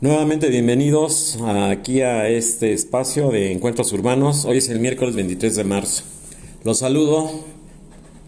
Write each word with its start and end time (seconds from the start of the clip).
Nuevamente 0.00 0.48
bienvenidos 0.48 1.36
aquí 1.42 2.02
a 2.02 2.28
este 2.28 2.72
espacio 2.72 3.32
de 3.32 3.50
encuentros 3.50 3.92
urbanos. 3.92 4.44
Hoy 4.44 4.58
es 4.58 4.68
el 4.68 4.78
miércoles 4.78 5.16
23 5.16 5.56
de 5.56 5.64
marzo. 5.64 6.04
Los 6.62 6.78
saludo. 6.78 7.28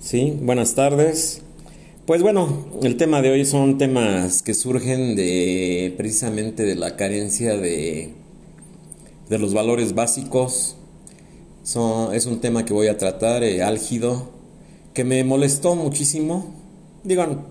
Sí, 0.01 0.37
buenas 0.43 0.75
tardes. 0.75 1.43
Pues 2.07 2.23
bueno, 2.23 2.67
el 2.83 2.97
tema 2.97 3.23
de 3.23 3.31
hoy 3.31 3.45
son 3.45 3.79
temas 3.79 4.43
que 4.43 4.53
surgen 4.53 5.15
de 5.15 5.95
precisamente 5.97 6.65
de 6.65 6.75
la 6.75 6.97
carencia 6.97 7.57
de, 7.57 8.15
de 9.29 9.39
los 9.39 9.55
valores 9.55 9.95
básicos. 9.95 10.77
es 12.13 12.27
un 12.27 12.41
tema 12.41 12.65
que 12.65 12.73
voy 12.73 12.89
a 12.89 12.99
tratar, 12.99 13.45
eh, 13.45 13.63
álgido, 13.63 14.33
que 14.93 15.05
me 15.05 15.23
molestó 15.23 15.77
muchísimo. 15.77 16.53
Digo, 17.05 17.45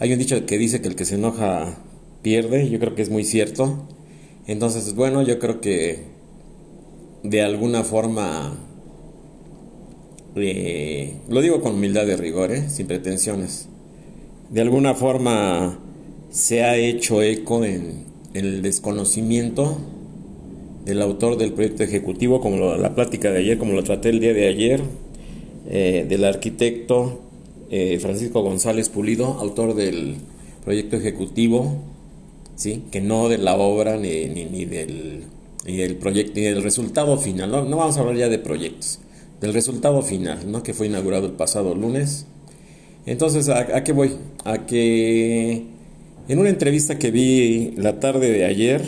hay 0.00 0.12
un 0.12 0.18
dicho 0.18 0.44
que 0.46 0.58
dice 0.58 0.80
que 0.82 0.88
el 0.88 0.96
que 0.96 1.04
se 1.04 1.14
enoja 1.14 1.78
pierde, 2.22 2.68
yo 2.68 2.78
creo 2.78 2.94
que 2.94 3.02
es 3.02 3.10
muy 3.10 3.24
cierto. 3.24 3.86
Entonces, 4.46 4.94
bueno, 4.94 5.22
yo 5.22 5.38
creo 5.38 5.60
que 5.60 6.00
de 7.22 7.42
alguna 7.42 7.84
forma, 7.84 8.56
eh, 10.36 11.14
lo 11.28 11.40
digo 11.40 11.60
con 11.60 11.74
humildad 11.74 12.06
de 12.06 12.16
rigor, 12.16 12.52
eh, 12.52 12.68
sin 12.68 12.86
pretensiones, 12.86 13.68
de 14.50 14.60
alguna 14.60 14.94
forma 14.94 15.78
se 16.30 16.62
ha 16.62 16.76
hecho 16.76 17.22
eco 17.22 17.64
en, 17.64 18.08
el 18.32 18.62
desconocimiento 18.62 19.78
del 20.84 21.02
autor 21.02 21.36
del 21.36 21.52
proyecto 21.52 21.82
ejecutivo, 21.82 22.40
como 22.40 22.76
la 22.76 22.94
plática 22.94 23.32
de 23.32 23.38
ayer, 23.38 23.58
como 23.58 23.72
lo 23.72 23.82
traté 23.82 24.10
el 24.10 24.20
día 24.20 24.32
de 24.32 24.46
ayer, 24.46 24.82
eh, 25.68 26.06
del 26.08 26.24
arquitecto 26.24 27.22
Francisco 28.00 28.42
González 28.42 28.88
Pulido, 28.88 29.26
autor 29.26 29.74
del 29.74 30.16
proyecto 30.64 30.96
ejecutivo 30.96 31.76
¿sí? 32.60 32.84
que 32.90 33.00
no 33.00 33.30
de 33.30 33.38
la 33.38 33.56
obra 33.56 33.96
ni, 33.96 34.26
ni, 34.26 34.66
del, 34.66 35.24
ni 35.64 35.76
del 35.78 35.96
proyecto 35.96 36.34
ni 36.36 36.42
del 36.42 36.62
resultado 36.62 37.16
final. 37.16 37.50
No, 37.50 37.64
vamos 37.64 37.96
a 37.96 38.00
hablar 38.00 38.16
ya 38.16 38.28
de 38.28 38.38
proyectos, 38.38 39.00
del 39.40 39.54
resultado 39.54 40.02
final, 40.02 40.40
¿no? 40.52 40.62
que 40.62 40.74
fue 40.74 40.86
inaugurado 40.86 41.26
el 41.26 41.32
pasado 41.32 41.74
lunes. 41.74 42.26
Entonces, 43.06 43.48
¿a, 43.48 43.82
qué 43.82 43.92
voy? 43.92 44.12
A 44.44 44.66
que 44.66 45.64
en 46.28 46.38
una 46.38 46.50
entrevista 46.50 46.98
que 46.98 47.10
vi 47.10 47.72
la 47.78 47.98
tarde 47.98 48.30
de 48.30 48.44
ayer 48.44 48.82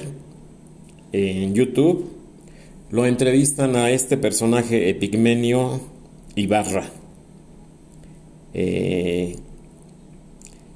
en 1.12 1.54
YouTube, 1.54 2.10
lo 2.90 3.06
entrevistan 3.06 3.74
a 3.74 3.90
este 3.90 4.18
personaje 4.18 4.90
Epigmenio 4.90 5.80
Ibarra. 6.34 6.90
Eh, 8.52 9.36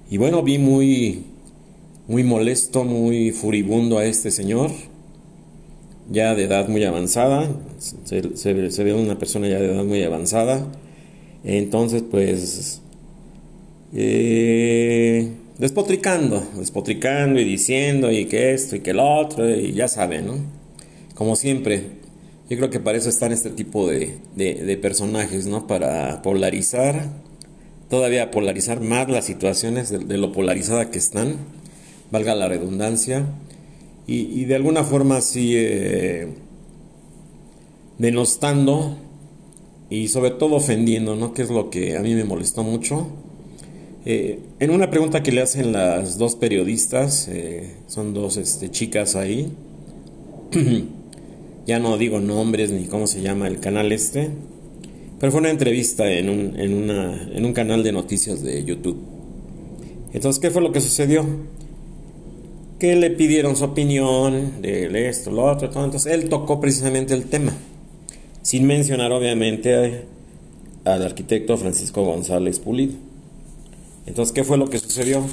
y 0.08 0.16
bueno, 0.16 0.42
vi 0.42 0.56
muy, 0.56 1.24
muy 2.08 2.22
molesto, 2.22 2.84
muy 2.84 3.32
furibundo 3.32 3.98
a 3.98 4.04
este 4.04 4.30
señor, 4.30 4.70
ya 6.10 6.34
de 6.34 6.44
edad 6.44 6.68
muy 6.68 6.84
avanzada, 6.84 7.50
se, 7.78 8.52
ve 8.52 8.94
una 8.94 9.18
persona 9.18 9.48
ya 9.48 9.58
de 9.58 9.72
edad 9.72 9.84
muy 9.84 10.02
avanzada, 10.02 10.66
entonces 11.42 12.04
pues 12.08 12.80
eh, 13.92 15.30
despotricando, 15.58 16.46
despotricando 16.56 17.40
y 17.40 17.44
diciendo 17.44 18.12
y 18.12 18.26
que 18.26 18.54
esto 18.54 18.76
y 18.76 18.80
que 18.80 18.92
lo 18.92 19.04
otro, 19.04 19.48
y 19.50 19.72
ya 19.72 19.88
saben, 19.88 20.26
¿no? 20.26 20.34
Como 21.16 21.34
siempre, 21.34 21.82
yo 22.48 22.56
creo 22.56 22.70
que 22.70 22.78
para 22.78 22.98
eso 22.98 23.08
están 23.08 23.32
este 23.32 23.50
tipo 23.50 23.88
de, 23.88 24.18
de 24.36 24.76
personajes, 24.76 25.46
¿no? 25.46 25.66
Para 25.66 26.22
polarizar, 26.22 27.08
todavía 27.88 28.30
polarizar 28.30 28.80
más 28.80 29.08
las 29.08 29.24
situaciones 29.24 29.90
de 29.90 30.18
lo 30.18 30.30
polarizada 30.30 30.90
que 30.90 30.98
están 30.98 31.36
valga 32.10 32.34
la 32.34 32.48
redundancia, 32.48 33.26
y, 34.08 34.44
de 34.44 34.54
alguna 34.54 34.84
forma 34.84 35.20
sigue 35.20 36.28
denostando 37.98 38.96
y 39.90 40.08
sobre 40.08 40.30
todo 40.30 40.54
ofendiendo, 40.54 41.16
¿no? 41.16 41.34
Que 41.34 41.42
es 41.42 41.50
lo 41.50 41.70
que 41.70 41.96
a 41.96 42.02
mí 42.02 42.14
me 42.14 42.22
molestó 42.22 42.62
mucho. 42.62 43.08
Eh, 44.04 44.38
en 44.60 44.70
una 44.70 44.90
pregunta 44.90 45.24
que 45.24 45.32
le 45.32 45.42
hacen 45.42 45.72
las 45.72 46.18
dos 46.18 46.36
periodistas, 46.36 47.26
eh, 47.26 47.74
son 47.88 48.14
dos 48.14 48.36
este, 48.36 48.70
chicas 48.70 49.16
ahí, 49.16 49.52
ya 51.66 51.80
no 51.80 51.98
digo 51.98 52.20
nombres 52.20 52.70
ni 52.70 52.84
cómo 52.84 53.08
se 53.08 53.22
llama 53.22 53.48
el 53.48 53.58
canal 53.58 53.90
este, 53.90 54.30
pero 55.18 55.32
fue 55.32 55.40
una 55.40 55.50
entrevista 55.50 56.08
en 56.08 56.28
un, 56.28 56.60
en, 56.60 56.74
una, 56.74 57.28
en 57.32 57.44
un 57.44 57.52
canal 57.52 57.82
de 57.82 57.90
noticias 57.90 58.42
de 58.42 58.62
YouTube. 58.62 58.98
Entonces, 60.12 60.40
¿qué 60.40 60.50
fue 60.50 60.62
lo 60.62 60.70
que 60.70 60.80
sucedió? 60.80 61.26
Que 62.78 62.94
le 62.96 63.10
pidieron 63.10 63.56
su 63.56 63.64
opinión 63.64 64.60
de 64.60 65.08
esto, 65.08 65.30
lo 65.30 65.44
otro, 65.44 65.70
todo. 65.70 65.84
Entonces 65.84 66.12
él 66.12 66.28
tocó 66.28 66.60
precisamente 66.60 67.14
el 67.14 67.24
tema, 67.24 67.52
sin 68.42 68.66
mencionar 68.66 69.12
obviamente 69.12 70.04
al 70.84 71.02
arquitecto 71.02 71.56
Francisco 71.56 72.04
González 72.04 72.58
Pulido. 72.58 72.94
Entonces, 74.06 74.32
¿qué 74.32 74.44
fue 74.44 74.56
lo 74.56 74.70
que 74.70 74.78
sucedió? 74.78 75.24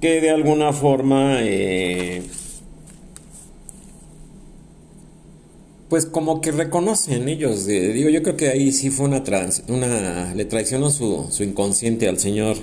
Que 0.00 0.20
de 0.20 0.30
alguna 0.30 0.72
forma, 0.72 1.40
eh, 1.42 2.22
pues 5.90 6.06
como 6.06 6.40
que 6.40 6.52
reconocen 6.52 7.28
ellos, 7.28 7.66
digo, 7.66 8.08
yo 8.08 8.22
creo 8.22 8.36
que 8.36 8.48
ahí 8.48 8.72
sí 8.72 8.90
fue 8.90 9.06
una, 9.06 9.22
trans, 9.22 9.64
una 9.68 10.34
le 10.34 10.44
traicionó 10.46 10.90
su, 10.90 11.26
su 11.30 11.42
inconsciente 11.42 12.08
al 12.08 12.18
señor 12.18 12.56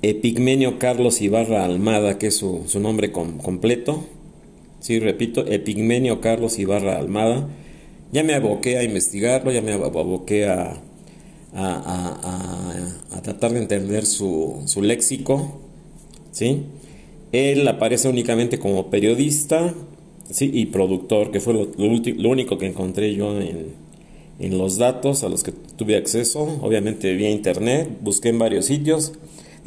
Epigmenio 0.00 0.78
Carlos 0.78 1.20
Ibarra 1.20 1.64
Almada, 1.64 2.18
que 2.18 2.28
es 2.28 2.36
su, 2.36 2.64
nombre 2.80 3.10
completo. 3.10 4.04
Sí, 4.80 5.00
repito, 5.00 5.44
Epigmenio 5.46 6.20
Carlos 6.20 6.58
Ibarra 6.58 6.98
Almada. 6.98 7.48
Ya 8.12 8.22
me 8.22 8.34
aboqué 8.34 8.78
a 8.78 8.84
investigarlo, 8.84 9.50
ya 9.50 9.60
me 9.60 9.72
aboqué 9.72 10.46
a, 10.46 10.80
a, 11.52 13.22
tratar 13.22 13.52
de 13.52 13.58
entender 13.58 14.06
su, 14.06 14.62
su, 14.66 14.82
léxico. 14.82 15.60
¿sí? 16.30 16.62
Él 17.32 17.66
aparece 17.66 18.08
únicamente 18.08 18.60
como 18.60 18.90
periodista 18.90 19.74
¿sí? 20.30 20.48
y 20.54 20.66
productor, 20.66 21.32
que 21.32 21.40
fue 21.40 21.54
lo, 21.54 21.68
lo, 21.76 22.30
único 22.30 22.56
que 22.56 22.66
encontré 22.66 23.14
yo 23.14 23.38
en, 23.38 23.74
en 24.38 24.58
los 24.58 24.78
datos 24.78 25.24
a 25.24 25.28
los 25.28 25.42
que 25.42 25.50
tuve 25.50 25.96
acceso, 25.96 26.42
obviamente 26.62 27.12
vía 27.14 27.30
internet, 27.30 27.90
busqué 28.00 28.28
en 28.28 28.38
varios 28.38 28.66
sitios 28.66 29.12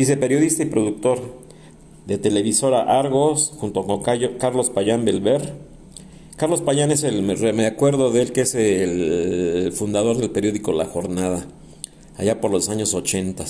Dice 0.01 0.17
periodista 0.17 0.63
y 0.63 0.65
productor 0.65 1.19
de 2.07 2.17
televisora 2.17 2.99
Argos, 2.99 3.53
junto 3.59 3.85
con 3.85 4.01
Carlos 4.01 4.71
Payán 4.71 5.05
Belver. 5.05 5.53
Carlos 6.37 6.63
Payán 6.63 6.89
es 6.89 7.03
el, 7.03 7.21
me 7.21 7.67
acuerdo 7.67 8.11
de 8.11 8.23
él 8.23 8.31
que 8.31 8.41
es 8.41 8.55
el 8.55 9.71
fundador 9.73 10.17
del 10.17 10.31
periódico 10.31 10.71
La 10.71 10.85
Jornada, 10.85 11.45
allá 12.17 12.41
por 12.41 12.49
los 12.49 12.67
años 12.69 12.95
80, 12.95 13.45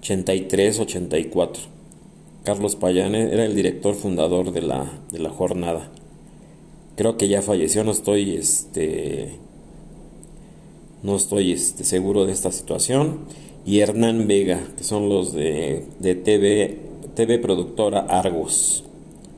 83, 0.00 0.80
84. 0.80 1.62
Carlos 2.44 2.76
Payán 2.76 3.14
era 3.14 3.46
el 3.46 3.54
director 3.54 3.94
fundador 3.94 4.52
de 4.52 4.60
la, 4.60 4.92
de 5.12 5.18
la 5.18 5.30
Jornada. 5.30 5.90
Creo 6.94 7.16
que 7.16 7.28
ya 7.28 7.40
falleció, 7.40 7.84
no 7.84 7.92
estoy, 7.92 8.36
este, 8.36 9.38
no 11.02 11.16
estoy 11.16 11.52
este, 11.52 11.84
seguro 11.84 12.26
de 12.26 12.34
esta 12.34 12.52
situación 12.52 13.20
y 13.66 13.80
Hernán 13.80 14.26
Vega, 14.26 14.60
que 14.76 14.84
son 14.84 15.08
los 15.08 15.32
de, 15.32 15.84
de 15.98 16.14
TV, 16.14 16.78
TV 17.14 17.38
Productora 17.38 18.00
Argos. 18.00 18.84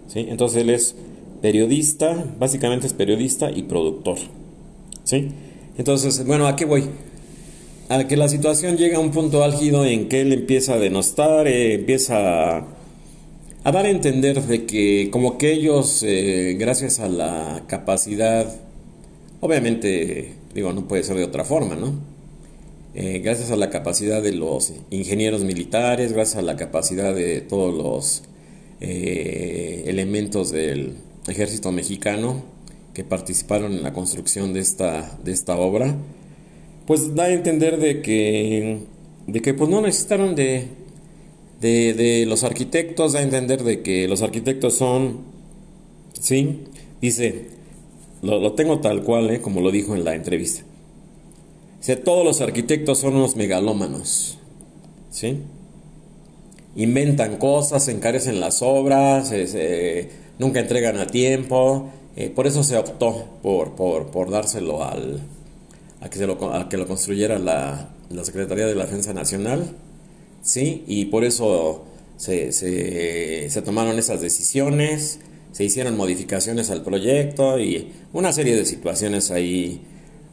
¿sí? 0.08 0.26
Entonces 0.28 0.62
él 0.62 0.70
es 0.70 0.96
periodista, 1.40 2.24
básicamente 2.38 2.86
es 2.86 2.92
periodista 2.92 3.50
y 3.50 3.62
productor. 3.62 4.18
¿sí? 5.04 5.28
Entonces, 5.78 6.24
bueno, 6.26 6.46
¿a 6.46 6.56
qué 6.56 6.64
voy? 6.64 6.84
A 7.88 8.04
que 8.08 8.16
la 8.16 8.28
situación 8.28 8.76
llega 8.76 8.96
a 8.96 9.00
un 9.00 9.12
punto 9.12 9.44
álgido 9.44 9.84
en 9.84 10.08
que 10.08 10.22
él 10.22 10.32
empieza 10.32 10.74
a 10.74 10.78
denostar, 10.78 11.46
eh, 11.46 11.74
empieza 11.74 12.56
a, 12.56 12.66
dar 13.62 13.86
a 13.86 13.90
entender 13.90 14.42
de 14.42 14.66
que 14.66 15.08
como 15.12 15.38
que 15.38 15.52
ellos, 15.52 16.02
eh, 16.02 16.56
gracias 16.58 16.98
a 16.98 17.08
la 17.08 17.62
capacidad, 17.68 18.56
obviamente, 19.40 20.32
digo, 20.52 20.72
no 20.72 20.88
puede 20.88 21.04
ser 21.04 21.16
de 21.16 21.24
otra 21.24 21.44
forma, 21.44 21.76
¿no? 21.76 22.15
Eh, 22.98 23.18
gracias 23.18 23.50
a 23.50 23.56
la 23.56 23.68
capacidad 23.68 24.22
de 24.22 24.32
los 24.32 24.72
ingenieros 24.88 25.44
militares, 25.44 26.14
gracias 26.14 26.38
a 26.38 26.42
la 26.42 26.56
capacidad 26.56 27.14
de 27.14 27.42
todos 27.42 27.74
los 27.74 28.22
eh, 28.80 29.84
elementos 29.86 30.50
del 30.50 30.94
ejército 31.28 31.72
mexicano 31.72 32.42
que 32.94 33.04
participaron 33.04 33.74
en 33.74 33.82
la 33.82 33.92
construcción 33.92 34.54
de 34.54 34.60
esta, 34.60 35.18
de 35.22 35.32
esta 35.32 35.58
obra, 35.58 35.94
pues 36.86 37.14
da 37.14 37.24
a 37.24 37.32
entender 37.32 37.78
de 37.78 38.00
que, 38.00 38.78
de 39.26 39.42
que 39.42 39.52
pues 39.52 39.68
no 39.68 39.82
necesitaron 39.82 40.34
de, 40.34 40.66
de, 41.60 42.24
los 42.26 42.44
arquitectos, 42.44 43.12
da 43.12 43.18
a 43.18 43.22
entender 43.22 43.62
de 43.62 43.82
que 43.82 44.08
los 44.08 44.22
arquitectos 44.22 44.72
son, 44.72 45.18
¿sí? 46.18 46.60
Dice, 47.02 47.48
lo, 48.22 48.40
lo 48.40 48.54
tengo 48.54 48.80
tal 48.80 49.02
cual, 49.02 49.28
¿eh? 49.28 49.42
como 49.42 49.60
lo 49.60 49.70
dijo 49.70 49.94
en 49.94 50.02
la 50.02 50.14
entrevista 50.14 50.65
todos 51.94 52.24
los 52.24 52.40
arquitectos 52.40 52.98
son 52.98 53.14
unos 53.14 53.36
megalómanos. 53.36 54.38
¿Sí? 55.10 55.38
inventan 56.76 57.38
cosas, 57.38 57.88
encarecen 57.88 58.38
las 58.38 58.62
obras, 58.62 59.32
nunca 60.38 60.60
entregan 60.60 60.98
a 60.98 61.06
tiempo. 61.06 61.90
Eh, 62.16 62.30
por 62.30 62.46
eso 62.46 62.62
se 62.62 62.76
optó 62.76 63.26
por, 63.42 63.74
por, 63.74 64.30
dárselo 64.30 64.84
al, 64.84 65.20
a, 66.00 66.08
que 66.08 66.18
se 66.18 66.26
lo, 66.26 66.38
que 66.68 66.76
lo 66.76 66.86
construyera 66.86 67.38
la, 67.38 67.90
la, 68.10 68.24
Secretaría 68.24 68.66
de 68.66 68.74
la 68.74 68.84
Defensa 68.84 69.12
Nacional. 69.12 69.76
¿sí? 70.42 70.84
Y 70.86 71.06
por 71.06 71.24
eso 71.24 71.84
se, 72.16 72.52
se 72.52 73.62
tomaron 73.62 73.98
esas 73.98 74.20
decisiones, 74.20 75.18
se 75.52 75.64
hicieron 75.64 75.96
modificaciones 75.96 76.70
al 76.70 76.82
proyecto 76.82 77.58
y 77.58 77.92
una 78.12 78.32
serie 78.32 78.54
de 78.54 78.64
situaciones 78.64 79.30
ahí 79.30 79.80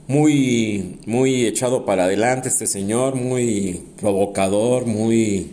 muy, 0.08 1.00
muy 1.06 1.46
echado 1.46 1.86
para 1.86 2.06
adelante 2.06 2.50
este 2.50 2.68
señor, 2.68 3.16
muy 3.16 3.82
provocador, 4.00 4.86
muy, 4.86 5.52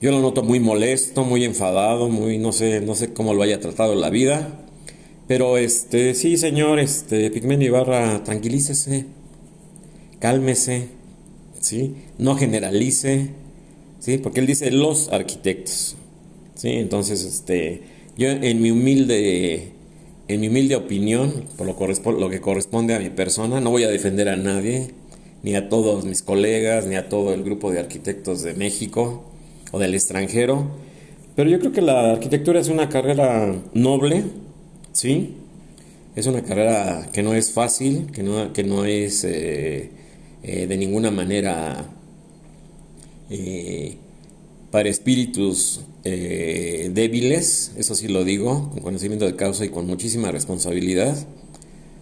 yo 0.00 0.10
lo 0.12 0.20
noto 0.20 0.42
muy 0.42 0.60
molesto, 0.60 1.24
muy 1.24 1.44
enfadado, 1.44 2.08
muy, 2.08 2.38
no 2.38 2.52
sé, 2.52 2.80
no 2.80 2.94
sé 2.94 3.12
cómo 3.12 3.34
lo 3.34 3.42
haya 3.42 3.60
tratado 3.60 3.94
la 3.94 4.10
vida, 4.10 4.64
pero 5.26 5.58
este, 5.58 6.14
sí 6.14 6.36
señor, 6.36 6.78
este, 6.78 7.30
Pigmenio 7.30 7.68
Ibarra, 7.68 8.22
tranquilícese, 8.24 9.06
cálmese, 10.20 10.88
sí, 11.60 11.94
no 12.18 12.36
generalice, 12.36 13.30
sí, 13.98 14.18
porque 14.18 14.40
él 14.40 14.46
dice 14.46 14.70
los 14.70 15.08
arquitectos, 15.08 15.96
sí, 16.54 16.70
entonces, 16.70 17.24
este, 17.24 17.82
yo 18.16 18.28
en 18.28 18.62
mi 18.62 18.70
humilde 18.70 19.79
en 20.34 20.40
mi 20.40 20.48
humilde 20.48 20.76
opinión, 20.76 21.44
por 21.56 21.66
lo, 21.66 22.30
que 22.30 22.40
corresponde 22.40 22.94
a 22.94 23.00
mi 23.00 23.10
persona, 23.10 23.60
no 23.60 23.70
voy 23.70 23.82
a 23.82 23.88
defender 23.88 24.28
a 24.28 24.36
nadie, 24.36 24.92
ni 25.42 25.56
a 25.56 25.68
todos 25.68 26.04
mis 26.04 26.22
colegas, 26.22 26.86
ni 26.86 26.94
a 26.94 27.08
todo 27.08 27.34
el 27.34 27.42
grupo 27.42 27.72
de 27.72 27.80
arquitectos 27.80 28.42
de 28.42 28.54
México 28.54 29.24
o 29.72 29.80
del 29.80 29.94
extranjero, 29.94 30.70
pero 31.34 31.50
yo 31.50 31.58
creo 31.58 31.72
que 31.72 31.82
la 31.82 32.12
arquitectura 32.12 32.60
es 32.60 32.68
una 32.68 32.88
carrera 32.88 33.54
noble, 33.74 34.24
¿sí? 34.92 35.34
Es 36.14 36.26
una 36.26 36.42
carrera 36.42 37.08
que 37.12 37.22
no 37.22 37.34
es 37.34 37.50
fácil, 37.52 38.10
que 38.12 38.22
no, 38.22 38.52
que 38.52 38.62
no 38.62 38.84
es 38.84 39.24
eh, 39.24 39.90
eh, 40.42 40.66
de 40.66 40.76
ninguna 40.76 41.10
manera 41.10 41.86
eh, 43.30 43.96
para 44.70 44.88
espíritus 44.88 45.80
eh, 46.04 46.90
débiles, 46.94 47.72
eso 47.76 47.94
sí 47.94 48.08
lo 48.08 48.24
digo, 48.24 48.70
con 48.70 48.80
conocimiento 48.80 49.26
de 49.26 49.36
causa 49.36 49.64
y 49.64 49.68
con 49.68 49.86
muchísima 49.86 50.30
responsabilidad. 50.30 51.16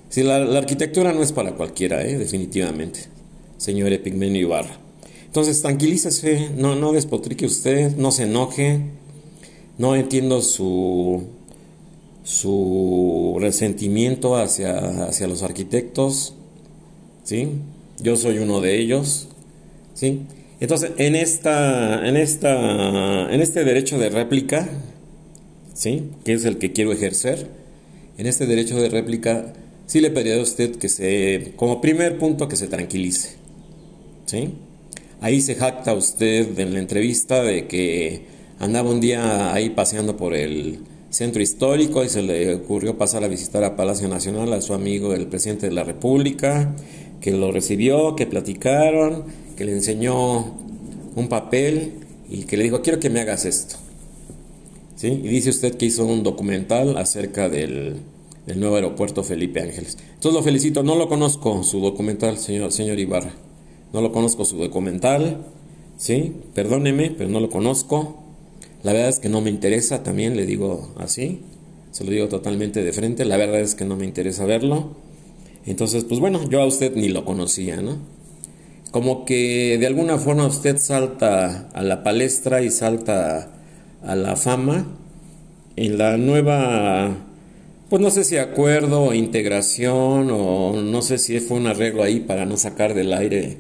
Si 0.09 0.23
la, 0.23 0.37
arquitectura 0.37 1.13
no 1.13 1.23
es 1.23 1.33
para 1.33 1.55
cualquiera, 1.57 2.05
eh, 2.05 2.17
definitivamente, 2.17 3.01
señor 3.57 3.93
Epigmenio 3.93 4.43
Ibarra. 4.43 4.79
Entonces, 5.27 5.61
tranquilícese, 5.61 6.51
no, 6.57 6.75
no 6.77 6.93
despotrique 6.93 7.45
usted, 7.45 7.97
no 7.97 8.13
se 8.13 8.23
enoje, 8.23 8.81
no 9.77 9.95
entiendo 9.95 10.43
su, 10.43 11.25
su 12.25 13.37
resentimiento 13.41 14.37
hacia, 14.37 15.07
hacia 15.07 15.27
los 15.27 15.43
arquitectos, 15.43 16.35
¿sí? 17.25 17.49
Yo 18.01 18.17
soy 18.17 18.39
uno 18.39 18.61
de 18.61 18.79
ellos, 18.81 19.29
¿sí? 19.95 20.23
Entonces, 20.61 20.93
en 20.97 21.15
esta, 21.15 22.07
en 22.07 22.17
esta, 22.17 23.33
en 23.33 23.41
este 23.41 23.65
derecho 23.65 23.99
de 23.99 24.11
réplica, 24.11 24.69
¿sí? 25.73 26.11
Que 26.25 26.33
es 26.33 26.45
el 26.45 26.59
que 26.59 26.73
quiero 26.73 26.93
ejercer, 26.93 27.47
en 28.19 28.27
este 28.27 28.47
derecho 28.47 28.81
de 28.81 28.89
réplica, 28.89 29.53
sí 29.87 30.01
le 30.01 30.11
pediría 30.11 30.41
a 30.41 30.43
usted 30.43 30.77
que 30.77 30.89
se, 30.89 31.53
como 31.57 31.81
primer 31.81 32.19
punto, 32.19 32.49
que 32.49 32.57
se 32.57 32.67
tranquilice, 32.67 33.37
¿sí? 34.27 34.55
Ahí 35.21 35.41
se 35.41 35.55
jacta 35.55 35.95
usted 35.95 36.59
en 36.59 36.75
la 36.75 36.81
entrevista 36.81 37.43
de 37.43 37.67
que 37.69 38.23
andaba 38.59 38.91
un 38.91 39.01
día 39.01 39.53
ahí 39.53 39.71
paseando 39.71 40.17
por 40.17 40.35
el 40.35 40.81
centro 41.11 41.41
histórico 41.41 42.05
y 42.05 42.09
se 42.09 42.23
le 42.23 42.55
ocurrió 42.55 42.99
pasar 42.99 43.25
a 43.25 43.29
visitar 43.29 43.65
a 43.65 43.77
Palacio 43.77 44.09
Nacional 44.09 44.53
a 44.53 44.61
su 44.61 44.75
amigo 44.75 45.15
el 45.15 45.27
presidente 45.27 45.67
de 45.67 45.73
la 45.73 45.85
República, 45.85 46.75
que 47.21 47.33
lo 47.33 47.53
recibió, 47.53 48.15
que 48.17 48.27
platicaron 48.27 49.25
que 49.59 49.65
le 49.65 49.73
enseñó 49.73 50.55
un 51.17 51.27
papel 51.29 51.95
y 52.31 52.45
que 52.45 52.57
le 52.57 52.63
dijo, 52.63 52.81
quiero 52.81 53.01
que 53.01 53.11
me 53.11 53.21
hagas 53.21 53.45
esto. 53.45 53.75
¿Sí? 54.95 55.09
Y 55.09 55.27
dice 55.27 55.51
usted 55.51 55.77
que 55.77 55.87
hizo 55.87 56.07
un 56.07 56.23
documental 56.23 56.97
acerca 56.97 57.49
del, 57.49 57.97
nuevo 58.55 58.77
aeropuerto 58.77 59.25
Felipe 59.25 59.61
Ángeles. 59.61 59.99
Entonces 60.15 60.33
lo 60.33 60.45
felicito, 60.45 60.85
no 60.85 60.95
lo 60.95 61.09
conozco 61.09 61.65
su 61.65 61.81
documental, 61.81 62.39
señor, 62.39 62.71
señor 62.71 63.01
Ibarra. 63.01 63.33
No 63.93 64.01
lo 64.01 64.13
conozco 64.13 64.45
su 64.45 64.59
documental, 64.59 65.45
¿sí? 65.97 66.35
Perdóneme, 66.55 67.11
pero 67.11 67.29
no 67.29 67.41
lo 67.41 67.51
conozco. 67.51 68.23
La 68.85 68.93
verdad 68.93 69.09
es 69.09 69.19
que 69.19 69.29
no 69.29 69.41
me 69.41 69.51
interesa, 69.51 70.05
también 70.05 70.37
le 70.37 70.47
digo 70.47 70.95
así. 70.99 71.41
Se 71.91 72.05
lo 72.05 72.13
digo 72.13 72.29
totalmente 72.29 72.85
de 72.85 72.93
frente. 72.93 73.25
La 73.25 73.37
verdad 73.37 73.59
es 73.59 73.75
que 73.75 73.85
no 73.85 73.97
me 73.97 74.05
interesa 74.05 74.45
verlo. 74.45 74.93
Entonces, 75.67 76.05
pues 76.05 76.21
bueno, 76.21 76.49
yo 76.49 76.63
a 76.63 76.67
usted 76.67 76.95
ni 76.95 77.09
lo 77.09 77.25
conocía, 77.25 77.83
¿no? 77.83 78.18
Como 78.91 79.25
que 79.25 79.77
de 79.79 79.87
alguna 79.87 80.19
forma 80.19 80.47
usted 80.47 80.79
salta 80.79 81.69
a 81.73 81.83
la 81.83 82.03
palestra 82.03 82.63
y 82.63 82.71
salta 82.71 83.51
a 84.03 84.15
la 84.15 84.37
fama 84.37 84.87
en 85.77 85.99
la 85.99 86.17
nueva, 86.17 87.17
pues 87.91 88.03
no 88.03 88.11
sé 88.11 88.25
si 88.25 88.37
acuerdo 88.37 89.05
o 89.05 89.15
integración 89.15 90.31
o 90.31 90.81
no 90.81 91.03
sé 91.03 91.19
si 91.19 91.39
fue 91.41 91.59
un 91.59 91.67
arreglo 91.67 92.03
ahí 92.03 92.21
para 92.21 92.47
no 92.47 92.57
sacar 92.57 92.95
del 92.95 93.13
aire 93.13 93.59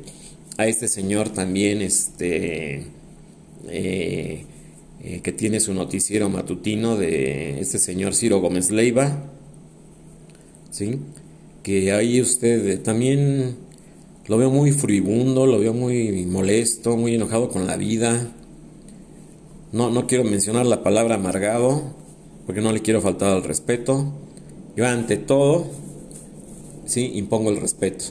a 0.56 0.66
este 0.66 0.88
señor 0.88 1.28
también, 1.28 1.82
este, 1.82 2.86
eh, 3.68 4.44
eh, 5.04 5.20
que 5.22 5.32
tiene 5.32 5.60
su 5.60 5.72
noticiero 5.74 6.28
matutino 6.28 6.96
de 6.96 7.60
este 7.60 7.78
señor 7.78 8.14
Ciro 8.14 8.40
Gómez 8.40 8.70
Leiva, 8.70 9.24
¿sí? 10.70 10.98
Que 11.62 11.92
ahí 11.92 12.20
usted 12.20 12.82
también 12.82 13.67
lo 14.28 14.36
veo 14.36 14.50
muy 14.50 14.72
furibundo, 14.72 15.46
lo 15.46 15.58
veo 15.58 15.72
muy 15.72 16.26
molesto, 16.26 16.96
muy 16.96 17.14
enojado 17.14 17.48
con 17.48 17.66
la 17.66 17.76
vida. 17.76 18.30
No, 19.72 19.90
no 19.90 20.06
quiero 20.06 20.22
mencionar 20.24 20.66
la 20.66 20.82
palabra 20.82 21.14
amargado, 21.14 21.82
porque 22.44 22.60
no 22.60 22.72
le 22.72 22.80
quiero 22.82 23.00
faltar 23.00 23.32
al 23.32 23.42
respeto. 23.42 24.12
Yo 24.76 24.86
ante 24.86 25.16
todo, 25.16 25.66
sí, 26.84 27.12
impongo 27.14 27.48
el 27.48 27.56
respeto. 27.56 28.04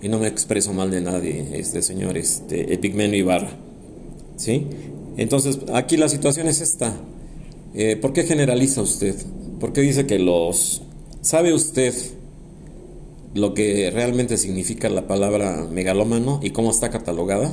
Y 0.00 0.08
no 0.08 0.18
me 0.18 0.26
expreso 0.28 0.72
mal 0.72 0.90
de 0.90 1.02
nadie, 1.02 1.48
este 1.52 1.82
señor, 1.82 2.16
este, 2.16 2.72
Epigmenio 2.72 3.18
Ibarra. 3.18 3.50
¿Sí? 4.36 4.66
Entonces, 5.18 5.58
aquí 5.74 5.98
la 5.98 6.08
situación 6.08 6.48
es 6.48 6.62
esta. 6.62 6.96
Eh, 7.74 7.96
¿Por 7.96 8.14
qué 8.14 8.22
generaliza 8.22 8.80
usted? 8.80 9.16
¿Por 9.60 9.74
qué 9.74 9.82
dice 9.82 10.06
que 10.06 10.18
los... 10.18 10.82
¿Sabe 11.20 11.52
usted 11.52 11.92
lo 13.34 13.54
que 13.54 13.90
realmente 13.90 14.36
significa 14.36 14.88
la 14.88 15.06
palabra 15.06 15.66
megalómano 15.70 16.40
y 16.42 16.50
cómo 16.50 16.70
está 16.70 16.90
catalogada? 16.90 17.52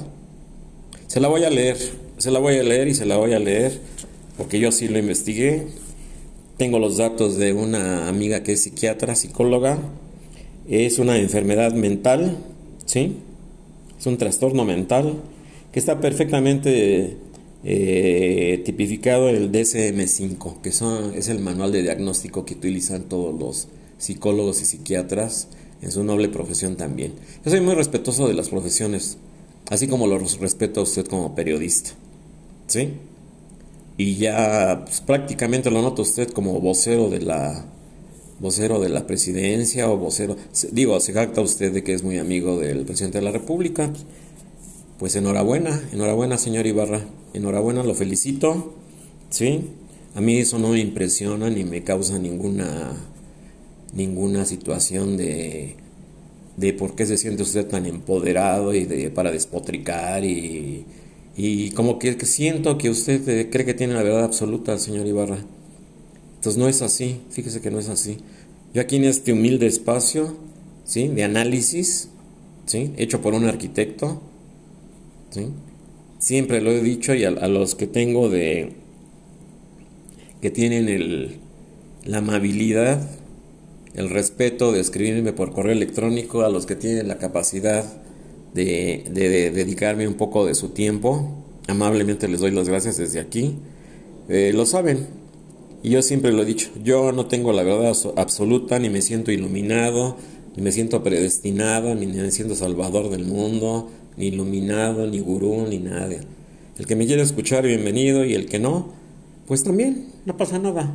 Se 1.08 1.20
la 1.20 1.27
voy 1.27 1.44
a 1.44 1.50
leer, 1.50 1.77
se 2.17 2.32
la 2.32 2.39
voy 2.39 2.58
a 2.58 2.63
leer 2.63 2.88
y 2.88 2.96
se 2.96 3.05
la 3.05 3.17
voy 3.17 3.34
a 3.34 3.39
leer 3.39 3.79
porque 4.38 4.60
yo 4.60 4.72
sí 4.72 4.88
lo 4.88 5.00
investigué. 5.00 5.67
Tengo 6.58 6.79
los 6.79 6.98
datos 6.98 7.38
de 7.38 7.53
una 7.53 8.08
amiga 8.08 8.44
que 8.44 8.53
es 8.53 8.63
psiquiatra, 8.63 9.15
psicóloga. 9.15 9.77
Es 10.67 11.00
una 11.00 11.17
enfermedad 11.17 11.74
mental, 11.74 12.38
¿sí? 12.86 13.17
Es 14.00 14.05
un 14.08 14.17
trastorno 14.17 14.65
mental 14.65 15.22
que 15.72 15.79
está 15.79 16.00
perfectamente 16.00 17.17
eh, 17.63 18.62
tipificado 18.63 19.29
en 19.29 19.36
el 19.36 19.51
DSM-5, 19.51 20.62
que 20.62 20.72
son, 20.72 21.13
es 21.15 21.27
el 21.27 21.39
manual 21.39 21.72
de 21.72 21.82
diagnóstico 21.82 22.46
que 22.46 22.53
utilizan 22.53 23.03
todos 23.03 23.38
los 23.38 23.67
psicólogos 23.98 24.62
y 24.62 24.65
psiquiatras 24.65 25.50
en 25.85 25.91
su 25.91 26.03
noble 26.03 26.29
profesión 26.29 26.75
también. 26.75 27.13
Yo 27.45 27.51
soy 27.51 27.61
muy 27.61 27.75
respetuoso 27.75 28.27
de 28.27 28.33
las 28.33 28.49
profesiones, 28.49 29.17
así 29.69 29.87
como 29.87 30.07
lo 30.07 30.17
respeto 30.17 30.79
a 30.79 30.83
usted 30.83 31.05
como 31.05 31.35
periodista. 31.35 31.91
¿Sí? 32.65 32.93
Y 33.95 34.15
ya 34.15 34.81
pues, 34.83 35.01
prácticamente 35.01 35.69
lo 35.69 35.83
nota 35.83 36.01
usted 36.01 36.29
como 36.31 36.59
vocero 36.59 37.09
de 37.09 37.21
la 37.21 37.65
vocero 38.39 38.81
de 38.81 38.89
la 38.89 39.07
presidencia 39.07 39.89
o 39.89 39.95
vocero, 39.95 40.35
digo, 40.71 40.99
se 40.99 41.13
jacta 41.13 41.39
usted 41.39 41.71
de 41.71 41.83
que 41.85 41.93
es 41.93 42.03
muy 42.03 42.17
amigo 42.17 42.59
del 42.59 42.83
presidente 42.83 43.19
de 43.19 43.23
la 43.23 43.31
República. 43.31 43.93
Pues 44.97 45.15
enhorabuena, 45.15 45.81
enhorabuena, 45.93 46.37
señor 46.37 46.65
Ibarra. 46.65 47.01
Enhorabuena, 47.33 47.83
lo 47.83 47.93
felicito. 47.93 48.73
¿Sí? 49.29 49.69
A 50.15 50.21
mí 50.21 50.37
eso 50.39 50.57
no 50.57 50.69
me 50.69 50.79
impresiona 50.79 51.49
ni 51.49 51.63
me 51.63 51.83
causa 51.83 52.17
ninguna 52.17 52.97
ninguna 53.95 54.45
situación 54.45 55.17
de, 55.17 55.75
de 56.57 56.73
por 56.73 56.95
qué 56.95 57.05
se 57.05 57.17
siente 57.17 57.43
usted 57.43 57.65
tan 57.67 57.85
empoderado 57.85 58.73
y 58.73 58.85
de, 58.85 59.09
para 59.09 59.31
despotricar 59.31 60.23
y, 60.23 60.85
y 61.35 61.71
como 61.71 61.97
que, 61.97 62.13
siento 62.25 62.77
que 62.77 62.89
usted 62.89 63.27
eh, 63.27 63.49
cree 63.49 63.65
que 63.65 63.73
tiene 63.73 63.93
la 63.93 64.03
verdad 64.03 64.23
absoluta, 64.23 64.77
señor 64.77 65.07
Ibarra. 65.07 65.39
Entonces 66.35 66.59
no 66.59 66.67
es 66.67 66.81
así, 66.81 67.21
fíjese 67.31 67.61
que 67.61 67.71
no 67.71 67.79
es 67.79 67.89
así. 67.89 68.17
Yo 68.73 68.81
aquí 68.81 68.97
en 68.97 69.05
este 69.05 69.33
humilde 69.33 69.65
espacio, 69.65 70.35
¿sí? 70.83 71.07
De 71.07 71.23
análisis, 71.23 72.09
¿sí? 72.65 72.91
Hecho 72.97 73.21
por 73.21 73.33
un 73.33 73.45
arquitecto, 73.45 74.21
¿sí? 75.31 75.47
siempre 76.25 76.59
lo 76.59 76.71
he 76.71 76.81
dicho 76.81 77.13
y 77.13 77.23
a, 77.23 77.29
los 77.29 77.75
que 77.75 77.85
tengo 77.85 78.29
de 78.29 78.71
que 80.41 80.49
tienen 80.49 80.89
el, 80.89 81.37
la 82.03 82.17
amabilidad, 82.17 83.07
el 83.95 84.09
respeto 84.09 84.71
de 84.71 84.81
escribirme 84.81 85.33
por 85.33 85.53
correo 85.53 85.73
electrónico, 85.73 86.41
a 86.41 86.49
los 86.49 86.65
que 86.65 86.75
tienen 86.75 87.07
la 87.07 87.17
capacidad 87.17 87.85
de, 88.53 89.03
dedicarme 89.53 90.07
un 90.07 90.15
poco 90.15 90.45
de 90.45 90.55
su 90.55 90.69
tiempo, 90.69 91.43
amablemente 91.67 92.27
les 92.27 92.39
doy 92.39 92.51
las 92.51 92.69
gracias 92.69 92.97
desde 92.97 93.19
aquí. 93.19 93.55
Eh, 94.29 94.51
lo 94.53 94.65
saben, 94.65 95.07
y 95.83 95.89
yo 95.89 96.01
siempre 96.01 96.31
lo 96.31 96.41
he 96.41 96.45
dicho, 96.45 96.69
yo 96.83 97.11
no 97.11 97.27
tengo 97.27 97.53
la 97.53 97.63
verdad 97.63 97.93
absoluta, 98.17 98.79
ni 98.79 98.89
me 98.89 99.01
siento 99.01 99.31
iluminado, 99.31 100.17
ni 100.55 100.63
me 100.63 100.71
siento 100.71 101.03
predestinado, 101.03 101.95
ni 101.95 102.07
me 102.07 102.31
siento 102.31 102.55
salvador 102.55 103.09
del 103.09 103.25
mundo, 103.25 103.89
ni 104.17 104.27
iluminado, 104.27 105.07
ni 105.07 105.19
gurú, 105.19 105.67
ni 105.69 105.79
nada. 105.79 106.15
El 106.77 106.85
que 106.85 106.95
me 106.95 107.05
quiera 107.05 107.23
escuchar, 107.23 107.65
bienvenido, 107.65 108.25
y 108.25 108.33
el 108.33 108.47
que 108.47 108.59
no, 108.59 108.89
pues 109.47 109.63
también, 109.63 110.07
no 110.25 110.35
pasa 110.35 110.59
nada. 110.59 110.93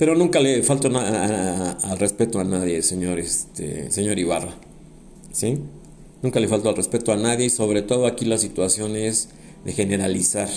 Pero 0.00 0.14
nunca 0.14 0.40
le 0.40 0.62
falto 0.62 0.88
al 0.88 1.98
respeto 1.98 2.40
a 2.40 2.44
nadie, 2.44 2.80
señor, 2.80 3.18
este, 3.18 3.90
señor 3.90 4.18
Ibarra. 4.18 4.54
¿Sí? 5.30 5.58
Nunca 6.22 6.40
le 6.40 6.48
falto 6.48 6.70
al 6.70 6.76
respeto 6.76 7.12
a 7.12 7.18
nadie 7.18 7.50
sobre 7.50 7.82
todo 7.82 8.06
aquí 8.06 8.24
la 8.24 8.38
situación 8.38 8.96
es 8.96 9.28
de 9.62 9.74
generalizar. 9.74 10.48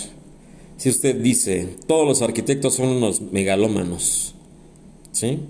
Si 0.78 0.88
usted 0.88 1.18
dice, 1.18 1.76
todos 1.88 2.08
los 2.08 2.22
arquitectos 2.22 2.76
son 2.76 2.88
unos 2.88 3.20
megalómanos, 3.20 4.34
¿sí? 5.12 5.42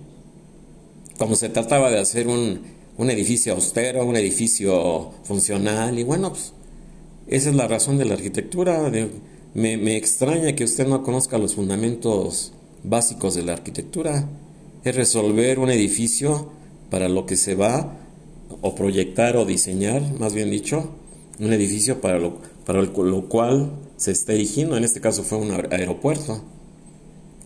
Como 1.19 1.35
se 1.35 1.49
trataba 1.49 1.91
de 1.91 1.99
hacer 1.99 2.27
un, 2.27 2.61
un 2.97 3.11
edificio 3.11 3.53
austero, 3.53 4.05
un 4.05 4.15
edificio 4.15 5.11
funcional, 5.23 5.99
y 5.99 6.03
bueno, 6.03 6.31
pues 6.31 6.53
esa 7.27 7.51
es 7.51 7.55
la 7.55 7.67
razón 7.67 7.99
de 7.99 8.05
la 8.05 8.15
arquitectura. 8.15 8.91
me, 9.53 9.77
me, 9.77 9.97
extraña 9.97 10.55
que 10.55 10.63
usted 10.63 10.87
no 10.87 11.03
conozca 11.03 11.37
los 11.37 11.53
fundamentos 11.53 12.53
básicos 12.83 13.35
de 13.35 13.43
la 13.43 13.53
arquitectura. 13.53 14.27
Es 14.83 14.95
resolver 14.95 15.59
un 15.59 15.69
edificio 15.69 16.49
para 16.89 17.09
lo 17.09 17.25
que 17.25 17.35
se 17.35 17.55
va, 17.55 17.97
o 18.61 18.75
proyectar 18.75 19.35
o 19.37 19.45
diseñar, 19.45 20.01
más 20.19 20.33
bien 20.33 20.49
dicho, 20.49 20.91
un 21.39 21.51
edificio 21.53 22.01
para 22.01 22.19
lo, 22.19 22.39
para 22.65 22.81
lo 22.81 23.29
cual 23.29 23.71
se 23.97 24.11
está 24.11 24.33
erigiendo. 24.33 24.77
En 24.77 24.83
este 24.83 25.01
caso 25.01 25.23
fue 25.23 25.37
un 25.37 25.51
aeropuerto. 25.51 26.43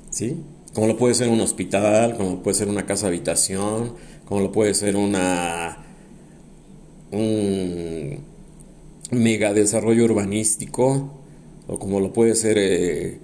¿Sí? 0.10 0.38
Como 0.74 0.88
lo 0.88 0.98
puede 0.98 1.14
ser 1.14 1.30
un 1.30 1.42
hospital, 1.42 2.18
como 2.18 2.44
puede 2.44 2.56
ser 2.56 2.68
una 2.68 2.86
casa 2.86 3.08
habitación, 3.08 3.94
como 4.26 4.42
lo 4.42 4.52
puede 4.52 4.74
ser 4.74 4.96
una 4.96 5.84
un 7.12 8.20
mega 9.12 9.54
desarrollo 9.54 10.04
urbanístico 10.04 11.10
o 11.68 11.80
como 11.80 12.00
lo 12.00 12.12
puede 12.12 12.36
ser 12.36 12.58
eh, 12.60 13.20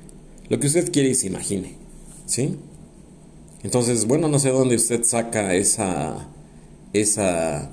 lo 0.50 0.60
que 0.60 0.68
usted 0.68 0.92
quiere 0.92 1.10
y 1.10 1.16
se 1.16 1.28
imagine, 1.28 1.76
¿sí? 2.26 2.58
Entonces, 3.64 4.06
bueno, 4.08 4.28
no 4.28 4.40
sé 4.40 4.50
dónde 4.50 4.76
usted 4.76 5.04
saca 5.04 5.56
esa 5.56 6.28
esa 6.94 7.72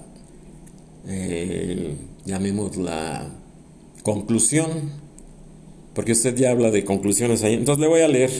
eh, 1.06 1.94
llamémosla 2.24 3.28
conclusión, 4.02 4.68
porque 5.94 6.12
usted 6.12 6.34
ya 6.36 6.50
habla 6.50 6.70
de 6.70 6.84
conclusiones 6.84 7.44
ahí. 7.44 7.54
Entonces 7.54 7.80
le 7.80 7.88
voy 7.88 8.00
a 8.00 8.08
leer, 8.08 8.30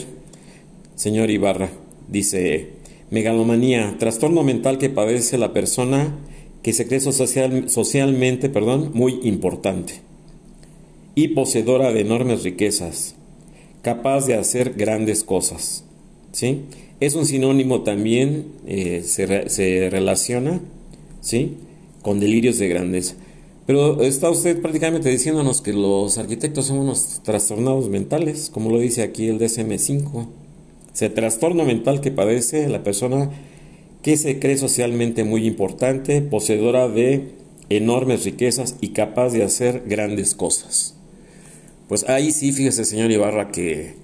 señor 0.95 1.31
Ibarra, 1.31 1.71
dice 2.09 2.71
Megalomanía, 3.11 3.97
trastorno 3.99 4.43
mental 4.43 4.79
que 4.79 4.89
padece 4.89 5.37
la 5.37 5.53
persona 5.53 6.17
que 6.63 6.73
se 6.73 6.87
cree 6.87 7.01
social, 7.01 7.69
socialmente 7.69 8.49
perdón, 8.49 8.91
muy 8.95 9.21
importante 9.23 10.01
y 11.15 11.29
poseedora 11.29 11.93
de 11.93 12.01
enormes 12.01 12.45
riquezas, 12.45 13.15
capaz 13.83 14.27
de 14.27 14.35
hacer 14.35 14.75
grandes 14.75 15.25
cosas. 15.25 15.85
¿Sí? 16.33 16.63
Es 17.01 17.15
un 17.15 17.27
sinónimo 17.27 17.83
también, 17.83 18.47
eh, 18.67 19.03
se, 19.05 19.49
se, 19.49 19.89
relaciona 19.91 20.61
¿sí? 21.21 21.57
con 22.03 22.21
delirios 22.21 22.59
de 22.59 22.69
grandeza. 22.69 23.15
Pero 23.67 24.03
está 24.03 24.31
usted 24.31 24.61
prácticamente 24.61 25.09
diciéndonos 25.09 25.63
que 25.63 25.73
los 25.73 26.19
arquitectos 26.19 26.67
son 26.67 26.79
unos 26.79 27.21
trastornados 27.23 27.89
mentales, 27.89 28.51
como 28.53 28.71
lo 28.71 28.81
dice 28.81 29.03
aquí 29.03 29.29
el 29.29 29.39
DSM-5. 29.39 30.27
Se 30.93 31.09
trastorno 31.09 31.65
mental 31.65 32.01
que 32.01 32.11
padece 32.11 32.69
la 32.69 32.83
persona 32.83 33.31
que 34.03 34.17
se 34.17 34.39
cree 34.39 34.57
socialmente 34.57 35.25
muy 35.25 35.47
importante, 35.47 36.21
poseedora 36.23 36.89
de 36.89 37.29
enormes 37.69 38.25
riquezas 38.25 38.77
y 38.81 38.89
capaz 38.89 39.31
de 39.31 39.45
hacer 39.45 39.85
grandes 39.87 40.35
cosas. 40.35 40.95
Pues 41.89 42.09
ahí 42.09 42.33
sí, 42.33 42.53
fíjese, 42.53 42.85
señor 42.85 43.11
Ibarra, 43.11 43.51
que 43.51 43.95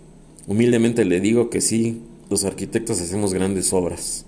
humildemente 0.47 1.04
le 1.04 1.21
digo 1.21 1.50
que 1.50 1.61
sí, 1.61 2.00
los 2.30 2.45
arquitectos 2.45 3.00
hacemos 3.00 3.35
grandes 3.35 3.73
obras. 3.73 4.26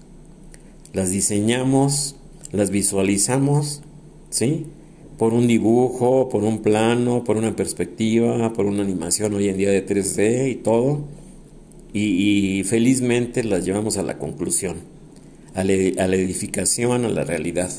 Las 0.93 1.11
diseñamos, 1.11 2.17
las 2.53 2.71
visualizamos, 2.71 3.83
¿sí? 4.31 4.67
Por 5.19 5.35
un 5.35 5.47
dibujo, 5.47 6.29
por 6.29 6.45
un 6.45 6.61
plano, 6.63 7.25
por 7.25 7.37
una 7.37 7.57
perspectiva, 7.57 8.53
por 8.53 8.67
una 8.67 8.83
animación 8.83 9.35
hoy 9.35 9.49
en 9.49 9.59
día 9.59 9.71
de 9.71 9.85
3D 9.85 10.51
y 10.51 10.55
todo 10.57 11.05
y, 11.93 12.65
felizmente 12.65 13.43
las 13.45 13.65
llevamos 13.65 13.97
a 13.97 14.03
la 14.03 14.19
conclusión, 14.19 14.77
a 15.55 15.65
la, 15.65 15.73
edificación, 15.73 17.05
a 17.05 17.09
la 17.09 17.25
realidad, 17.25 17.71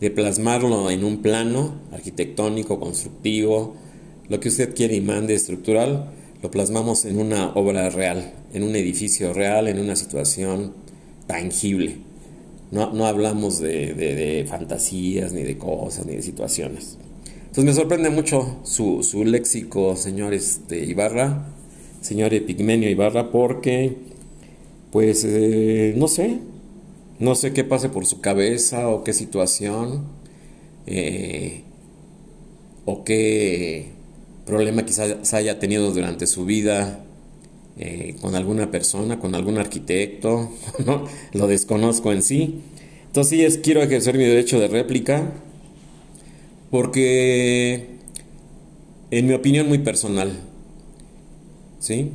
de 0.00 0.10
plasmarlo 0.10 0.90
en 0.90 1.04
un 1.04 1.22
plano 1.22 1.74
arquitectónico, 1.92 2.78
constructivo, 2.78 3.74
lo 4.28 4.40
que 4.40 4.48
usted 4.48 4.74
quiere 4.74 4.96
y 4.96 5.00
mande 5.00 5.34
estructural, 5.34 6.10
lo 6.42 6.50
plasmamos 6.50 7.04
en 7.04 7.18
una 7.18 7.50
obra 7.54 7.90
real, 7.90 8.32
en 8.52 8.62
un 8.62 8.76
edificio 8.76 9.32
real, 9.32 9.68
en 9.68 9.78
una 9.78 9.96
situación 9.96 10.72
tangible. 11.26 11.96
No, 12.70 12.92
no 12.92 13.06
hablamos 13.06 13.60
de, 13.60 13.94
de, 13.94 14.44
fantasías, 14.46 15.32
ni 15.32 15.42
de 15.42 15.56
cosas, 15.56 16.06
ni 16.06 16.16
de 16.16 16.22
situaciones. 16.22 16.98
Entonces 17.40 17.64
me 17.64 17.72
sorprende 17.72 18.10
mucho 18.10 18.58
su, 18.62 19.02
su 19.02 19.24
léxico, 19.24 19.96
señor 19.96 20.34
este, 20.34 20.84
Ibarra 20.84 21.46
señor 22.00 22.32
Epigmenio 22.34 22.88
Ibarra 22.88 23.30
porque, 23.30 23.96
pues, 24.92 25.24
eh, 25.24 25.94
no 25.96 26.08
sé, 26.08 26.38
no 27.18 27.34
sé 27.34 27.52
qué 27.52 27.64
pase 27.64 27.88
por 27.88 28.06
su 28.06 28.20
cabeza 28.20 28.88
o 28.88 29.04
qué 29.04 29.12
situación 29.12 30.04
eh, 30.86 31.62
o 32.84 33.04
qué 33.04 33.88
problema 34.48 34.84
quizás 34.84 35.34
haya 35.34 35.58
tenido 35.58 35.92
durante 35.92 36.26
su 36.26 36.44
vida 36.44 37.04
eh, 37.78 38.16
con 38.20 38.34
alguna 38.34 38.70
persona, 38.70 39.20
con 39.20 39.34
algún 39.34 39.58
arquitecto, 39.58 40.50
¿no? 40.86 41.04
lo 41.32 41.46
desconozco 41.46 42.12
en 42.12 42.22
sí. 42.22 42.60
Entonces 43.06 43.60
quiero 43.62 43.82
ejercer 43.82 44.16
mi 44.18 44.24
derecho 44.24 44.58
de 44.58 44.68
réplica 44.68 45.32
porque, 46.70 47.88
en 49.10 49.26
mi 49.26 49.32
opinión 49.32 49.68
muy 49.68 49.78
personal, 49.78 50.32
¿sí? 51.78 52.10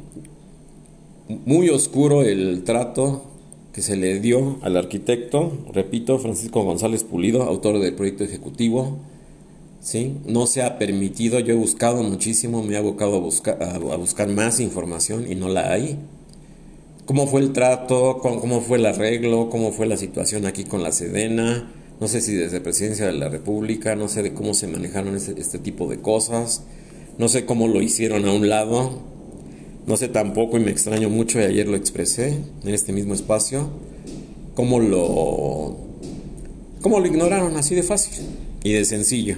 Muy 1.46 1.70
oscuro 1.70 2.24
el 2.24 2.64
trato 2.64 3.26
que 3.74 3.82
se 3.82 3.96
le 3.96 4.20
dio 4.20 4.60
al 4.62 4.78
arquitecto, 4.78 5.52
repito, 5.74 6.20
Francisco 6.20 6.64
González 6.64 7.04
Pulido, 7.04 7.44
autor 7.44 7.80
del 7.80 7.96
proyecto 7.96 8.24
ejecutivo. 8.24 9.00
¿Sí? 9.84 10.16
No 10.26 10.48
se 10.48 10.64
ha 10.64 10.80
permitido, 10.80 11.40
yo 11.40 11.54
he 11.54 11.58
buscado 11.58 12.02
muchísimo, 12.02 12.64
me 12.64 12.74
he 12.74 12.78
abocado 12.78 13.18
a 13.18 13.20
buscar, 13.20 13.62
a, 13.62 13.78
buscar 13.98 14.30
más 14.30 14.60
información 14.60 15.32
y 15.32 15.36
no 15.36 15.50
la 15.50 15.72
hay. 15.72 16.00
¿Cómo 17.06 17.28
fue 17.28 17.42
el 17.42 17.52
trato? 17.52 18.20
¿Cómo, 18.20 18.62
fue 18.62 18.78
el 18.78 18.86
arreglo? 18.86 19.50
¿Cómo 19.50 19.74
fue 19.74 19.86
la 19.86 19.98
situación 19.98 20.46
aquí 20.46 20.64
con 20.64 20.82
la 20.82 20.94
Sedena? 20.94 21.70
No 22.00 22.08
sé 22.08 22.22
si 22.22 22.34
desde 22.34 22.62
Presidencia 22.62 23.06
de 23.06 23.12
la 23.12 23.28
República, 23.28 23.96
no 23.96 24.08
sé 24.08 24.24
de 24.24 24.34
cómo 24.34 24.54
se 24.54 24.68
manejaron 24.68 25.16
este, 25.16 25.40
este 25.40 25.60
tipo 25.60 25.88
de 25.88 26.00
cosas, 26.00 26.64
no 27.18 27.28
sé 27.28 27.46
cómo 27.46 27.68
lo 27.68 27.82
hicieron 27.82 28.26
a 28.26 28.32
un 28.32 28.48
lado, 28.48 29.02
no 29.86 29.98
sé 29.98 30.08
tampoco, 30.08 30.58
y 30.58 30.62
me 30.62 30.72
extraño 30.72 31.10
mucho, 31.10 31.40
y 31.42 31.44
ayer 31.44 31.68
lo 31.68 31.76
expresé 31.76 32.40
en 32.64 32.74
este 32.74 32.94
mismo 32.94 33.14
espacio, 33.14 33.70
cómo 34.56 34.80
lo, 34.80 35.76
cómo 36.82 37.02
lo 37.02 37.06
ignoraron 37.06 37.58
así 37.58 37.76
de 37.76 37.84
fácil 37.84 38.26
y 38.64 38.72
de 38.72 38.86
sencillo. 38.86 39.38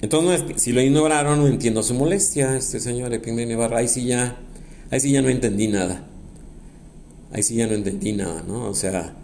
Entonces, 0.00 0.62
si 0.62 0.72
lo 0.72 0.80
ignoraron, 0.80 1.40
no 1.40 1.46
entiendo 1.48 1.82
su 1.82 1.94
molestia, 1.94 2.56
este 2.56 2.78
señor 2.78 3.12
Epigmenio 3.12 3.58
Barra. 3.58 3.78
Ahí 3.78 3.88
sí 3.88 4.04
ya, 4.04 4.36
ahí 4.90 5.00
sí 5.00 5.10
ya 5.10 5.22
no 5.22 5.28
entendí 5.28 5.68
nada. 5.68 6.06
Ahí 7.32 7.42
sí 7.42 7.56
ya 7.56 7.66
no 7.66 7.74
entendí 7.74 8.12
nada, 8.12 8.42
¿no? 8.46 8.66
O 8.66 8.74
sea, 8.74 9.14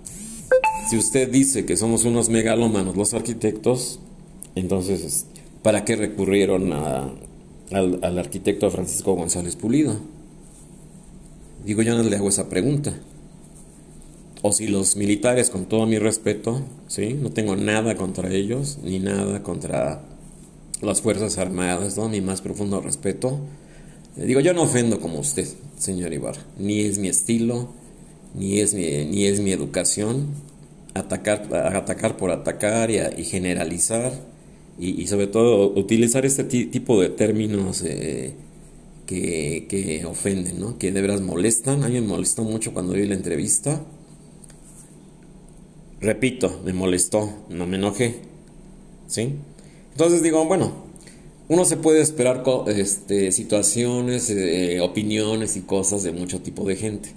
si 0.90 0.98
usted 0.98 1.30
dice 1.30 1.64
que 1.64 1.76
somos 1.76 2.04
unos 2.04 2.28
megalómanos 2.28 2.96
los 2.96 3.14
arquitectos, 3.14 4.00
entonces, 4.56 5.26
¿para 5.62 5.84
qué 5.84 5.96
recurrieron 5.96 6.72
al, 6.72 8.00
al 8.02 8.18
arquitecto 8.18 8.70
Francisco 8.70 9.14
González 9.14 9.56
Pulido? 9.56 9.98
Digo, 11.64 11.82
yo 11.82 11.96
no 11.96 12.02
le 12.02 12.16
hago 12.16 12.28
esa 12.28 12.48
pregunta. 12.48 12.94
O 14.42 14.52
si 14.52 14.66
los 14.66 14.96
militares, 14.96 15.48
con 15.48 15.64
todo 15.64 15.86
mi 15.86 15.98
respeto, 15.98 16.60
¿sí? 16.88 17.14
no 17.14 17.30
tengo 17.30 17.56
nada 17.56 17.96
contra 17.96 18.30
ellos, 18.30 18.78
ni 18.82 18.98
nada 18.98 19.42
contra 19.42 20.02
las 20.84 21.00
Fuerzas 21.00 21.38
Armadas, 21.38 21.96
¿no? 21.96 22.08
Mi 22.08 22.20
más 22.20 22.40
profundo 22.40 22.80
respeto. 22.80 23.40
Le 24.16 24.26
digo, 24.26 24.40
yo 24.40 24.54
no 24.54 24.62
ofendo 24.62 25.00
como 25.00 25.18
usted, 25.18 25.48
señor 25.76 26.12
Ibarra. 26.12 26.42
Ni 26.58 26.80
es 26.80 26.98
mi 26.98 27.08
estilo, 27.08 27.68
ni 28.34 28.60
es 28.60 28.74
mi, 28.74 29.04
ni 29.06 29.26
es 29.26 29.40
mi 29.40 29.52
educación. 29.52 30.28
Atacar, 30.94 31.52
atacar 31.52 32.16
por 32.16 32.30
atacar 32.30 32.90
y, 32.90 33.24
generalizar. 33.24 34.12
Y, 34.78 35.06
sobre 35.06 35.26
todo 35.26 35.72
utilizar 35.74 36.24
este 36.26 36.44
tipo 36.44 37.00
de 37.00 37.08
términos 37.08 37.82
eh, 37.84 38.34
que, 39.06 39.66
que, 39.68 40.04
ofenden, 40.04 40.60
¿no? 40.60 40.78
Que 40.78 40.92
de 40.92 41.00
veras 41.00 41.20
molestan. 41.20 41.82
A 41.84 41.88
mí 41.88 41.94
me 41.94 42.06
molestó 42.06 42.44
mucho 42.44 42.72
cuando 42.72 42.92
vi 42.92 43.06
la 43.06 43.14
entrevista. 43.14 43.82
Repito, 46.00 46.60
me 46.64 46.72
molestó, 46.72 47.32
no 47.48 47.66
me 47.66 47.76
enojé. 47.76 48.20
¿Sí? 49.08 49.34
Entonces 49.94 50.22
digo, 50.22 50.44
bueno, 50.44 50.72
uno 51.48 51.64
se 51.64 51.76
puede 51.76 52.00
esperar 52.00 52.42
este, 52.66 53.30
situaciones, 53.30 54.28
eh, 54.30 54.80
opiniones 54.80 55.56
y 55.56 55.60
cosas 55.60 56.02
de 56.02 56.12
mucho 56.12 56.40
tipo 56.40 56.64
de 56.64 56.76
gente. 56.76 57.10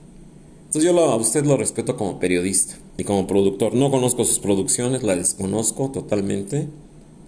Entonces 0.68 0.84
yo 0.84 1.00
a 1.00 1.16
usted 1.16 1.46
lo 1.46 1.58
respeto 1.58 1.98
como 1.98 2.20
periodista 2.20 2.76
y 2.98 3.04
como 3.04 3.26
productor. 3.26 3.74
No 3.74 3.90
conozco 3.90 4.26
sus 4.26 4.40
producciones, 4.40 5.02
la 5.02 5.16
desconozco 5.16 5.92
totalmente. 5.92 6.68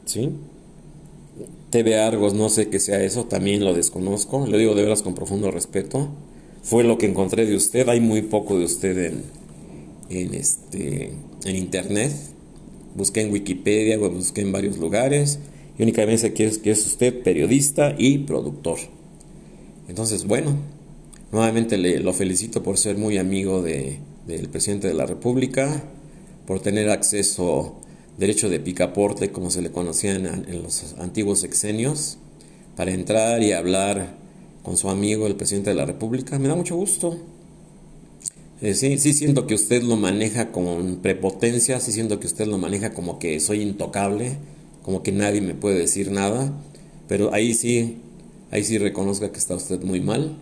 ¿Sí? 0.06 0.30
TV 1.70 2.00
Argos, 2.00 2.34
no 2.34 2.50
sé 2.50 2.70
qué 2.70 2.80
sea 2.80 3.02
eso, 3.04 3.26
también 3.26 3.64
lo 3.64 3.74
desconozco. 3.74 4.46
Lo 4.46 4.58
digo 4.58 4.76
de 4.76 4.84
veras 4.84 5.02
con 5.02 5.16
profundo 5.16 5.52
respeto. 5.52 6.10
Fue 6.64 6.84
lo 6.84 6.98
que 6.98 7.06
encontré 7.06 7.46
de 7.46 7.56
usted. 7.56 7.88
Hay 7.88 8.02
muy 8.02 8.24
poco 8.24 8.60
de 8.60 8.66
usted 8.66 8.98
en, 8.98 9.24
en, 10.10 10.34
este, 10.34 11.14
en 11.46 11.56
internet. 11.56 12.12
Busqué 13.00 13.22
en 13.22 13.32
Wikipedia, 13.32 13.98
busqué 13.98 14.42
en 14.42 14.52
varios 14.52 14.78
lugares 14.78 15.40
y 15.78 15.84
únicamente 15.84 16.34
que 16.34 16.46
es, 16.46 16.58
que 16.58 16.72
es 16.72 16.86
usted 16.86 17.24
periodista 17.24 17.96
y 17.98 18.18
productor. 18.18 18.78
Entonces, 19.88 20.26
bueno, 20.26 20.58
nuevamente 21.32 21.78
le, 21.78 22.02
lo 22.02 22.12
felicito 22.12 22.62
por 22.62 22.78
ser 22.78 22.98
muy 22.98 23.18
amigo 23.18 23.62
de, 23.62 24.00
del 24.28 24.50
presidente 24.50 24.90
de 24.90 24.96
la 24.96 25.06
República, 25.06 25.82
por 26.46 26.60
tener 26.60 26.90
acceso, 26.90 27.80
derecho 28.18 28.50
de 28.50 28.60
picaporte, 28.60 29.32
como 29.32 29.50
se 29.50 29.62
le 29.62 29.72
conocía 29.72 30.16
en, 30.16 30.26
en 30.26 30.62
los 30.62 30.96
antiguos 31.00 31.40
sexenios, 31.40 32.18
para 32.76 32.92
entrar 32.92 33.42
y 33.44 33.54
hablar 33.54 34.18
con 34.62 34.76
su 34.76 34.90
amigo, 34.90 35.26
el 35.26 35.38
presidente 35.38 35.70
de 35.70 35.78
la 35.78 35.86
República. 35.86 36.38
Me 36.38 36.50
da 36.50 36.56
mucho 36.56 36.76
gusto. 36.76 37.18
Eh, 38.62 38.74
sí, 38.74 38.98
sí 38.98 39.14
siento 39.14 39.48
que 39.48 39.56
usted 39.56 39.84
lo 39.84 39.96
maneja 39.96 40.52
con 40.52 40.98
prepotencia, 40.98 41.80
sí 41.80 41.94
siento 41.94 42.20
que 42.20 42.28
usted 42.28 42.46
lo 42.46 42.58
maneja 42.58 42.94
como 42.94 43.18
que 43.18 43.40
soy 43.40 43.62
intocable, 43.62 44.38
como 44.84 45.02
que 45.02 45.14
nadie 45.14 45.40
me 45.40 45.54
puede 45.54 45.80
decir 45.80 46.12
nada, 46.12 46.52
pero 47.08 47.34
ahí 47.34 47.54
sí, 47.54 47.98
ahí 48.52 48.66
sí 48.66 48.78
reconozca 48.78 49.32
que 49.32 49.40
está 49.40 49.56
usted 49.56 49.82
muy 49.82 50.02
mal, 50.02 50.38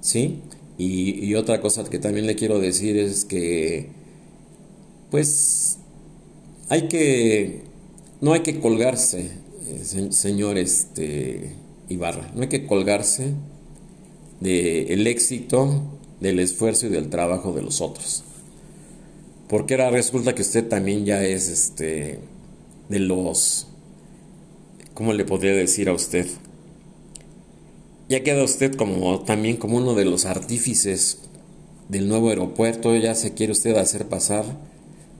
¿sí? 0.00 0.40
Y, 0.78 1.34
otra 1.36 1.60
cosa 1.60 1.84
que 1.84 2.00
también 2.00 2.26
le 2.26 2.34
quiero 2.34 2.58
decir 2.58 2.96
es 2.96 3.24
que, 3.24 3.90
pues, 5.10 5.78
hay 6.68 6.88
que, 6.88 7.62
no 8.20 8.32
hay 8.32 8.40
que 8.40 8.58
colgarse, 8.58 9.30
eh, 9.68 10.08
señor 10.10 10.58
este, 10.58 11.52
Ibarra, 11.88 12.32
no 12.34 12.42
hay 12.42 12.48
que 12.48 12.66
colgarse 12.66 13.34
del 14.40 14.90
el 14.90 15.06
éxito 15.06 15.93
del 16.24 16.40
esfuerzo 16.40 16.86
y 16.86 16.88
del 16.88 17.10
trabajo 17.10 17.52
de 17.52 17.62
los 17.62 17.80
otros. 17.80 18.24
Porque 19.48 19.74
ahora 19.74 19.90
resulta 19.90 20.34
que 20.34 20.42
usted 20.42 20.66
también 20.66 21.04
ya 21.04 21.22
es 21.22 21.48
este 21.48 22.18
de 22.88 22.98
los 22.98 23.66
¿cómo 24.94 25.12
le 25.12 25.24
podría 25.24 25.52
decir 25.52 25.88
a 25.88 25.92
usted? 25.92 26.26
Ya 28.08 28.22
queda 28.22 28.42
usted 28.42 28.74
como 28.74 29.20
también 29.20 29.58
como 29.58 29.76
uno 29.76 29.94
de 29.94 30.06
los 30.06 30.24
artífices 30.24 31.18
del 31.88 32.08
nuevo 32.08 32.30
aeropuerto, 32.30 32.96
ya 32.96 33.14
se 33.14 33.34
quiere 33.34 33.52
usted 33.52 33.76
hacer 33.76 34.06
pasar 34.06 34.44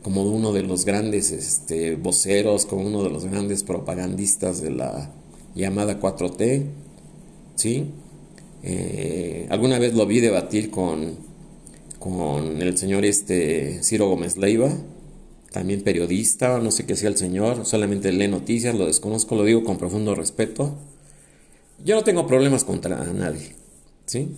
como 0.03 0.23
uno 0.23 0.53
de 0.53 0.63
los 0.63 0.87
grandes 0.87 1.31
este, 1.31 1.97
voceros, 1.97 2.65
como 2.65 2.87
uno 2.87 3.03
de 3.03 3.11
los 3.11 3.27
grandes 3.27 3.63
propagandistas 3.63 4.63
de 4.63 4.71
la 4.71 5.11
llamada 5.55 6.01
4T, 6.01 6.65
¿sí? 7.57 7.91
Eh, 8.67 9.47
alguna 9.51 9.79
vez 9.79 9.93
lo 9.93 10.07
vi 10.07 10.21
debatir 10.21 10.71
con, 10.71 11.19
con 11.99 12.63
el 12.63 12.79
señor 12.79 13.05
este 13.05 13.83
Ciro 13.83 14.09
Gómez 14.09 14.39
Leiva, 14.39 14.75
también 15.53 15.83
periodista, 15.83 16.59
no 16.59 16.71
sé 16.71 16.87
qué 16.87 16.97
sea 16.97 17.11
el 17.11 17.19
señor, 17.19 17.67
solamente 17.67 18.11
lee 18.11 18.27
noticias, 18.27 18.75
lo 18.75 18.87
desconozco, 18.87 19.37
lo 19.37 19.45
digo 19.45 19.65
con 19.65 19.77
profundo 19.77 20.15
respeto. 20.15 20.79
Yo 21.85 21.95
no 21.95 22.05
tengo 22.05 22.27
problemas 22.27 22.65
contra 22.65 23.05
nadie, 23.05 23.55
¿sí? 24.07 24.31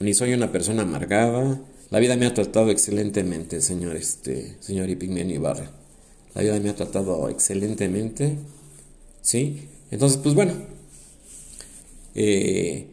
Ni 0.00 0.14
soy 0.14 0.32
una 0.32 0.50
persona 0.50 0.82
amargada. 0.82 1.60
La 1.90 1.98
vida 1.98 2.16
me 2.16 2.24
ha 2.24 2.32
tratado 2.32 2.70
excelentemente, 2.70 3.60
señor, 3.60 3.96
este, 3.96 4.56
señor 4.60 4.88
Ipigmenio 4.88 5.36
Ibarra. 5.36 5.70
La 6.34 6.40
vida 6.40 6.58
me 6.58 6.70
ha 6.70 6.74
tratado 6.74 7.28
excelentemente, 7.28 8.38
¿sí? 9.20 9.68
Entonces, 9.90 10.18
pues 10.22 10.34
bueno, 10.34 10.54
eh, 12.14 12.86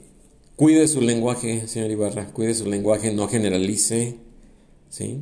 Cuide 0.62 0.88
su 0.88 1.02
lenguaje, 1.02 1.68
señor 1.68 1.90
Ibarra, 1.90 2.28
cuide 2.34 2.54
su 2.54 2.70
lenguaje, 2.70 3.12
no 3.12 3.28
generalice, 3.28 4.18
¿sí? 4.90 5.22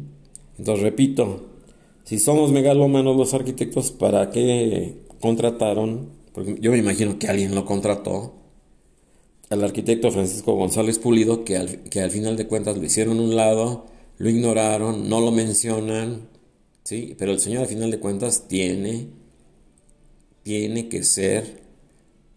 Entonces, 0.57 0.83
repito, 0.83 1.45
si 2.03 2.19
somos 2.19 2.51
megalómanos 2.51 3.15
los 3.15 3.33
arquitectos, 3.33 3.91
¿para 3.91 4.31
qué 4.31 4.97
contrataron? 5.21 6.09
Porque 6.33 6.57
yo 6.59 6.71
me 6.71 6.77
imagino 6.77 7.17
que 7.17 7.29
alguien 7.29 7.55
lo 7.55 7.63
contrató, 7.63 8.33
al 9.49 9.63
arquitecto 9.63 10.11
Francisco 10.11 10.55
González 10.55 10.99
Pulido, 10.99 11.45
que 11.45 11.55
al, 11.55 11.83
que 11.83 12.01
al 12.01 12.11
final 12.11 12.35
de 12.35 12.45
cuentas 12.45 12.77
lo 12.77 12.83
hicieron 12.83 13.17
un 13.21 13.37
lado, 13.37 13.85
lo 14.17 14.29
ignoraron, 14.29 15.07
no 15.07 15.21
lo 15.21 15.31
mencionan, 15.31 16.27
¿sí? 16.83 17.15
Pero 17.17 17.31
el 17.31 17.39
señor 17.39 17.61
al 17.61 17.69
final 17.69 17.91
de 17.91 17.99
cuentas 18.01 18.49
tiene, 18.49 19.07
tiene 20.43 20.89
que 20.89 21.01
ser 21.03 21.61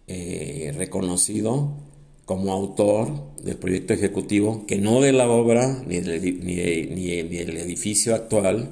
eh, 0.06 0.72
reconocido 0.76 1.90
como 2.32 2.50
autor 2.54 3.08
del 3.42 3.56
proyecto 3.56 3.92
ejecutivo, 3.92 4.64
que 4.66 4.78
no 4.78 5.02
de 5.02 5.12
la 5.12 5.28
obra 5.28 5.82
ni 5.86 6.00
del, 6.00 6.42
ni, 6.42 7.10
edificio 7.10 8.14
actual. 8.14 8.70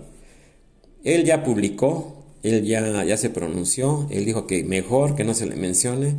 Él 1.05 1.25
ya 1.25 1.45
publicó, 1.45 2.25
él 2.43 2.65
ya, 2.65 3.05
ya 3.05 3.19
se 3.19 3.29
pronunció, 3.29 4.09
él 4.11 4.25
dijo 4.25 4.47
que 4.47 4.65
mejor 4.65 5.15
que 5.15 5.25
no 5.25 5.35
se 5.35 5.45
le 5.45 5.57
mencione, 5.57 6.15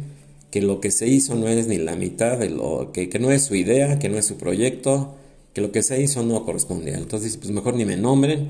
que 0.51 0.61
lo 0.61 0.79
que 0.81 0.91
se 0.91 1.07
hizo 1.07 1.33
no 1.33 1.47
es 1.47 1.65
ni 1.65 1.79
la 1.79 1.95
mitad 1.95 2.37
de 2.37 2.51
lo 2.51 2.91
que, 2.93 3.09
que 3.09 3.17
no 3.17 3.31
es 3.31 3.41
su 3.41 3.55
idea, 3.55 3.97
que 3.97 4.09
no 4.09 4.19
es 4.19 4.25
su 4.25 4.37
proyecto, 4.37 5.15
que 5.53 5.61
lo 5.61 5.71
que 5.71 5.81
se 5.81 5.99
hizo 5.99 6.21
no 6.21 6.45
corresponde. 6.45 6.93
Entonces, 6.93 7.37
pues 7.37 7.49
mejor 7.49 7.73
ni 7.73 7.85
me 7.85 7.97
nombren. 7.97 8.49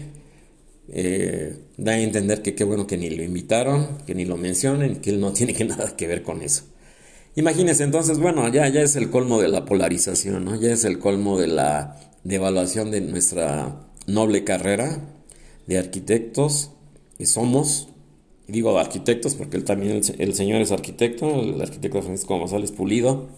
Eh, 0.89 1.55
da 1.77 1.93
a 1.93 1.99
entender 2.01 2.41
que 2.41 2.55
qué 2.55 2.65
bueno 2.65 2.87
que 2.87 2.97
ni 2.97 3.09
lo 3.09 3.23
invitaron, 3.23 3.99
que 4.05 4.15
ni 4.15 4.25
lo 4.25 4.35
mencionen, 4.35 4.97
que 4.97 5.11
él 5.11 5.21
no 5.21 5.31
tiene 5.37 5.53
que 5.53 5.63
nada 5.63 5.95
que 5.95 6.07
ver 6.07 6.23
con 6.23 6.41
eso. 6.41 6.63
Imagínense 7.35 7.83
entonces, 7.83 8.19
bueno, 8.19 8.47
ya, 8.49 8.67
ya 8.67 8.81
es 8.81 8.95
el 8.95 9.09
colmo 9.09 9.41
de 9.41 9.47
la 9.47 9.65
polarización, 9.65 10.43
¿no? 10.43 10.55
Ya 10.59 10.71
es 10.71 10.83
el 10.83 10.99
colmo 10.99 11.39
de 11.39 11.47
la 11.47 11.97
devaluación 12.23 12.91
de 12.91 13.01
nuestra 13.01 13.87
noble 14.05 14.43
carrera 14.43 14.99
de 15.67 15.77
arquitectos 15.77 16.71
que 17.17 17.25
somos. 17.25 17.87
Y 18.47 18.51
digo 18.51 18.77
arquitectos 18.77 19.35
porque 19.35 19.57
él 19.57 19.63
también, 19.63 20.01
el, 20.17 20.33
señor 20.33 20.61
es 20.61 20.71
arquitecto, 20.71 21.41
el 21.41 21.61
arquitecto 21.61 22.01
Francisco 22.01 22.37
González 22.37 22.71
Pulido, 22.71 23.29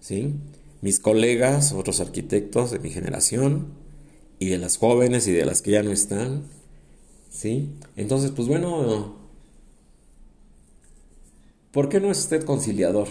¿sí? 0.00 0.34
Mis 0.80 0.98
colegas, 0.98 1.72
otros 1.72 2.00
arquitectos 2.00 2.72
de 2.72 2.80
mi 2.80 2.90
generación, 2.90 3.68
y 4.38 4.48
de 4.48 4.58
las 4.58 4.76
jóvenes 4.76 5.26
y 5.28 5.32
de 5.32 5.44
las 5.44 5.62
que 5.62 5.70
ya 5.70 5.82
no 5.82 5.92
están, 5.92 6.44
¿sí? 7.30 7.70
Entonces, 7.96 8.32
pues 8.32 8.48
bueno, 8.48 9.14
¿Por 11.74 11.88
qué 11.88 11.98
no 11.98 12.08
es 12.12 12.20
usted 12.20 12.44
conciliador? 12.44 13.08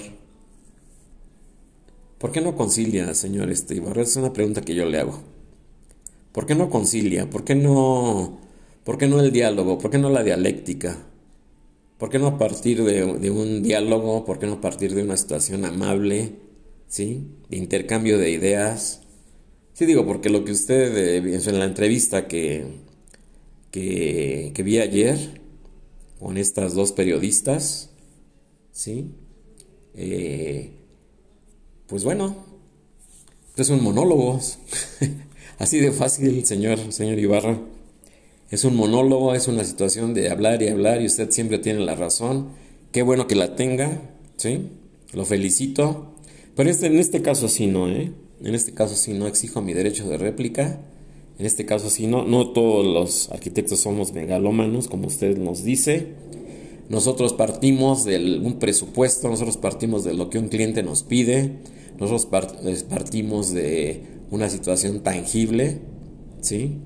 ¿Por 2.17 2.31
qué 2.31 2.39
no 2.39 2.55
concilia, 2.55 3.13
señor 3.13 3.51
este 3.51 3.83
Es 3.97 4.15
una 4.15 4.31
pregunta 4.31 4.61
que 4.61 4.73
yo 4.73 4.85
le 4.85 4.99
hago. 4.99 5.19
¿Por 6.31 6.45
qué 6.45 6.55
no 6.55 6.69
concilia? 6.69 7.29
¿Por 7.29 7.43
qué 7.43 7.55
no, 7.55 8.39
por 8.85 8.97
qué 8.97 9.07
no 9.07 9.19
el 9.19 9.33
diálogo? 9.33 9.79
¿Por 9.79 9.91
qué 9.91 9.97
no 9.97 10.09
la 10.09 10.23
dialéctica? 10.23 10.97
¿Por 11.97 12.09
qué 12.09 12.19
no 12.19 12.37
partir 12.37 12.85
de, 12.85 13.29
un 13.29 13.63
diálogo? 13.63 14.23
¿Por 14.23 14.39
qué 14.39 14.47
no 14.47 14.61
partir 14.61 14.95
de 14.95 15.03
una 15.03 15.17
situación 15.17 15.65
amable? 15.65 16.31
¿Sí? 16.87 17.27
De 17.49 17.57
intercambio 17.57 18.17
de 18.17 18.31
ideas. 18.31 19.01
Sí 19.73 19.85
digo, 19.85 20.05
porque 20.05 20.29
lo 20.29 20.45
que 20.45 20.53
usted 20.53 20.97
eh, 20.97 21.17
en 21.35 21.59
la 21.59 21.65
entrevista 21.65 22.29
que, 22.29 22.65
que 23.71 24.63
vi 24.63 24.79
ayer 24.79 25.41
con 26.17 26.37
estas 26.37 26.75
dos 26.75 26.93
periodistas, 26.93 27.89
¿sí? 28.73 29.11
Eh, 29.95 30.71
pues 31.87 32.03
bueno, 32.03 32.35
es 33.55 33.69
un 33.69 33.81
monólogo, 33.81 34.41
así 35.59 35.79
de 35.79 35.93
fácil, 35.93 36.45
señor, 36.45 36.91
señor 36.91 37.17
Ibarra. 37.19 37.61
Es 38.51 38.65
un 38.65 38.75
monólogo, 38.75 39.33
es 39.33 39.47
una 39.47 39.63
situación 39.63 40.13
de 40.13 40.29
hablar 40.29 40.61
y 40.61 40.67
hablar 40.67 41.01
y 41.01 41.05
usted 41.05 41.31
siempre 41.31 41.57
tiene 41.59 41.79
la 41.79 41.95
razón 41.95 42.49
Qué 42.93 43.01
bueno 43.01 43.25
que 43.25 43.33
la 43.33 43.55
tenga, 43.55 44.01
¿sí? 44.37 44.69
Lo 45.13 45.25
felicito. 45.25 46.13
Pero 46.55 46.69
este, 46.69 46.85
en 46.85 46.99
este 46.99 47.23
caso 47.23 47.49
sí 47.49 47.65
no, 47.65 47.89
¿eh? 47.89 48.11
En 48.43 48.53
este 48.53 48.71
caso 48.71 48.95
sí 48.95 49.13
no 49.13 49.25
exijo 49.25 49.63
mi 49.63 49.73
derecho 49.73 50.07
de 50.07 50.19
réplica. 50.19 50.79
En 51.39 51.47
este 51.47 51.65
caso 51.65 51.89
sí 51.89 52.05
no. 52.05 52.23
No 52.23 52.51
todos 52.51 52.85
los 52.85 53.31
arquitectos 53.31 53.79
somos 53.79 54.13
megalómanos, 54.13 54.87
como 54.87 55.07
usted 55.07 55.39
nos 55.39 55.63
dice. 55.63 56.09
Nosotros 56.93 57.33
partimos 57.33 58.05
de 58.05 58.39
un 58.43 58.59
presupuesto, 58.59 59.27
nosotros 59.27 59.57
partimos 59.57 60.03
de 60.03 60.13
lo 60.13 60.29
que 60.29 60.37
un 60.37 60.47
cliente 60.47 60.83
nos 60.83 61.01
pide, 61.01 61.57
nosotros 61.99 62.27
partimos 62.87 63.51
de 63.51 64.03
una 64.29 64.47
situación 64.47 64.99
tangible, 65.01 65.79
¿sí? 66.41 66.77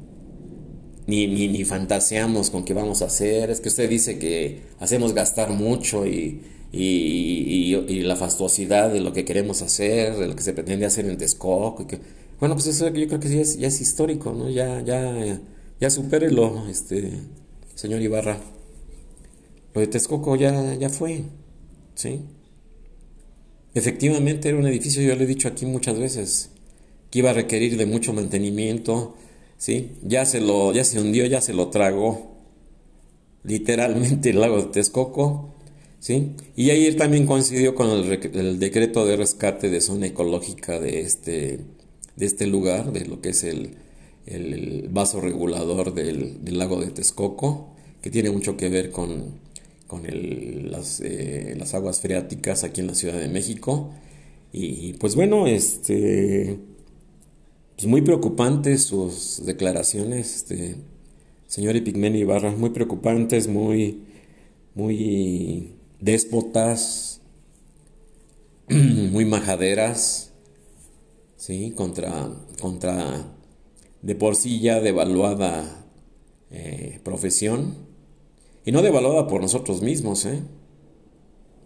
Ni, 1.08 1.28
ni, 1.28 1.50
ni, 1.50 1.66
fantaseamos 1.66 2.50
con 2.52 2.64
qué 2.64 2.74
vamos 2.74 3.02
a 3.02 3.08
hacer. 3.08 3.50
Es 3.50 3.60
que 3.60 3.68
usted 3.68 3.90
dice 3.90 4.18
que 4.18 4.62
hacemos 4.80 5.14
gastar 5.14 5.50
mucho 5.50 6.08
y, 6.08 6.42
y, 6.72 7.76
y, 7.76 8.00
la 8.04 8.16
fastuosidad 8.16 8.94
de 8.94 9.02
lo 9.02 9.12
que 9.12 9.26
queremos 9.26 9.62
hacer, 9.62 10.16
de 10.16 10.28
lo 10.28 10.38
que 10.38 10.42
se 10.42 10.54
pretende 10.54 10.86
hacer 10.86 11.06
en 11.06 11.18
Texcoco. 11.18 11.86
que, 11.86 12.00
bueno, 12.40 12.56
pues 12.56 12.68
eso 12.68 12.88
yo 12.94 13.08
creo 13.08 13.20
que 13.20 13.28
ya 13.28 13.42
es, 13.42 13.58
ya 13.58 13.68
es 13.68 13.82
histórico, 13.82 14.32
¿no? 14.32 14.50
Ya, 14.50 14.80
ya, 14.80 15.42
ya 15.82 15.90
supérelo, 15.90 16.66
este, 16.70 17.12
señor 17.76 18.02
Ibarra. 18.02 18.40
Lo 19.78 19.82
de 19.82 19.88
Texcoco 19.90 20.36
ya, 20.36 20.74
ya 20.74 20.90
fue, 20.90 21.22
¿sí? 21.94 22.22
Efectivamente 23.76 24.50
era 24.50 24.58
un 24.58 24.66
edificio, 24.66 25.04
yo 25.04 25.16
lo 25.16 25.22
he 25.22 25.28
dicho 25.28 25.48
aquí 25.48 25.68
muchas 25.68 26.00
veces, 26.00 26.50
que 27.12 27.20
iba 27.20 27.30
a 27.30 27.34
requerir 27.34 27.78
de 27.78 27.86
mucho 27.86 28.12
mantenimiento, 28.12 29.14
¿sí? 29.60 29.92
Ya 30.02 30.26
se 30.26 30.42
lo, 30.42 30.74
ya 30.74 30.84
se 30.84 31.00
hundió, 31.00 31.28
ya 31.28 31.42
se 31.42 31.54
lo 31.54 31.68
tragó 31.68 32.32
literalmente 33.44 34.32
el 34.32 34.40
lago 34.40 34.58
de 34.58 34.64
Texcoco, 34.64 35.54
¿sí? 36.00 36.32
Y 36.56 36.72
ayer 36.72 36.98
también 36.98 37.28
coincidió 37.28 37.76
con 37.76 37.92
el, 37.92 38.60
decreto 38.60 39.06
de 39.06 39.16
rescate 39.16 39.70
de 39.70 39.80
zona 39.80 40.08
ecológica 40.08 40.80
de 40.80 41.02
este, 41.02 41.60
de 42.16 42.26
este 42.26 42.48
lugar, 42.48 42.94
de 42.94 43.06
lo 43.06 43.22
que 43.22 43.30
es 43.30 43.44
el, 43.44 43.76
el 44.26 44.88
vaso 44.90 45.22
regulador 45.22 45.94
del, 45.94 46.44
del, 46.44 46.58
lago 46.58 46.82
de 46.82 46.90
Texcoco, 46.90 47.76
que 48.02 48.10
tiene 48.10 48.32
mucho 48.32 48.58
que 48.58 48.70
ver 48.70 48.90
con, 48.90 49.46
con 49.88 50.04
las, 50.70 51.02
eh, 51.02 51.56
las 51.58 51.74
aguas 51.74 52.02
freáticas 52.02 52.64
aquí 52.64 52.82
en 52.82 52.88
la 52.88 52.96
Ciudad 52.96 53.18
de 53.20 53.30
México. 53.30 53.92
Y 54.52 54.94
pues 54.94 55.16
bueno, 55.16 55.48
este 55.48 56.60
pues 57.78 57.88
muy 57.88 58.02
preocupantes 58.02 58.86
sus 58.86 59.46
declaraciones, 59.46 60.36
este, 60.36 60.78
señor 61.46 61.76
Epigmenio 61.76 62.22
Ibarra, 62.22 62.50
muy 62.50 62.72
preocupantes, 62.72 63.48
muy, 63.48 64.02
muy 64.74 65.76
déspotas, 66.00 67.22
muy 68.68 69.26
majaderas, 69.26 70.32
¿sí? 71.36 71.72
contra, 71.76 72.32
contra 72.60 73.36
de 74.02 74.16
por 74.16 74.36
sí 74.36 74.60
ya 74.60 74.80
devaluada 74.80 75.86
eh, 76.50 77.00
profesión, 77.04 77.87
y 78.68 78.74
no 78.74 78.82
devaluada 78.82 79.28
por 79.28 79.40
nosotros 79.40 79.82
mismos, 79.82 80.26
¿eh? 80.26 80.42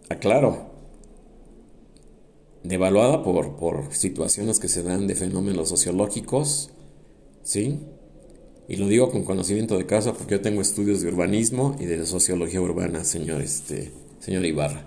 Aclaro 0.08 0.70
devaluada 2.62 3.24
por, 3.24 3.56
por 3.56 3.92
situaciones 3.92 4.60
que 4.60 4.68
se 4.68 4.84
dan 4.84 5.08
de 5.08 5.16
fenómenos 5.16 5.68
sociológicos, 5.68 6.70
¿sí? 7.42 7.80
Y 8.68 8.76
lo 8.76 8.86
digo 8.86 9.10
con 9.10 9.24
conocimiento 9.24 9.76
de 9.76 9.84
causa 9.84 10.12
porque 10.12 10.36
yo 10.36 10.42
tengo 10.42 10.62
estudios 10.62 11.02
de 11.02 11.08
urbanismo 11.08 11.76
y 11.80 11.86
de 11.86 12.06
sociología 12.06 12.60
urbana, 12.60 13.02
señor, 13.02 13.42
este, 13.42 13.90
señor 14.20 14.44
Ibarra. 14.46 14.86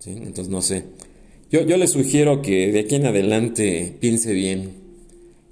¿Sí? 0.00 0.10
Entonces, 0.10 0.48
no 0.48 0.62
sé. 0.62 0.82
Yo, 1.48 1.60
yo 1.60 1.76
le 1.76 1.86
sugiero 1.86 2.42
que 2.42 2.72
de 2.72 2.80
aquí 2.80 2.96
en 2.96 3.06
adelante 3.06 3.96
piense 4.00 4.32
bien 4.32 4.74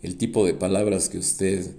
el 0.02 0.16
tipo 0.16 0.44
de 0.44 0.54
palabras 0.54 1.08
que 1.08 1.18
usted, 1.18 1.70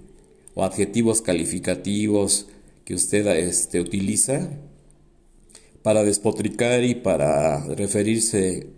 o 0.54 0.64
adjetivos 0.64 1.20
calificativos 1.20 2.46
que 2.88 2.94
usted 2.94 3.26
este, 3.26 3.82
utiliza 3.82 4.48
para 5.82 6.04
despotricar 6.04 6.82
y 6.84 6.94
para 6.94 7.62
referirse 7.74 8.68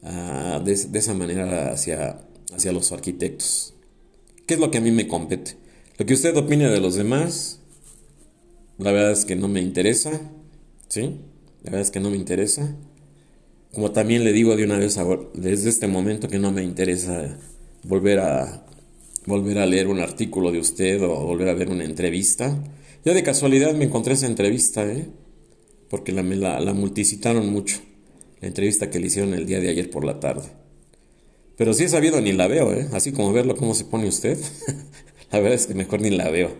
de, 0.00 0.88
esa 0.94 1.12
manera 1.12 1.70
hacia, 1.70 2.22
hacia 2.54 2.72
los 2.72 2.90
arquitectos. 2.90 3.74
¿Qué 4.46 4.54
es 4.54 4.60
lo 4.60 4.70
que 4.70 4.78
a 4.78 4.80
mí 4.80 4.90
me 4.92 5.06
compete? 5.06 5.58
Lo 5.98 6.06
que 6.06 6.14
usted 6.14 6.34
opine 6.38 6.70
de 6.70 6.80
los 6.80 6.94
demás, 6.94 7.60
la 8.78 8.92
verdad 8.92 9.12
es 9.12 9.26
que 9.26 9.36
no 9.36 9.46
me 9.46 9.60
interesa, 9.60 10.22
¿sí? 10.88 11.20
La 11.62 11.72
verdad 11.72 11.82
es 11.82 11.90
que 11.90 12.00
no 12.00 12.08
me 12.08 12.16
interesa. 12.16 12.74
Como 13.74 13.90
también 13.90 14.24
le 14.24 14.32
digo 14.32 14.56
de 14.56 14.64
una 14.64 14.78
vez 14.78 14.98
desde 15.34 15.68
este 15.68 15.86
momento 15.86 16.28
que 16.28 16.38
no 16.38 16.50
me 16.50 16.62
interesa 16.62 17.36
volver 17.84 18.20
a 18.20 18.64
volver 19.26 19.58
a 19.58 19.66
leer 19.66 19.86
un 19.86 20.00
artículo 20.00 20.50
de 20.50 20.60
usted 20.60 21.02
o 21.02 21.26
volver 21.26 21.50
a 21.50 21.54
ver 21.54 21.68
una 21.68 21.84
entrevista. 21.84 22.56
Ya 23.04 23.14
de 23.14 23.22
casualidad 23.22 23.74
me 23.74 23.84
encontré 23.84 24.14
esa 24.14 24.26
entrevista, 24.26 24.84
¿eh? 24.84 25.06
Porque 25.88 26.12
la, 26.12 26.22
la, 26.22 26.74
multicitaron 26.74 27.50
mucho 27.50 27.80
la 28.40 28.48
entrevista 28.48 28.90
que 28.90 29.00
le 29.00 29.06
hicieron 29.06 29.34
el 29.34 29.46
día 29.46 29.60
de 29.60 29.70
ayer 29.70 29.90
por 29.90 30.04
la 30.04 30.20
tarde. 30.20 30.48
Pero 31.56 31.72
si 31.72 31.84
he 31.84 31.88
sabido 31.88 32.20
ni 32.20 32.32
la 32.32 32.46
veo, 32.46 32.72
¿eh? 32.74 32.88
Así 32.92 33.12
como 33.12 33.32
verlo 33.32 33.56
cómo 33.56 33.74
se 33.74 33.84
pone 33.84 34.06
usted, 34.06 34.38
la 35.32 35.40
verdad 35.40 35.54
es 35.54 35.66
que 35.66 35.74
mejor 35.74 36.00
ni 36.00 36.10
la 36.10 36.30
veo. 36.30 36.50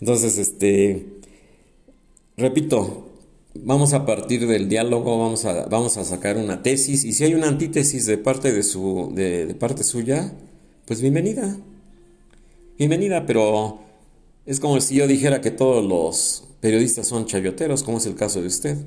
Entonces, 0.00 0.38
este, 0.38 1.06
repito, 2.36 3.10
vamos 3.54 3.94
a 3.94 4.06
partir 4.06 4.46
del 4.46 4.68
diálogo, 4.68 5.18
vamos 5.18 5.44
a, 5.44 5.66
vamos 5.66 5.96
a 5.96 6.04
sacar 6.04 6.36
una 6.36 6.62
tesis 6.62 7.04
y 7.04 7.12
si 7.12 7.24
hay 7.24 7.34
una 7.34 7.48
antítesis 7.48 8.06
de 8.06 8.18
parte 8.18 8.52
de 8.52 8.62
su, 8.62 9.12
de 9.14 9.54
parte 9.54 9.82
suya, 9.82 10.32
pues 10.86 11.00
bienvenida, 11.00 11.56
bienvenida, 12.78 13.26
pero 13.26 13.83
es 14.46 14.60
como 14.60 14.80
si 14.80 14.96
yo 14.96 15.06
dijera 15.06 15.40
que 15.40 15.50
todos 15.50 15.84
los 15.84 16.44
periodistas 16.60 17.06
son 17.06 17.26
chayoteros, 17.26 17.82
como 17.82 17.98
es 17.98 18.06
el 18.06 18.14
caso 18.14 18.40
de 18.40 18.48
usted. 18.48 18.78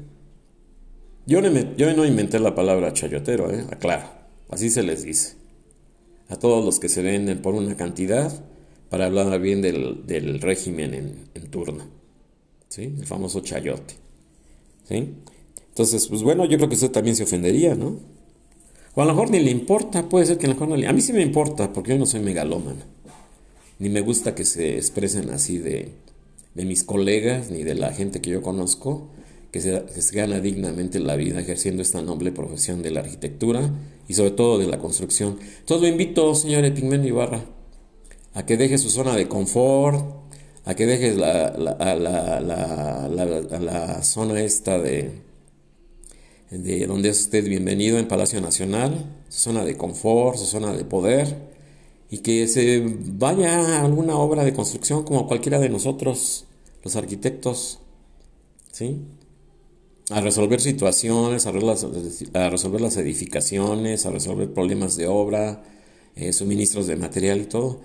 Yo 1.25 1.41
no, 1.41 2.05
inventé 2.05 2.39
la 2.39 2.55
palabra 2.55 2.93
chayotero, 2.93 3.51
¿eh? 3.51 3.65
aclaro, 3.69 4.07
así 4.49 4.69
se 4.69 4.83
les 4.83 5.03
dice. 5.03 5.35
A 6.29 6.37
todos 6.37 6.63
los 6.63 6.79
que 6.79 6.89
se 6.89 7.01
venden 7.01 7.41
por 7.41 7.53
una 7.53 7.75
cantidad 7.75 8.31
para 8.89 9.05
hablar 9.05 9.39
bien 9.39 9.61
del, 9.61 10.41
régimen 10.41 11.27
en, 11.33 11.47
turno. 11.49 11.85
¿Sí? 12.69 12.93
El 12.97 13.05
famoso 13.05 13.41
chayote. 13.41 13.95
¿Sí? 14.87 15.13
Entonces, 15.69 16.07
pues 16.07 16.23
bueno, 16.23 16.45
yo 16.45 16.57
creo 16.57 16.69
que 16.69 16.75
usted 16.75 16.91
también 16.91 17.15
se 17.15 17.23
ofendería, 17.23 17.75
¿no? 17.75 17.99
O 18.95 19.01
a 19.01 19.05
lo 19.05 19.13
mejor 19.13 19.29
ni 19.29 19.39
le 19.39 19.51
importa, 19.51 20.07
puede 20.09 20.25
ser 20.25 20.37
que 20.37 20.45
a 20.45 20.49
lo 20.49 20.55
mejor 20.55 20.69
no 20.69 20.75
le... 20.75 20.87
A 20.87 20.93
mí 20.93 21.01
sí 21.01 21.13
me 21.13 21.21
importa, 21.21 21.71
porque 21.71 21.91
yo 21.91 21.97
no 21.97 22.05
soy 22.05 22.21
megalómano. 22.21 22.79
Ni 23.79 23.89
me 23.89 24.01
gusta 24.01 24.35
que 24.35 24.45
se 24.45 24.75
expresen 24.75 25.29
así 25.29 25.59
de, 25.59 25.89
de 26.55 26.65
mis 26.65 26.83
colegas, 26.83 27.51
ni 27.51 27.63
de 27.63 27.75
la 27.75 27.93
gente 27.93 28.19
que 28.19 28.31
yo 28.31 28.41
conozco, 28.41 29.09
que 29.51 29.61
se, 29.61 30.15
gana 30.15 30.39
dignamente 30.39 30.99
la 30.99 31.15
vida 31.15 31.39
ejerciendo 31.39 31.81
esta 31.81 32.01
noble 32.01 32.31
profesión 32.31 32.81
de 32.81 32.91
la 32.91 33.01
arquitectura 33.01 33.71
y 34.07 34.13
sobre 34.13 34.31
todo 34.31 34.57
de 34.57 34.67
la 34.67 34.79
construcción. 34.79 35.37
Entonces 35.59 35.81
lo 35.81 35.87
invito, 35.87 36.33
señor 36.35 36.65
Epigmenio 36.65 37.09
Ibarra, 37.09 37.45
a 38.33 38.45
que 38.45 38.57
deje 38.57 38.77
su 38.77 38.89
zona 38.89 39.15
de 39.15 39.27
confort, 39.27 40.05
a 40.65 40.75
que 40.75 40.85
deje 40.85 41.15
la, 41.15 41.51
la, 41.57 41.73
zona 44.03 44.41
esta 44.41 44.79
de, 44.79 45.11
de 46.51 46.87
donde 46.87 47.09
es 47.09 47.21
usted 47.21 47.47
bienvenido 47.47 47.99
en 47.99 48.07
Palacio 48.07 48.41
Nacional, 48.41 49.05
su 49.29 49.41
zona 49.41 49.63
de 49.63 49.77
confort, 49.77 50.37
su 50.37 50.45
zona 50.45 50.73
de 50.73 50.83
poder, 50.83 51.46
y 52.09 52.19
que 52.19 52.47
se 52.47 52.83
vaya 52.85 53.79
a 53.79 53.85
alguna 53.85 54.15
obra 54.15 54.45
de 54.45 54.53
construcción 54.53 55.03
como 55.03 55.27
cualquiera 55.27 55.59
de 55.59 55.69
nosotros, 55.69 56.45
los 56.83 56.95
arquitectos, 56.95 57.79
¿sí? 58.71 59.01
a 60.09 60.21
resolver 60.21 60.61
situaciones, 60.61 61.45
a, 61.47 61.51
resolver 61.51 62.81
las 62.81 62.97
edificaciones, 62.97 64.05
a 64.05 64.11
resolver 64.11 64.53
problemas 64.53 64.95
de 64.95 65.07
obra, 65.07 65.63
eh, 66.15 66.31
suministros 66.31 66.87
de 66.87 66.95
material 66.95 67.41
y 67.41 67.45
todo. 67.45 67.81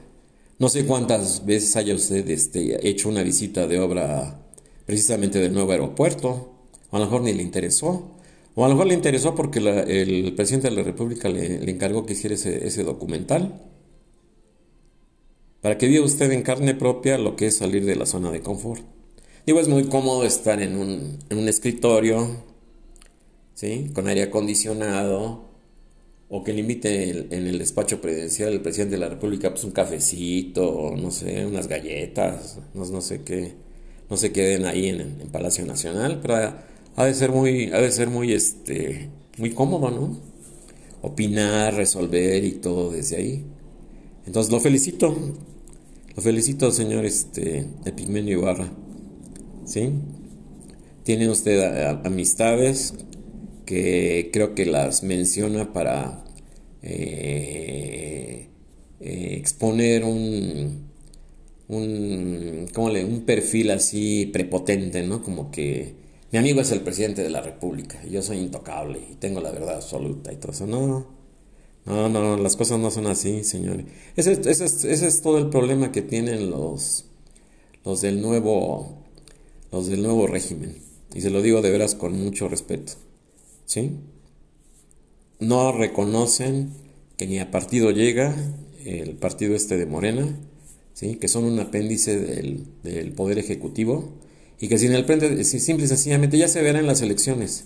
No 0.58 0.68
sé 0.68 0.86
cuántas 0.86 1.44
veces 1.44 1.74
haya 1.74 1.94
usted 1.94 2.28
este, 2.30 2.88
hecho 2.88 3.08
una 3.08 3.24
visita 3.24 3.66
de 3.66 3.80
obra 3.80 4.40
precisamente 4.86 5.40
del 5.40 5.52
nuevo 5.52 5.72
aeropuerto, 5.72 6.52
o 6.90 6.96
a 6.96 7.00
lo 7.00 7.06
mejor 7.06 7.22
ni 7.22 7.32
le 7.32 7.42
interesó, 7.42 8.12
o 8.54 8.64
a 8.64 8.68
lo 8.68 8.74
mejor 8.74 8.86
le 8.86 8.94
interesó 8.94 9.34
porque 9.34 9.58
el 9.58 10.32
presidente 10.34 10.70
de 10.70 10.76
la 10.76 10.82
República 10.84 11.28
le, 11.28 11.68
encargó 11.68 12.06
que 12.06 12.12
hiciera 12.12 12.36
ese 12.36 12.84
documental, 12.84 13.71
para 15.62 15.78
que 15.78 15.88
vea 15.88 16.02
usted 16.02 16.30
en 16.32 16.42
carne 16.42 16.74
propia 16.74 17.16
lo 17.16 17.36
que 17.36 17.46
es 17.46 17.56
salir 17.56 17.84
de 17.86 17.96
la 17.96 18.04
zona 18.04 18.30
de 18.30 18.42
confort. 18.42 18.82
Digo, 19.46 19.60
es 19.60 19.68
muy 19.68 19.84
cómodo 19.84 20.24
estar 20.24 20.60
en 20.60 20.76
un, 20.76 21.18
en 21.30 21.38
un 21.38 21.48
escritorio, 21.48 22.44
¿sí? 23.54 23.90
Con 23.94 24.08
aire 24.08 24.24
acondicionado, 24.24 25.52
o 26.28 26.42
que 26.42 26.52
le 26.52 26.60
invite 26.60 27.10
en 27.10 27.46
el 27.46 27.58
despacho 27.58 28.00
presidencial 28.00 28.54
el 28.54 28.62
presidente 28.62 28.94
de 28.94 29.00
la 29.00 29.08
República 29.08 29.50
pues 29.50 29.64
un 29.64 29.70
cafecito, 29.70 30.94
no 30.96 31.10
sé, 31.10 31.44
unas 31.44 31.68
galletas, 31.68 32.58
no, 32.74 32.84
no 32.86 33.00
sé 33.00 33.22
qué, 33.22 33.52
no 34.08 34.16
se 34.16 34.32
queden 34.32 34.64
ahí 34.64 34.88
en, 34.88 35.00
en 35.00 35.28
Palacio 35.30 35.64
Nacional, 35.66 36.20
pero 36.22 36.54
ha 36.96 37.04
de 37.04 37.14
ser 37.14 37.30
muy, 37.30 37.70
ha 37.70 37.78
de 37.78 37.92
ser 37.92 38.08
muy, 38.08 38.32
este, 38.32 39.10
muy 39.38 39.50
cómodo, 39.50 39.90
¿no? 39.90 40.18
Opinar, 41.02 41.74
resolver 41.74 42.44
y 42.44 42.52
todo 42.52 42.90
desde 42.90 43.16
ahí. 43.16 43.44
Entonces 44.26 44.50
lo 44.52 44.60
felicito, 44.60 45.14
lo 46.14 46.22
felicito, 46.22 46.70
señor 46.70 47.04
este, 47.04 47.66
Epigmenio 47.84 48.38
Ibarra. 48.38 48.70
¿Sí? 49.64 49.90
Tiene 51.04 51.28
usted 51.28 51.62
amistades 52.04 52.94
que 53.66 54.30
creo 54.32 54.54
que 54.54 54.66
las 54.66 55.02
menciona 55.02 55.72
para 55.72 56.24
eh, 56.82 58.48
eh, 59.00 59.36
exponer 59.38 60.04
un, 60.04 60.90
un, 61.68 62.68
le, 62.92 63.04
un 63.04 63.22
perfil 63.22 63.70
así 63.70 64.26
prepotente, 64.26 65.02
¿no? 65.02 65.22
Como 65.22 65.50
que 65.50 65.94
mi 66.30 66.38
amigo 66.38 66.60
es 66.60 66.72
el 66.72 66.80
presidente 66.80 67.22
de 67.22 67.30
la 67.30 67.40
República 67.42 68.02
yo 68.10 68.22
soy 68.22 68.38
intocable 68.38 69.00
y 69.10 69.14
tengo 69.16 69.40
la 69.40 69.50
verdad 69.50 69.76
absoluta 69.76 70.32
y 70.32 70.36
todo 70.36 70.52
eso. 70.52 70.66
No, 70.66 71.06
no, 71.84 72.36
las 72.36 72.56
cosas 72.56 72.78
no 72.78 72.90
son 72.90 73.06
así, 73.06 73.44
señores. 73.44 73.86
Ese, 74.16 74.32
ese, 74.32 74.64
ese 74.64 75.06
es 75.06 75.22
todo 75.22 75.38
el 75.38 75.48
problema 75.48 75.92
que 75.92 76.02
tienen 76.02 76.50
los, 76.50 77.06
los 77.84 78.00
del 78.00 78.20
nuevo, 78.20 78.98
los 79.70 79.86
del 79.88 80.02
nuevo 80.02 80.26
régimen. 80.26 80.76
Y 81.14 81.20
se 81.20 81.30
lo 81.30 81.42
digo 81.42 81.60
de 81.60 81.70
veras 81.70 81.94
con 81.94 82.18
mucho 82.18 82.48
respeto. 82.48 82.94
¿Sí? 83.66 83.92
No 85.40 85.72
reconocen 85.72 86.70
que 87.16 87.26
ni 87.26 87.38
a 87.38 87.50
partido 87.50 87.90
llega 87.90 88.34
el 88.84 89.14
partido 89.16 89.54
este 89.54 89.76
de 89.76 89.86
Morena, 89.86 90.28
¿sí? 90.94 91.16
que 91.16 91.28
son 91.28 91.44
un 91.44 91.58
apéndice 91.60 92.18
del, 92.18 93.12
Poder 93.12 93.38
Ejecutivo 93.38 94.12
y 94.60 94.68
que 94.68 94.78
sin 94.78 94.92
el 94.92 95.44
simple 95.44 95.84
y 95.84 95.88
sencillamente 95.88 96.38
ya 96.38 96.48
se 96.48 96.62
verá 96.62 96.78
en 96.78 96.86
las 96.86 97.02
elecciones 97.02 97.64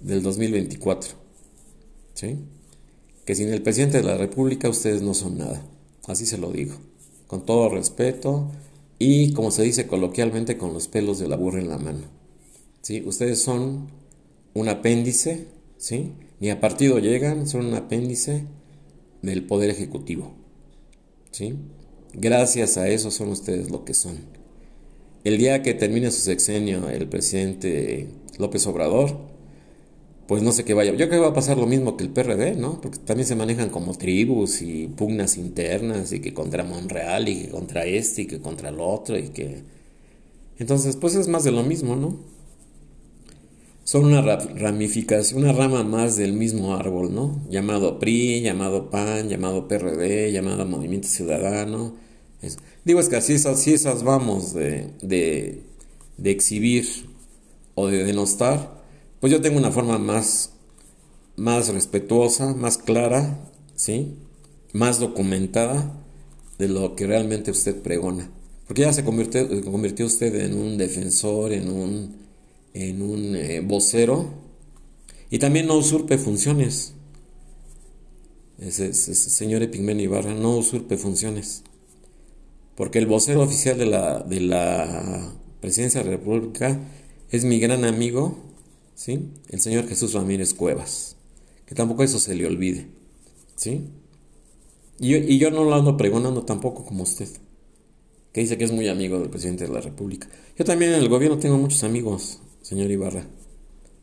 del 0.00 0.22
2024. 0.22 1.14
¿sí? 2.14 2.38
Que 3.24 3.34
sin 3.34 3.48
el 3.48 3.62
presidente 3.62 3.98
de 3.98 4.04
la 4.04 4.16
República 4.16 4.68
ustedes 4.68 5.02
no 5.02 5.14
son 5.14 5.38
nada. 5.38 5.62
Así 6.06 6.26
se 6.26 6.38
lo 6.38 6.52
digo. 6.52 6.74
Con 7.26 7.46
todo 7.46 7.68
respeto 7.70 8.50
y, 8.98 9.32
como 9.32 9.50
se 9.50 9.62
dice 9.62 9.86
coloquialmente, 9.86 10.56
con 10.56 10.72
los 10.72 10.88
pelos 10.88 11.18
de 11.18 11.28
la 11.28 11.36
burra 11.36 11.60
en 11.60 11.68
la 11.68 11.78
mano. 11.78 12.04
¿sí? 12.82 13.02
Ustedes 13.04 13.40
son 13.40 13.88
un 14.52 14.68
apéndice, 14.68 15.46
¿sí? 15.78 16.12
ni 16.40 16.50
a 16.50 16.60
partido 16.60 16.98
llegan, 16.98 17.48
son 17.48 17.66
un 17.66 17.74
apéndice 17.74 18.44
del 19.22 19.46
Poder 19.46 19.70
Ejecutivo. 19.70 20.34
¿sí? 21.30 21.54
Gracias 22.12 22.76
a 22.76 22.88
eso 22.88 23.10
son 23.10 23.30
ustedes 23.30 23.70
lo 23.70 23.84
que 23.84 23.94
son. 23.94 24.18
El 25.24 25.38
día 25.38 25.62
que 25.62 25.74
termine 25.74 26.10
su 26.10 26.20
sexenio 26.20 26.88
el 26.90 27.08
presidente 27.08 28.08
López 28.38 28.66
Obrador, 28.66 29.16
pues 30.26 30.42
no 30.42 30.52
sé 30.52 30.64
qué 30.64 30.74
vaya. 30.74 30.92
Yo 30.92 31.08
creo 31.08 31.10
que 31.10 31.18
va 31.18 31.28
a 31.28 31.34
pasar 31.34 31.58
lo 31.58 31.66
mismo 31.66 31.96
que 31.96 32.04
el 32.04 32.10
PRD, 32.10 32.56
¿no? 32.56 32.80
Porque 32.80 32.98
también 32.98 33.26
se 33.26 33.36
manejan 33.36 33.70
como 33.70 33.94
tribus 33.94 34.62
y 34.62 34.88
pugnas 34.88 35.36
internas 35.36 36.12
y 36.12 36.20
que 36.20 36.32
contra 36.32 36.64
Monreal 36.64 37.28
y 37.28 37.42
que 37.42 37.48
contra 37.50 37.84
este 37.84 38.22
y 38.22 38.26
que 38.26 38.40
contra 38.40 38.70
el 38.70 38.80
otro 38.80 39.18
y 39.18 39.28
que... 39.28 39.62
Entonces, 40.58 40.96
pues 40.96 41.14
es 41.14 41.28
más 41.28 41.44
de 41.44 41.52
lo 41.52 41.62
mismo, 41.62 41.96
¿no? 41.96 42.34
son 43.84 44.06
una 44.06 44.22
ramificación, 44.22 45.44
una 45.44 45.52
rama 45.52 45.84
más 45.84 46.16
del 46.16 46.32
mismo 46.32 46.74
árbol, 46.74 47.14
¿no? 47.14 47.42
Llamado 47.50 47.98
PRI, 47.98 48.40
llamado 48.40 48.90
PAN, 48.90 49.28
llamado 49.28 49.68
PRD, 49.68 50.32
llamado 50.32 50.64
Movimiento 50.64 51.06
Ciudadano. 51.06 51.94
digo, 52.84 52.98
es 52.98 53.10
que 53.10 53.16
así, 53.16 53.34
esas 53.34 54.02
vamos 54.02 54.54
de, 54.54 54.88
de, 55.02 55.60
de, 56.16 56.30
exhibir 56.30 56.86
o 57.74 57.88
de 57.88 58.04
denostar, 58.04 58.83
pues 59.24 59.32
yo 59.32 59.40
tengo 59.40 59.56
una 59.56 59.70
forma 59.70 59.96
más, 59.96 60.50
más 61.36 61.72
respetuosa, 61.72 62.52
más 62.52 62.76
clara, 62.76 63.40
¿sí? 63.74 64.16
Más 64.74 65.00
documentada 65.00 65.98
de 66.58 66.68
lo 66.68 66.94
que 66.94 67.06
realmente 67.06 67.50
usted 67.50 67.80
pregona. 67.80 68.30
Porque 68.66 68.82
ya 68.82 68.92
se 68.92 69.02
convirtió, 69.02 70.04
usted 70.04 70.34
en 70.42 70.52
un 70.52 70.76
defensor, 70.76 71.54
en 71.54 71.70
un 71.70 72.16
en 72.74 73.00
un 73.00 73.34
eh, 73.34 73.62
vocero 73.64 74.28
y 75.30 75.38
también 75.38 75.68
no 75.68 75.78
usurpe 75.78 76.18
funciones. 76.18 76.92
Ese, 78.58 78.92
señor 78.92 79.62
Epigmenio 79.62 80.04
Ibarra 80.04 80.34
no 80.34 80.54
usurpe 80.54 80.98
funciones. 80.98 81.62
Porque 82.76 82.98
el 82.98 83.06
vocero 83.06 83.40
oficial 83.40 83.78
de 83.78 83.86
la, 83.86 84.20
de 84.20 84.40
la 84.40 85.32
presidencia 85.62 86.02
de 86.02 86.10
la 86.10 86.16
República 86.18 86.78
es 87.30 87.46
mi 87.46 87.58
gran 87.58 87.86
amigo, 87.86 88.52
¿sí? 88.94 89.30
el 89.48 89.60
señor 89.60 89.88
Jesús 89.88 90.12
Ramírez 90.12 90.54
Cuevas. 90.54 91.16
Que 91.66 91.74
tampoco 91.74 92.02
eso 92.02 92.18
se 92.18 92.34
le 92.34 92.46
olvide. 92.46 92.88
¿sí? 93.56 93.88
Y 94.98 95.08
yo, 95.08 95.18
y 95.18 95.38
yo 95.38 95.50
no 95.50 95.64
lo 95.64 95.74
ando 95.74 95.96
pregonando 95.96 96.44
tampoco 96.44 96.84
como 96.84 97.02
usted, 97.02 97.28
que 98.32 98.40
dice 98.40 98.56
que 98.58 98.64
es 98.64 98.72
muy 98.72 98.88
amigo 98.88 99.18
del 99.18 99.30
presidente 99.30 99.66
de 99.66 99.72
la 99.72 99.80
República. 99.80 100.28
Yo 100.56 100.64
también 100.64 100.92
en 100.92 101.00
el 101.00 101.08
gobierno 101.08 101.38
tengo 101.38 101.58
muchos 101.58 101.84
amigos, 101.84 102.40
señor 102.62 102.90
Ibarra. 102.90 103.26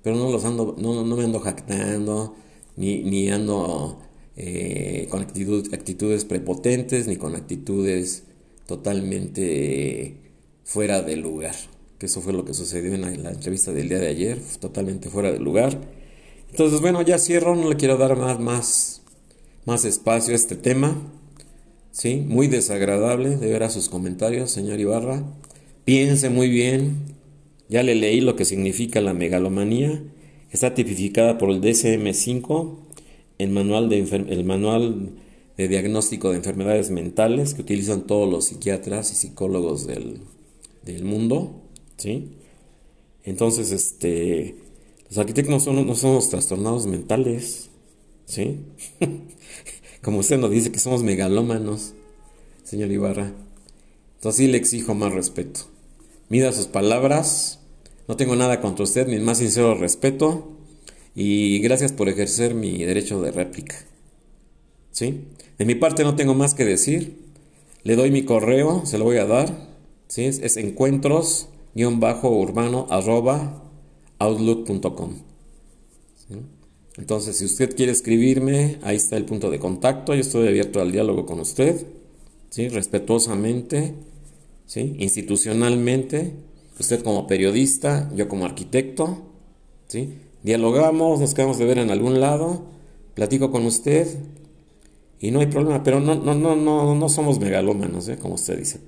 Pero 0.04 0.16
no 0.16 0.32
los 0.32 0.44
ando, 0.46 0.76
no, 0.78 1.06
no 1.06 1.16
me 1.16 1.24
ando 1.24 1.40
jactando, 1.40 2.36
ni, 2.76 3.04
ni 3.04 3.30
ando 3.30 4.00
eh, 4.36 5.08
con 5.10 5.22
actitudes 5.22 6.26
prepotentes, 6.26 7.08
ni 7.08 7.18
con 7.18 7.36
actitudes 7.36 8.24
totalmente 8.66 10.18
fuera 10.64 11.02
de 11.02 11.16
lugar. 11.18 11.56
Que 12.02 12.08
eso 12.08 12.20
fue 12.20 12.34
lo 12.34 12.46
que 12.46 12.56
sucedió 12.56 12.96
en 12.96 13.02
la, 13.22 13.30
entrevista 13.30 13.72
del 13.72 13.88
día 13.88 14.00
de 14.00 14.08
ayer, 14.08 14.42
totalmente 14.60 15.12
fuera 15.12 15.32
de 15.32 15.38
lugar. 15.38 15.80
Entonces, 16.50 16.82
bueno, 16.82 17.04
ya 17.04 17.20
cierro, 17.20 17.56
no 17.56 17.70
le 17.70 17.76
quiero 17.76 17.98
dar 17.98 18.18
más, 18.18 18.40
más, 18.40 19.04
más 19.68 19.86
espacio 19.86 20.34
a 20.34 20.36
este 20.36 20.56
tema. 20.56 21.00
¿sí? 21.92 22.26
Muy 22.28 22.48
desagradable 22.48 23.38
de 23.38 23.52
ver 23.52 23.62
a 23.62 23.70
sus 23.70 23.88
comentarios, 23.88 24.50
señor 24.50 24.80
Ibarra. 24.80 25.24
Piense 25.86 26.32
muy 26.32 26.50
bien, 26.50 26.98
ya 27.70 27.84
le 27.84 27.94
leí 27.94 28.20
lo 28.20 28.36
que 28.36 28.46
significa 28.46 29.00
la 29.00 29.14
megalomanía. 29.14 30.02
Está 30.50 30.74
tipificada 30.74 31.38
por 31.38 31.52
el 31.52 31.62
DSM-5, 31.62 32.78
el 33.38 33.50
manual, 33.52 33.90
de 33.90 34.00
el 34.00 34.44
manual 34.44 35.12
de 35.56 35.68
diagnóstico 35.68 36.32
de 36.32 36.38
enfermedades 36.38 36.90
mentales 36.90 37.54
que 37.54 37.62
utilizan 37.62 38.08
todos 38.08 38.28
los 38.28 38.46
psiquiatras 38.46 39.12
y 39.12 39.16
psicólogos 39.16 39.86
del, 39.86 40.24
mundo. 41.04 41.61
¿Sí? 42.02 42.32
Entonces, 43.24 43.72
este, 43.72 44.56
los 45.10 45.18
arquitectos 45.20 45.68
no, 45.68 45.86
no 45.86 45.96
somos 45.96 46.30
trastornados 46.30 46.88
mentales. 46.88 47.70
¿sí? 48.26 48.60
Como 50.02 50.20
usted 50.20 50.40
nos 50.40 50.50
dice 50.52 50.72
que 50.72 50.80
somos 50.80 51.04
megalómanos, 51.04 51.94
señor 52.64 52.92
Ibarra. 52.92 53.34
Entonces 54.16 54.38
sí 54.38 54.48
le 54.48 54.58
exijo 54.58 54.96
más 54.96 55.14
respeto. 55.14 55.62
Mida 56.30 56.52
sus 56.54 56.68
palabras 56.68 57.60
no 58.08 58.18
tengo 58.18 58.36
nada 58.36 58.62
contra 58.62 58.84
usted, 58.84 59.08
mi 59.08 59.20
más 59.20 59.38
sincero 59.38 59.76
respeto 59.76 60.58
y 61.16 61.60
gracias 61.60 61.92
por 61.92 62.10
ejercer 62.10 62.56
mi 62.56 62.84
derecho 62.84 63.22
de 63.22 63.32
réplica. 63.32 63.76
¿Sí? 64.92 65.26
De 65.58 65.66
mi 65.66 65.76
parte 65.76 66.04
no 66.04 66.16
tengo 66.16 66.34
más 66.34 66.54
que 66.54 66.66
decir. 66.66 67.20
Le 67.84 67.96
doy 67.96 68.12
mi 68.12 68.24
correo, 68.24 68.86
se 68.86 68.98
lo 68.98 69.06
voy 69.06 69.18
a 69.18 69.26
dar. 69.26 69.70
¿Sí? 70.08 70.26
Es, 70.26 70.58
encuentros-urbano 71.76 72.88
outlook.com. 74.20 75.14
Entonces, 76.98 77.38
si 77.38 77.46
usted 77.46 77.76
quiere 77.76 77.92
escribirme, 77.92 78.78
ahí 78.84 78.98
está 78.98 79.18
el 79.18 79.26
punto 79.26 79.50
de 79.50 79.60
contacto. 79.60 80.14
Yo 80.14 80.22
estoy 80.22 80.48
abierto 80.48 80.82
al 80.82 80.92
diálogo 80.92 81.26
con 81.26 81.40
usted, 81.40 81.88
¿sí? 82.50 82.68
respetuosamente, 82.68 83.96
¿sí? 84.66 84.96
institucionalmente 85.00 86.34
usted 86.82 87.04
como 87.04 87.28
periodista, 87.28 88.12
yo 88.16 88.28
como 88.28 88.46
arquitecto, 88.46 89.22
¿sí? 89.88 90.18
Dialogamos, 90.44 91.20
nos 91.20 91.34
quedamos 91.34 91.58
de 91.58 91.66
ver 91.66 91.78
en 91.78 91.92
algún 91.92 92.20
lado, 92.20 92.64
platico 93.14 93.52
con 93.52 93.66
usted 93.66 94.08
y 95.20 95.32
no 95.32 95.40
hay 95.40 95.46
problema, 95.48 95.84
pero 95.84 96.00
no, 96.00 96.16
no, 96.16 96.34
no, 96.34 96.56
no, 96.56 96.96
no 96.96 97.10
somos 97.10 97.40
megalómanos, 97.40 98.10
¿eh? 98.10 98.18
como 98.18 98.36
usted 98.36 98.58
dice. 98.58 98.80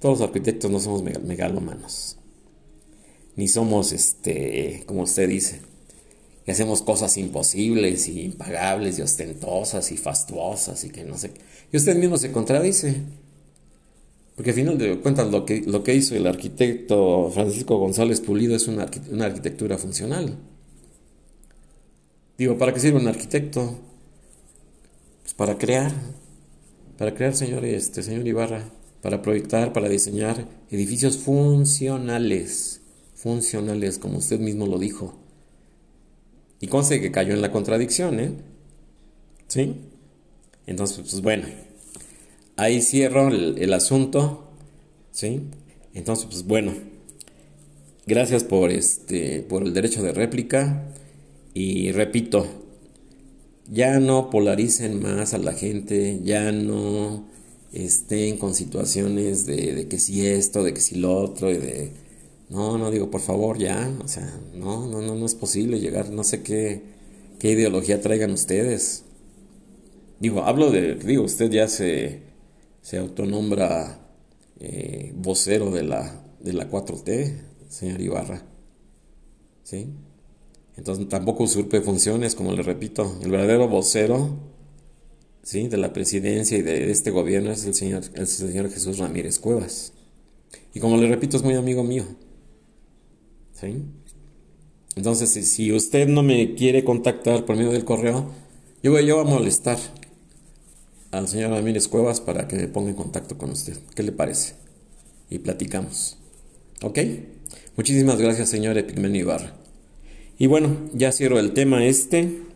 Todos 0.00 0.18
los 0.18 0.28
arquitectos 0.28 0.70
no 0.70 0.80
somos 0.80 1.02
megalómanos. 1.02 2.16
Ni 3.36 3.48
somos, 3.48 3.92
este, 3.92 4.82
como 4.86 5.02
usted 5.02 5.28
dice, 5.28 5.60
que 6.44 6.52
hacemos 6.52 6.82
cosas 6.82 7.16
imposibles 7.18 8.08
y 8.08 8.22
impagables 8.22 8.98
y 8.98 9.02
ostentosas 9.02 9.92
y 9.92 9.98
fastuosas 9.98 10.84
y 10.84 10.90
que 10.90 11.04
no 11.04 11.18
sé. 11.18 11.32
Y 11.70 11.76
usted 11.76 11.96
mismo 11.96 12.16
se 12.16 12.32
contradice. 12.32 12.96
Porque 14.34 14.50
al 14.50 14.56
final 14.56 14.78
de 14.78 14.98
cuentas 15.00 15.30
lo 15.30 15.44
que, 15.44 15.60
lo 15.60 15.84
que 15.84 15.94
hizo 15.94 16.16
el 16.16 16.26
arquitecto 16.26 17.30
Francisco 17.30 17.76
González 17.76 18.22
Pulido 18.22 18.56
es 18.56 18.68
una, 18.68 18.84
arquitectura 18.84 19.76
funcional. 19.76 20.38
Digo, 22.38 22.56
¿para 22.56 22.72
qué 22.72 22.80
sirve 22.80 22.98
un 22.98 23.08
arquitecto? 23.08 23.78
Pues 25.22 25.34
para 25.34 25.58
crear, 25.58 25.92
para 26.96 27.14
crear, 27.14 27.36
señor, 27.36 27.66
este, 27.66 28.02
señor 28.02 28.26
Ibarra, 28.26 28.64
para 29.02 29.22
proyectar, 29.22 29.72
para 29.72 29.88
diseñar 29.88 30.46
edificios 30.70 31.18
funcionales, 31.18 32.80
funcionales, 33.14 33.98
como 33.98 34.18
usted 34.18 34.38
mismo 34.38 34.66
lo 34.66 34.78
dijo. 34.78 35.18
Y 36.60 36.66
conste 36.66 37.00
que 37.00 37.10
cayó 37.10 37.32
en 37.32 37.40
la 37.40 37.52
contradicción, 37.52 38.20
¿eh? 38.20 38.32
¿Sí? 39.48 39.76
Entonces, 40.66 40.98
pues 40.98 41.22
bueno, 41.22 41.44
ahí 42.56 42.82
cierro 42.82 43.28
el, 43.28 43.72
asunto, 43.72 44.50
¿sí? 45.10 45.40
Entonces, 45.94 46.26
pues 46.26 46.46
bueno, 46.46 46.74
gracias 48.06 48.44
por, 48.44 48.70
este, 48.70 49.40
por 49.40 49.62
el 49.62 49.72
derecho 49.72 50.02
de 50.02 50.12
réplica 50.12 50.84
y 51.54 51.90
repito, 51.92 52.46
ya 53.70 53.98
no 53.98 54.30
polaricen 54.30 55.00
más 55.00 55.32
a 55.32 55.38
la 55.38 55.54
gente, 55.54 56.20
ya 56.22 56.52
no 56.52 57.24
estén 57.72 58.36
con 58.36 58.54
situaciones 58.54 59.46
de, 59.46 59.74
de 59.74 59.88
que 59.88 59.98
si 59.98 60.26
esto, 60.26 60.62
de 60.62 60.74
que 60.74 60.80
si 60.80 60.96
lo 60.96 61.16
otro, 61.16 61.50
y 61.50 61.58
de... 61.58 61.92
No, 62.48 62.78
no 62.78 62.90
digo, 62.90 63.10
por 63.10 63.20
favor, 63.20 63.58
ya, 63.58 63.96
o 64.02 64.08
sea, 64.08 64.40
no, 64.54 64.86
no, 64.86 65.00
no, 65.00 65.14
no 65.14 65.24
es 65.24 65.36
posible 65.36 65.78
llegar, 65.78 66.10
no 66.10 66.24
sé 66.24 66.42
qué, 66.42 66.82
qué 67.38 67.52
ideología 67.52 68.00
traigan 68.00 68.32
ustedes. 68.32 69.04
Digo, 70.18 70.42
hablo 70.42 70.72
de, 70.72 70.96
digo, 70.96 71.22
usted 71.22 71.48
ya 71.48 71.68
se, 71.68 72.22
se 72.82 72.98
autonombra 72.98 74.00
eh, 74.58 75.12
vocero 75.16 75.70
de 75.70 75.84
la, 75.84 76.24
de 76.40 76.52
la 76.52 76.68
4T, 76.68 77.36
señor 77.68 78.00
Ibarra. 78.00 78.42
¿Sí? 79.62 79.86
Entonces 80.76 81.08
tampoco 81.08 81.44
usurpe 81.44 81.80
funciones, 81.80 82.34
como 82.34 82.52
le 82.52 82.62
repito. 82.62 83.16
El 83.22 83.30
verdadero 83.30 83.68
vocero 83.68 84.36
¿sí? 85.50 85.66
de 85.66 85.78
la 85.78 85.92
presidencia 85.92 86.56
y 86.56 86.62
de 86.62 86.92
este 86.92 87.10
gobierno 87.10 87.50
es 87.50 87.64
el 87.64 87.74
señor, 87.74 88.04
el 88.14 88.28
señor 88.28 88.70
Jesús 88.70 88.98
Ramírez 88.98 89.40
Cuevas. 89.40 89.92
Y 90.72 90.78
como 90.78 90.96
le 90.96 91.08
repito, 91.08 91.36
es 91.36 91.42
muy 91.42 91.54
amigo 91.54 91.82
mío. 91.82 92.04
¿Sí? 93.60 93.82
Entonces, 94.94 95.30
si, 95.30 95.72
usted 95.72 96.06
no 96.06 96.22
me 96.22 96.54
quiere 96.54 96.84
contactar 96.84 97.44
por 97.46 97.56
medio 97.56 97.72
del 97.72 97.84
correo, 97.84 98.30
yo 98.84 98.92
voy, 98.92 99.04
yo 99.04 99.18
a 99.18 99.24
molestar 99.24 99.78
al 101.10 101.26
señor 101.26 101.50
Ramírez 101.50 101.88
Cuevas 101.88 102.20
para 102.20 102.46
que 102.46 102.54
me 102.54 102.68
ponga 102.68 102.90
en 102.90 102.96
contacto 102.96 103.36
con 103.36 103.50
usted. 103.50 103.76
¿Qué 103.96 104.04
le 104.04 104.12
parece? 104.12 104.54
Y 105.30 105.40
platicamos. 105.40 106.16
¿Ok? 106.82 107.00
Muchísimas 107.76 108.20
gracias, 108.20 108.48
señor 108.48 108.78
Epigmenio 108.78 109.22
Ibarra. 109.22 109.56
Y 110.38 110.46
bueno, 110.46 110.76
ya 110.94 111.10
cierro 111.10 111.40
el 111.40 111.54
tema 111.54 111.84
este. 111.84 112.49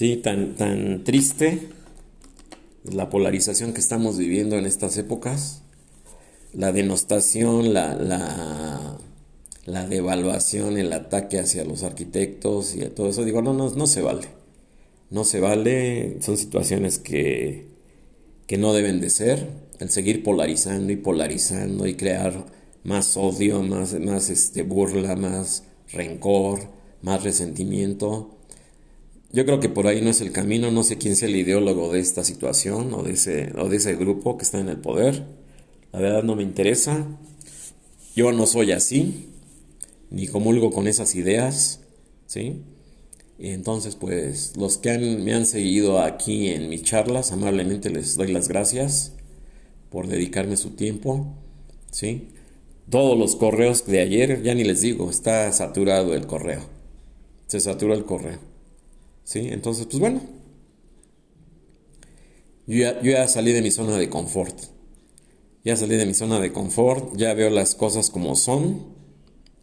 Sí, 0.00 0.16
tan, 0.16 0.54
tan 0.54 1.04
triste. 1.04 1.68
La 2.84 3.10
polarización 3.10 3.74
que 3.74 3.80
estamos 3.80 4.16
viviendo 4.16 4.56
en 4.56 4.64
estas 4.64 4.96
épocas. 4.96 5.60
La 6.54 6.72
denostación, 6.72 7.74
la, 7.74 7.94
la, 7.96 8.96
la 9.66 9.86
devaluación, 9.86 10.78
el 10.78 10.94
ataque 10.94 11.38
hacia 11.38 11.66
los 11.66 11.82
arquitectos 11.82 12.74
y 12.76 12.80
todo 12.86 13.10
eso. 13.10 13.26
Digo, 13.26 13.42
no, 13.42 13.52
no, 13.52 13.68
no 13.68 13.86
se 13.86 14.00
vale 14.00 14.28
no 15.10 15.24
se 15.24 15.38
vale, 15.38 16.16
son 16.22 16.38
situaciones 16.38 16.98
que, 16.98 17.66
que 18.46 18.56
no 18.56 18.72
deben 18.72 19.02
de 19.02 19.10
ser, 19.10 19.50
el 19.80 19.90
seguir 19.90 20.22
polarizando 20.22 20.94
y 20.94 20.96
polarizando 20.96 21.86
y 21.86 21.92
crear 21.92 22.46
más 22.84 23.18
odio, 23.18 23.62
más, 23.62 23.92
más 24.00 24.30
este, 24.30 24.62
burla, 24.62 25.14
más 25.14 25.64
rencor, 25.92 26.70
más 27.02 27.22
resentimiento. 27.22 28.39
Yo 29.32 29.44
creo 29.44 29.60
que 29.60 29.68
por 29.68 29.86
ahí 29.86 30.00
no 30.00 30.10
es 30.10 30.20
el 30.20 30.32
camino, 30.32 30.72
no 30.72 30.82
sé 30.82 30.98
quién 30.98 31.14
sea 31.14 31.28
el 31.28 31.36
ideólogo 31.36 31.92
de 31.92 32.00
esta 32.00 32.24
situación 32.24 32.92
o 32.94 33.02
de 33.02 33.12
ese, 33.12 33.52
o 33.56 33.68
de 33.68 33.76
ese 33.76 33.94
grupo 33.94 34.36
que 34.36 34.44
está 34.44 34.58
en 34.58 34.68
el 34.68 34.78
poder. 34.78 35.24
La 35.92 36.00
verdad 36.00 36.24
no 36.24 36.34
me 36.34 36.42
interesa. 36.42 37.06
Yo 38.16 38.32
no 38.32 38.46
soy 38.46 38.72
así, 38.72 39.28
ni 40.10 40.26
comulgo 40.26 40.72
con 40.72 40.88
esas 40.88 41.14
ideas, 41.14 41.80
¿sí? 42.26 42.62
entonces, 43.38 43.96
pues 43.96 44.54
los 44.56 44.76
que 44.76 44.98
me 44.98 45.32
han 45.32 45.46
seguido 45.46 46.00
aquí 46.00 46.48
en 46.48 46.68
mis 46.68 46.82
charlas, 46.82 47.32
amablemente 47.32 47.88
les 47.88 48.16
doy 48.16 48.32
las 48.32 48.48
gracias 48.48 49.12
por 49.90 50.08
dedicarme 50.08 50.56
su 50.56 50.70
tiempo. 50.70 51.34
¿sí? 51.90 52.28
Todos 52.90 53.18
los 53.18 53.36
correos 53.36 53.86
de 53.86 54.00
ayer, 54.00 54.42
ya 54.42 54.54
ni 54.54 54.64
les 54.64 54.80
digo, 54.82 55.08
está 55.08 55.50
saturado 55.52 56.14
el 56.14 56.26
correo. 56.26 56.62
Se 57.46 57.60
satura 57.60 57.94
el 57.94 58.04
correo. 58.04 58.49
¿Sí? 59.30 59.46
Entonces, 59.52 59.86
pues 59.86 60.00
bueno, 60.00 60.20
yo 62.66 62.90
ya, 63.04 63.28
salí 63.28 63.52
de 63.52 63.62
mi 63.62 63.70
zona 63.70 63.96
de 63.96 64.08
confort. 64.08 64.58
Ya 65.62 65.76
salí 65.76 65.94
de 65.94 66.04
mi 66.04 66.14
zona 66.14 66.40
de 66.40 66.52
confort, 66.52 67.16
ya 67.16 67.32
veo 67.34 67.48
las 67.48 67.76
cosas 67.76 68.10
como 68.10 68.34
son 68.34 68.98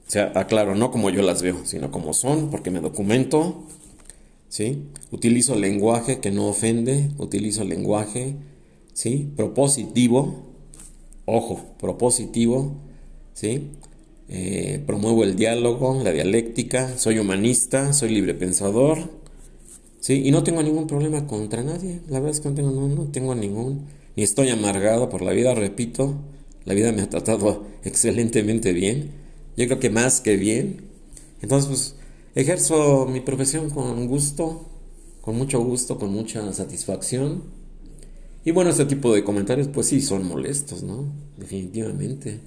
o 0.08 0.10
sea, 0.10 0.32
aclaro, 0.36 0.74
no 0.76 0.90
como 0.90 1.10
yo 1.10 1.22
las 1.22 1.42
veo, 1.42 1.66
sino 1.66 1.92
como 1.92 2.14
son, 2.14 2.50
porque 2.50 2.72
me 2.72 2.80
documento, 2.80 3.66
¿sí? 4.48 4.84
Utilizo 5.12 5.56
lenguaje 5.56 6.22
que 6.22 6.32
no 6.32 6.48
ofende, 6.48 7.12
utilizo 7.18 7.66
lenguaje, 7.66 8.38
¿sí? 8.94 9.30
Propositivo, 9.36 10.46
ojo, 11.26 11.76
propositivo, 11.78 12.78
¿sí? 13.34 13.72
Eh, 14.30 14.82
promuevo 14.88 15.26
el 15.26 15.36
diálogo, 15.36 16.02
la 16.02 16.14
dialéctica, 16.14 16.98
soy 16.98 17.20
humanista, 17.20 17.92
soy 17.92 18.12
librepensador, 18.12 19.10
¿sí? 20.08 20.24
Y 20.26 20.32
no 20.32 20.44
tengo 20.44 20.64
ningún 20.64 20.88
problema 20.88 21.28
contra 21.28 21.62
nadie, 21.64 22.00
la 22.08 22.20
verdad 22.20 22.32
es 22.32 22.40
que 22.40 22.50
no 22.50 22.56
tengo, 23.12 23.36
ningún, 23.36 23.86
ni 24.16 24.24
estoy 24.24 24.50
amargado 24.50 25.10
por 25.10 25.22
la 25.22 25.34
vida, 25.34 25.54
repito, 25.54 26.16
la 26.66 26.74
vida 26.74 26.92
me 26.94 27.02
ha 27.02 27.10
tratado 27.10 27.66
excelentemente 27.84 28.72
bien 28.74 29.28
yo 29.58 29.66
creo 29.66 29.80
que 29.80 29.90
más 29.90 30.22
que 30.22 30.38
bien. 30.38 30.84
Entonces, 31.42 31.68
pues, 31.68 31.96
ejerzo 32.36 33.08
mi 33.08 33.22
profesión 33.22 33.72
con 33.72 34.08
gusto, 34.08 34.70
con 35.22 35.36
mucho 35.36 35.60
gusto, 35.60 35.98
con 35.98 36.12
mucha 36.12 36.54
satisfacción. 36.54 37.44
Y 38.46 38.52
bueno, 38.52 38.70
este 38.70 38.86
tipo 38.86 39.14
de 39.14 39.24
comentarios, 39.24 39.68
pues 39.68 39.88
sí, 39.88 40.00
son 40.00 40.28
molestos, 40.28 40.84
¿no? 40.84 41.12
Definitivamente. 41.38 42.40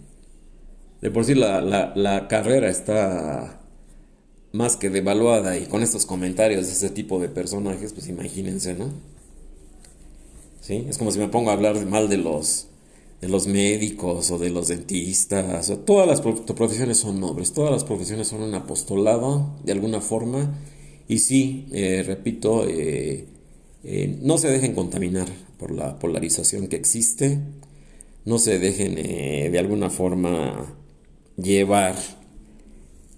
De 1.03 1.11
por 1.11 1.25
sí 1.25 1.35
la, 1.35 1.61
la 1.61 2.29
carrera 2.29 2.71
está 2.71 3.60
más 4.53 4.77
que 4.77 4.91
devaluada 4.91 5.57
y 5.59 5.67
con 5.67 5.83
estos 5.83 6.07
comentarios 6.07 6.67
de 6.67 6.73
ese 6.73 6.91
tipo 6.91 7.19
de 7.19 7.29
personajes, 7.29 7.93
pues 7.93 8.09
imagínense, 8.09 8.75
¿no? 8.75 8.93
¿Sí? 10.61 10.87
Es 10.89 10.99
como 10.99 11.11
si 11.11 11.19
me 11.19 11.29
pongo 11.29 11.51
a 11.51 11.55
hablar 11.55 11.85
mal 11.87 12.09
de 12.09 12.17
los 12.17 12.67
de 13.21 13.29
los 13.29 13.47
médicos 13.47 14.31
o 14.31 14.39
de 14.39 14.49
los 14.49 14.69
dentistas, 14.69 15.71
todas 15.85 16.07
las 16.07 16.23
profesiones 16.23 16.97
son 16.99 17.21
nobles, 17.21 17.53
todas 17.53 17.71
las 17.71 17.85
profesiones 17.85 18.29
son 18.29 18.43
un 18.43 18.55
apostolado 18.55 19.59
de 19.63 19.73
alguna 19.73 20.01
forma 20.01 20.55
y 21.07 21.19
sí, 21.19 21.67
eh, 21.73 22.03
repito, 22.07 22.67
eh, 22.67 23.27
eh, 23.85 24.19
no 24.23 24.39
se 24.39 24.49
dejen 24.49 24.75
contaminar 24.75 25.27
por 25.59 25.71
la 25.71 25.99
polarización 25.99 26.69
que 26.69 26.77
existe, 26.77 27.41
no 28.25 28.39
se 28.39 28.59
dejen 28.59 28.95
de 28.95 29.59
alguna 29.59 29.91
forma 29.91 30.75
llevar 31.37 31.97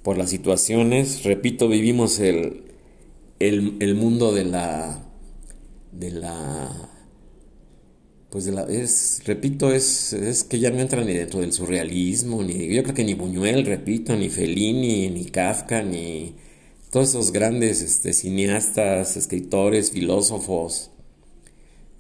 por 0.03 0.19
las 0.19 0.31
situaciones, 0.31 1.25
repito, 1.25 1.69
vivimos 1.69 2.19
el, 2.21 2.65
el, 3.39 3.77
el 3.81 3.95
mundo 3.95 4.33
de 4.33 4.45
la 4.45 5.05
de 5.93 6.11
la 6.11 6.93
pues 8.33 8.47
la, 8.47 8.63
es, 8.63 9.21
repito, 9.27 9.73
es, 9.75 10.15
es 10.15 10.43
que 10.45 10.59
ya 10.59 10.71
no 10.71 10.81
entra 10.81 11.05
ni 11.05 11.13
dentro 11.13 11.41
del 11.41 11.53
surrealismo, 11.53 12.43
ni 12.43 12.75
yo 12.75 12.83
creo 12.83 12.95
que 12.95 13.05
ni 13.05 13.13
Buñuel, 13.13 13.67
repito, 13.67 14.17
ni 14.17 14.31
Fellini, 14.31 15.11
ni 15.11 15.27
Kafka, 15.27 15.83
ni 15.83 16.35
todos 16.91 17.11
esos 17.11 17.31
grandes 17.31 17.83
este, 17.83 18.15
cineastas, 18.15 19.19
escritores, 19.19 19.91
filósofos. 19.91 20.91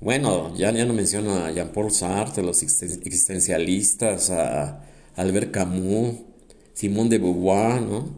Bueno, 0.01 0.57
ya, 0.57 0.73
ya 0.73 0.87
no 0.87 0.95
menciono 0.95 1.35
a 1.35 1.53
Jean-Paul 1.53 1.91
Sartre, 1.91 2.43
los 2.43 2.62
existencialistas, 2.62 4.31
a 4.31 4.87
Albert 5.17 5.51
Camus, 5.53 6.15
Simón 6.74 7.08
de 7.08 7.18
Beauvoir, 7.18 7.82
¿no? 7.82 8.08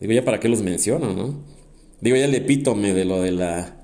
Digo, 0.00 0.12
ya 0.12 0.24
para 0.24 0.40
qué 0.40 0.48
los 0.48 0.62
menciono, 0.62 1.12
¿no? 1.12 1.34
Digo, 2.00 2.16
ya 2.16 2.24
el 2.24 2.34
epítome 2.34 2.92
de 2.94 3.04
lo 3.04 3.22
de 3.22 3.32
la, 3.32 3.76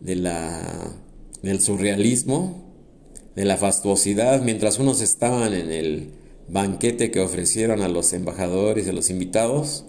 de 0.00 0.16
la, 0.16 0.94
del 1.42 1.60
surrealismo, 1.60 2.66
de 3.34 3.44
la 3.44 3.56
fastuosidad 3.56 4.42
mientras 4.42 4.78
unos 4.78 5.00
estaban 5.00 5.54
en 5.54 5.70
el 5.70 6.10
banquete 6.48 7.10
que 7.10 7.20
ofrecieron 7.20 7.82
a 7.82 7.88
los 7.88 8.12
embajadores 8.12 8.86
y 8.86 8.90
a 8.90 8.92
los 8.92 9.10
invitados. 9.10 9.84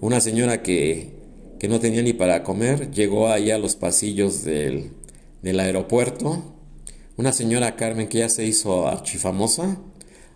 Una 0.00 0.20
señora 0.20 0.62
que, 0.62 1.10
que 1.58 1.68
no 1.68 1.80
tenía 1.80 2.02
ni 2.02 2.12
para 2.12 2.42
comer 2.42 2.90
llegó 2.90 3.28
allá 3.28 3.56
a 3.56 3.58
los 3.58 3.76
pasillos 3.76 4.44
del, 4.44 4.90
del 5.42 5.60
aeropuerto. 5.60 6.56
Una 7.16 7.32
señora 7.32 7.76
Carmen 7.76 8.08
que 8.08 8.18
ya 8.18 8.28
se 8.28 8.44
hizo 8.46 8.88
archifamosa 8.88 9.78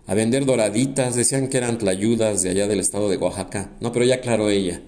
a 0.05 0.13
vender 0.13 0.45
doraditas, 0.45 1.15
decían 1.15 1.47
que 1.47 1.57
eran 1.57 1.77
tlayudas 1.77 2.43
de 2.43 2.49
allá 2.49 2.67
del 2.67 2.79
estado 2.79 3.09
de 3.09 3.17
Oaxaca. 3.17 3.71
No, 3.79 3.91
pero 3.91 4.05
ya 4.05 4.15
aclaró 4.15 4.49
ella 4.49 4.81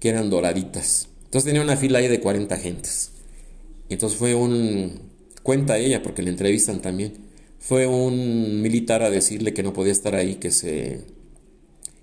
que 0.00 0.08
eran 0.08 0.30
doraditas. 0.30 1.08
Entonces 1.24 1.44
tenía 1.44 1.62
una 1.62 1.76
fila 1.76 1.98
ahí 1.98 2.08
de 2.08 2.20
40 2.20 2.56
gentes. 2.58 3.10
Entonces 3.88 4.18
fue 4.18 4.34
un 4.34 5.06
Cuenta 5.46 5.78
ella, 5.78 6.02
porque 6.02 6.22
le 6.22 6.30
entrevistan 6.30 6.82
también. 6.82 7.12
Fue 7.60 7.86
un 7.86 8.62
militar 8.62 9.04
a 9.04 9.10
decirle 9.10 9.54
que 9.54 9.62
no 9.62 9.72
podía 9.72 9.92
estar 9.92 10.16
ahí, 10.16 10.34
que 10.34 10.50
se, 10.50 11.02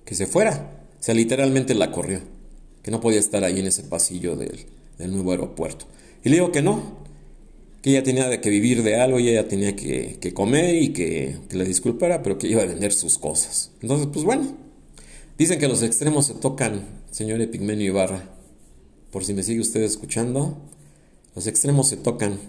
que 0.05 0.15
se 0.15 0.27
fuera. 0.27 0.85
O 0.97 1.03
sea, 1.03 1.13
literalmente 1.13 1.75
la 1.75 1.91
corrió, 1.91 2.21
que 2.81 2.89
no 2.89 3.01
podía 3.01 3.19
estar 3.19 3.43
ahí 3.43 3.59
en 3.59 3.65
ese 3.65 3.83
pasillo 3.83 4.37
del, 4.37 4.65
del 4.97 5.11
nuevo 5.11 5.31
aeropuerto. 5.31 5.87
Y 6.23 6.29
le 6.29 6.35
digo 6.35 6.53
que 6.53 6.61
no, 6.61 6.99
que 7.83 7.89
ella 7.89 8.01
tenía 8.01 8.39
que 8.39 8.49
vivir 8.49 8.81
de 8.81 8.95
algo 8.95 9.19
y 9.19 9.27
ella 9.27 9.49
tenía 9.49 9.75
que, 9.75 10.17
que 10.21 10.33
comer 10.33 10.73
y 10.81 10.93
que, 10.93 11.35
que, 11.49 11.57
le 11.57 11.65
disculpara, 11.65 12.23
pero 12.23 12.37
que 12.37 12.47
iba 12.47 12.61
a 12.63 12.65
vender 12.65 12.93
sus 12.93 13.17
cosas. 13.17 13.71
Entonces, 13.81 14.07
pues 14.11 14.23
bueno, 14.23 14.55
dicen 15.37 15.59
que 15.59 15.67
los 15.67 15.83
extremos 15.83 16.27
se 16.27 16.33
tocan, 16.33 16.85
señor 17.11 17.41
Epigmenio 17.41 17.87
Ibarra. 17.87 18.23
Por 19.11 19.25
si 19.25 19.33
me 19.33 19.43
sigue 19.43 19.59
usted 19.59 19.81
escuchando, 19.81 20.57
los 21.35 21.45
extremos 21.45 21.89
se 21.89 21.97
tocan. 21.97 22.39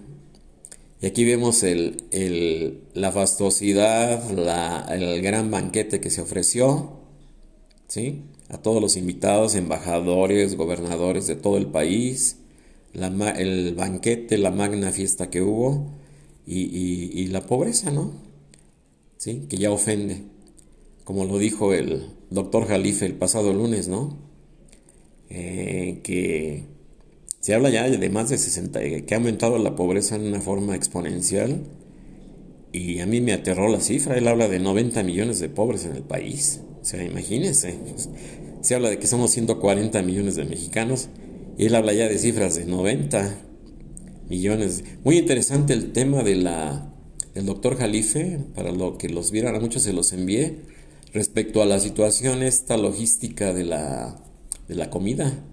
Y 1.02 1.06
aquí 1.06 1.24
vemos 1.24 1.64
el, 1.64 2.04
el, 2.12 2.84
la 2.94 3.10
fastuosidad, 3.10 4.30
la, 4.30 4.86
el 4.88 5.20
gran 5.20 5.50
banquete 5.50 6.00
que 6.00 6.10
se 6.10 6.20
ofreció, 6.20 7.00
¿sí? 7.88 8.22
A 8.50 8.58
todos 8.58 8.80
los 8.80 8.96
invitados, 8.96 9.56
embajadores, 9.56 10.56
gobernadores 10.56 11.26
de 11.26 11.34
todo 11.34 11.56
el 11.56 11.66
país, 11.66 12.36
la, 12.94 13.30
el 13.30 13.74
banquete, 13.74 14.38
la 14.38 14.50
magna 14.50 14.90
fiesta 14.92 15.28
que 15.28 15.42
hubo 15.42 15.92
y, 16.46 17.26
la 17.26 17.46
pobreza, 17.46 17.90
¿no? 17.90 18.12
¿Sí? 19.16 19.46
Que 19.48 19.56
ya 19.56 19.70
ofende, 19.70 20.22
como 21.04 21.24
lo 21.24 21.38
dijo 21.38 21.72
el 21.72 22.08
doctor 22.30 22.66
Jalife 22.66 23.06
el 23.06 23.14
pasado 23.14 23.52
lunes, 23.52 23.88
¿no? 23.88 24.18
Eh, 25.30 26.00
que 26.02 26.64
se 27.40 27.54
habla 27.54 27.70
ya 27.70 27.88
de 27.88 28.10
más 28.10 28.28
de 28.28 28.38
60, 28.38 28.80
que 29.04 29.14
ha 29.14 29.16
aumentado 29.16 29.58
la 29.58 29.74
pobreza 29.74 30.16
en 30.16 30.22
una 30.22 30.40
forma 30.40 30.76
exponencial. 30.76 31.62
Y 32.72 33.00
a 33.00 33.06
mí 33.06 33.20
me 33.20 33.32
aterró 33.32 33.68
la 33.68 33.80
cifra. 33.80 34.16
Él 34.16 34.26
habla 34.26 34.48
de 34.48 34.58
90 34.58 35.02
millones 35.02 35.38
de 35.38 35.48
pobres 35.48 35.84
en 35.84 35.94
el 35.94 36.02
país. 36.02 36.60
O 36.80 36.84
sea, 36.84 37.04
imagínense. 37.04 37.74
Se 38.62 38.74
habla 38.74 38.88
de 38.90 38.98
que 38.98 39.06
somos 39.06 39.30
140 39.30 40.02
millones 40.02 40.36
de 40.36 40.44
mexicanos. 40.44 41.08
Y 41.56 41.66
él 41.66 41.74
habla 41.74 41.92
ya 41.92 42.08
de 42.08 42.18
cifras 42.18 42.56
de 42.56 42.64
90 42.64 43.34
millones. 44.28 44.84
Muy 45.04 45.18
interesante 45.18 45.72
el 45.72 45.92
tema 45.92 46.22
de 46.22 46.36
la, 46.36 46.92
del 47.34 47.46
doctor 47.46 47.76
Jalife. 47.76 48.40
Para 48.54 48.72
lo 48.72 48.98
que 48.98 49.08
los 49.08 49.30
vieran, 49.30 49.54
a 49.54 49.60
muchos 49.60 49.82
se 49.82 49.92
los 49.92 50.12
envié. 50.12 50.58
Respecto 51.12 51.62
a 51.62 51.66
la 51.66 51.78
situación, 51.78 52.42
esta 52.42 52.76
logística 52.76 53.52
de 53.52 53.64
la, 53.64 54.20
de 54.68 54.74
la 54.74 54.90
comida 54.90 55.44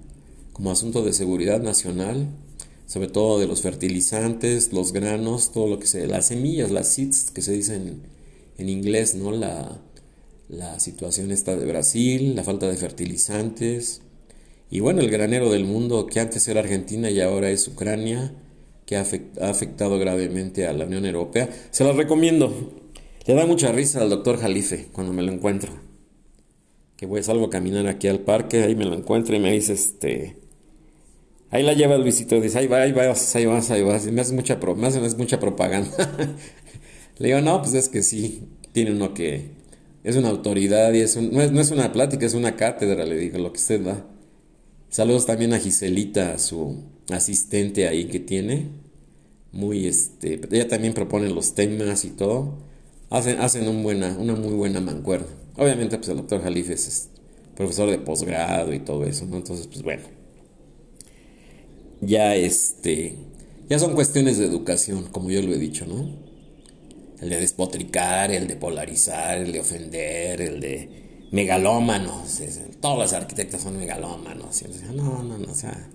como 0.53 0.71
asunto 0.71 1.03
de 1.03 1.13
seguridad 1.13 1.61
nacional, 1.61 2.27
sobre 2.85 3.07
todo 3.07 3.39
de 3.39 3.47
los 3.47 3.61
fertilizantes, 3.61 4.73
los 4.73 4.91
granos, 4.91 5.51
todo 5.51 5.67
lo 5.67 5.79
que 5.79 5.87
se, 5.87 6.07
las 6.07 6.27
semillas, 6.27 6.71
las 6.71 6.87
seeds 6.93 7.31
que 7.31 7.41
se 7.41 7.53
dicen 7.53 8.01
en 8.57 8.69
inglés, 8.69 9.15
¿no? 9.15 9.31
La, 9.31 9.81
la 10.49 10.79
situación 10.79 11.31
está 11.31 11.55
de 11.55 11.65
Brasil, 11.65 12.35
la 12.35 12.43
falta 12.43 12.67
de 12.67 12.75
fertilizantes, 12.75 14.01
y 14.71 14.79
bueno, 14.79 15.01
el 15.01 15.11
granero 15.11 15.51
del 15.51 15.65
mundo 15.65 16.07
que 16.07 16.19
antes 16.19 16.47
era 16.47 16.61
Argentina 16.61 17.11
y 17.11 17.21
ahora 17.21 17.51
es 17.51 17.67
Ucrania, 17.67 18.33
que 18.87 18.95
ha 18.95 19.01
afectado 19.41 19.99
gravemente 19.99 20.65
a 20.65 20.73
la 20.73 20.85
Unión 20.85 21.05
Europea. 21.05 21.49
Se 21.69 21.83
las 21.83 21.95
recomiendo. 21.95 22.73
Le 23.27 23.35
da 23.35 23.45
mucha 23.45 23.71
risa 23.71 24.01
al 24.01 24.09
doctor 24.09 24.39
Jalife 24.39 24.87
cuando 24.91 25.13
me 25.13 25.21
lo 25.21 25.31
encuentro. 25.31 25.71
Que 26.97 27.05
voy, 27.05 27.21
salgo 27.21 27.45
a 27.45 27.49
caminar 27.51 27.85
aquí 27.85 28.07
al 28.07 28.21
parque, 28.21 28.63
ahí 28.63 28.75
me 28.75 28.85
lo 28.85 28.95
encuentro 28.95 29.35
y 29.35 29.39
me 29.39 29.51
dice, 29.51 29.73
este, 29.73 30.41
Ahí 31.51 31.63
la 31.63 31.73
lleva 31.73 31.97
Luisito, 31.97 32.39
dice, 32.39 32.59
ahí 32.59 32.67
va, 32.67 32.81
ahí 32.81 32.93
vas, 32.93 33.35
ahí 33.35 33.45
vas, 33.45 33.69
ahí 33.71 33.83
vas. 33.83 34.07
Y 34.07 34.11
me 34.11 34.21
hace 34.21 34.33
mucha, 34.33 34.57
pro, 34.57 34.73
me 34.73 34.87
hace 34.87 35.01
mucha 35.17 35.37
propaganda. 35.37 35.91
Le 37.17 37.27
digo, 37.27 37.41
no, 37.41 37.61
pues 37.61 37.73
es 37.73 37.89
que 37.89 38.01
sí, 38.01 38.43
tiene 38.71 38.91
uno 38.91 39.13
que... 39.13 39.59
Es 40.03 40.15
una 40.15 40.29
autoridad 40.29 40.93
y 40.93 41.01
es 41.01 41.15
no, 41.15 41.41
es, 41.41 41.51
no, 41.51 41.61
es, 41.61 41.69
una 41.69 41.91
plática, 41.91 42.25
es 42.25 42.33
una 42.33 42.55
cátedra, 42.55 43.05
le 43.05 43.17
digo, 43.17 43.37
lo 43.37 43.51
que 43.53 43.59
usted 43.59 43.81
da. 43.81 44.03
Saludos 44.91 45.25
también 45.25 45.53
a 45.53 45.59
Giselita, 45.59 46.37
su 46.37 46.83
asistente 47.09 47.87
ahí 47.87 48.05
que 48.05 48.19
tiene. 48.19 48.67
Muy, 49.51 49.87
este, 49.87 50.39
ella 50.51 50.67
también 50.67 50.93
propone 50.93 51.27
los 51.29 51.55
temas 51.55 52.05
y 52.05 52.11
todo. 52.11 52.59
Hacen, 53.09 53.39
hacen 53.39 53.81
buena, 53.81 54.15
una 54.19 54.35
muy 54.35 54.53
buena 54.53 54.79
mancuerna. 54.79 55.25
Obviamente, 55.57 55.97
pues 55.97 56.09
el 56.09 56.17
doctor 56.17 56.43
Jalife 56.43 56.73
es 56.73 57.09
profesor 57.55 57.89
de 57.89 57.97
posgrado 57.97 58.71
y 58.71 58.79
todo 58.79 59.05
eso, 59.05 59.25
¿no? 59.25 59.37
Entonces, 59.37 59.65
pues 59.65 59.81
bueno 59.81 60.21
ya 62.01 62.35
este, 62.35 63.15
ya 63.69 63.79
son 63.79 63.93
cuestiones 63.93 64.37
de 64.37 64.45
educación, 64.45 65.05
como 65.11 65.29
yo 65.29 65.41
lo 65.41 65.53
he 65.53 65.59
dicho, 65.59 65.85
¿no? 65.85 66.09
El 67.21 67.29
de 67.29 67.39
despotricar, 67.39 68.31
el 68.31 68.47
de 68.47 68.55
polarizar, 68.55 69.37
el 69.37 69.51
de 69.51 69.59
ofender, 69.59 70.41
el 70.41 70.59
de 70.59 70.89
megalómanos. 71.31 72.41
Todos 72.79 72.97
los 72.97 73.13
arquitectos 73.13 73.61
son 73.61 73.77
megalómanos. 73.77 74.63
No, 74.93 75.23
no, 75.23 75.37
no, 75.37 75.51
o 75.51 75.55
sea, 75.55 75.89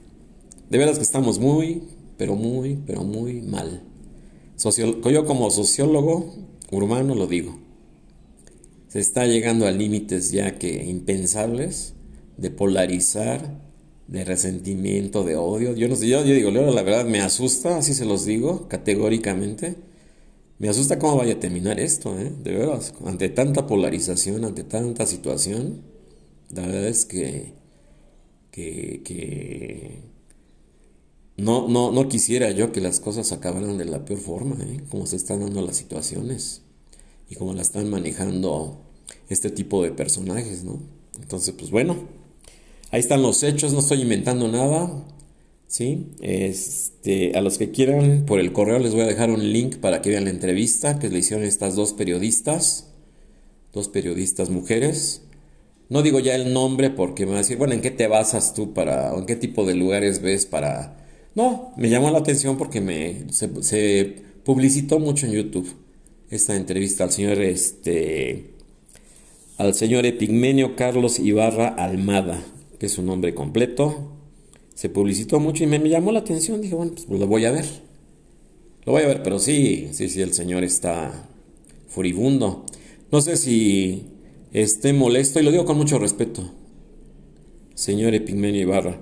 de 0.68 0.78
veras 0.78 0.96
que 0.96 1.04
estamos 1.04 1.38
muy, 1.38 1.82
pero 2.16 2.34
muy, 2.34 2.78
pero 2.86 3.04
muy 3.04 3.42
mal. 3.42 3.82
yo 4.58 5.26
como 5.26 5.50
sociólogo 5.50 6.34
urbano 6.70 7.14
lo 7.14 7.26
digo. 7.26 7.58
Se 8.88 9.00
está 9.00 9.26
llegando 9.26 9.66
a 9.66 9.70
límites 9.70 10.32
ya 10.32 10.58
que 10.58 10.84
impensables 10.84 11.94
de 12.36 12.50
polarizar 12.50 13.66
de 14.06 14.24
resentimiento, 14.24 15.24
de 15.24 15.36
odio. 15.36 15.74
Yo 15.74 15.88
no 15.88 15.96
sé, 15.96 16.08
yo, 16.08 16.22
digo, 16.22 16.50
la 16.50 16.82
verdad 16.82 17.04
me 17.04 17.20
asusta, 17.20 17.78
así 17.78 17.92
se 17.94 18.04
los 18.04 18.24
digo, 18.24 18.68
categóricamente. 18.68 19.76
Me 20.58 20.68
asusta 20.68 20.98
cómo 20.98 21.16
vaya 21.16 21.34
a 21.34 21.40
terminar 21.40 21.78
esto, 21.78 22.18
¿eh? 22.18 22.32
De 22.42 22.52
veras, 22.52 22.94
ante 23.04 23.28
tanta 23.28 23.66
polarización, 23.66 24.44
ante 24.44 24.64
tanta 24.64 25.04
situación, 25.06 25.82
la 26.50 26.62
verdad 26.62 26.88
es 26.88 27.04
que, 27.04 27.52
que, 28.50 29.02
que 29.04 30.00
no, 31.36 31.68
no, 31.68 31.92
no 31.92 32.08
quisiera 32.08 32.50
yo 32.52 32.72
que 32.72 32.80
las 32.80 33.00
cosas 33.00 33.32
acabaran 33.32 33.76
de 33.76 33.84
la 33.84 34.04
peor 34.04 34.18
forma, 34.18 34.56
¿eh? 34.64 34.80
Como 34.88 35.06
se 35.06 35.16
están 35.16 35.40
dando 35.40 35.60
las 35.60 35.76
situaciones 35.76 36.62
y 37.28 37.34
cómo 37.34 37.52
la 37.52 37.62
están 37.62 37.90
manejando 37.90 38.80
este 39.28 39.50
tipo 39.50 39.82
de 39.82 39.90
personajes, 39.92 40.64
¿no? 40.64 40.80
Entonces, 41.20 41.54
pues 41.58 41.70
bueno. 41.70 41.96
Ahí 42.92 43.00
están 43.00 43.20
los 43.20 43.42
hechos, 43.42 43.72
no 43.72 43.80
estoy 43.80 44.02
inventando 44.02 44.48
nada. 44.48 45.04
¿Sí? 45.66 46.08
Este, 46.20 47.36
a 47.36 47.40
los 47.40 47.58
que 47.58 47.70
quieran, 47.70 48.24
por 48.26 48.40
el 48.40 48.52
correo 48.52 48.78
les 48.78 48.92
voy 48.92 49.02
a 49.02 49.06
dejar 49.06 49.30
un 49.30 49.52
link 49.52 49.76
para 49.76 50.02
que 50.02 50.10
vean 50.10 50.24
la 50.24 50.30
entrevista 50.30 50.98
que 50.98 51.08
le 51.08 51.18
hicieron 51.18 51.44
estas 51.44 51.74
dos 51.76 51.92
periodistas, 51.92 52.92
dos 53.72 53.88
periodistas 53.88 54.50
mujeres. 54.50 55.22
No 55.88 56.02
digo 56.02 56.18
ya 56.18 56.34
el 56.34 56.52
nombre 56.52 56.90
porque 56.90 57.26
me 57.26 57.32
va 57.32 57.38
a 57.38 57.42
decir, 57.42 57.58
bueno, 57.58 57.74
¿en 57.74 57.80
qué 57.80 57.90
te 57.90 58.08
basas 58.08 58.54
tú 58.54 58.74
para, 58.74 59.14
o 59.14 59.20
en 59.20 59.26
qué 59.26 59.36
tipo 59.36 59.64
de 59.64 59.74
lugares 59.74 60.20
ves 60.20 60.46
para... 60.46 61.06
No, 61.34 61.72
me 61.76 61.90
llamó 61.90 62.10
la 62.10 62.18
atención 62.18 62.56
porque 62.56 62.80
me, 62.80 63.26
se, 63.30 63.62
se 63.62 64.16
publicitó 64.42 64.98
mucho 64.98 65.26
en 65.26 65.32
YouTube 65.32 65.74
esta 66.30 66.56
entrevista 66.56 67.04
al 67.04 67.12
señor, 67.12 67.40
este, 67.40 68.54
al 69.58 69.74
señor 69.74 70.06
Epigmenio 70.06 70.74
Carlos 70.74 71.18
Ibarra 71.18 71.68
Almada 71.68 72.42
que 72.78 72.86
es 72.86 72.92
su 72.92 73.02
nombre 73.02 73.34
completo. 73.34 74.12
Se 74.76 74.90
publicitó 74.90 75.40
mucho 75.40 75.64
y 75.64 75.66
me, 75.66 75.78
llamó 75.88 76.12
la 76.12 76.18
atención. 76.18 76.60
Dije, 76.60 76.74
bueno, 76.74 76.92
pues 76.94 77.18
lo 77.18 77.26
voy 77.26 77.46
a 77.46 77.50
ver. 77.50 77.64
Lo 78.84 78.92
voy 78.92 79.02
a 79.02 79.06
ver, 79.06 79.22
pero 79.22 79.38
sí, 79.38 79.88
sí, 79.92 80.10
sí, 80.10 80.20
el 80.20 80.34
señor 80.34 80.64
está 80.64 81.28
furibundo. 81.88 82.66
No 83.10 83.22
sé 83.22 83.38
si 83.38 84.04
esté 84.52 84.92
molesto, 84.92 85.40
y 85.40 85.44
lo 85.44 85.50
digo 85.50 85.64
con 85.64 85.78
mucho 85.78 85.98
respeto, 85.98 86.52
señor 87.74 88.12
Epigmenio 88.12 88.60
Ibarra. 88.60 89.00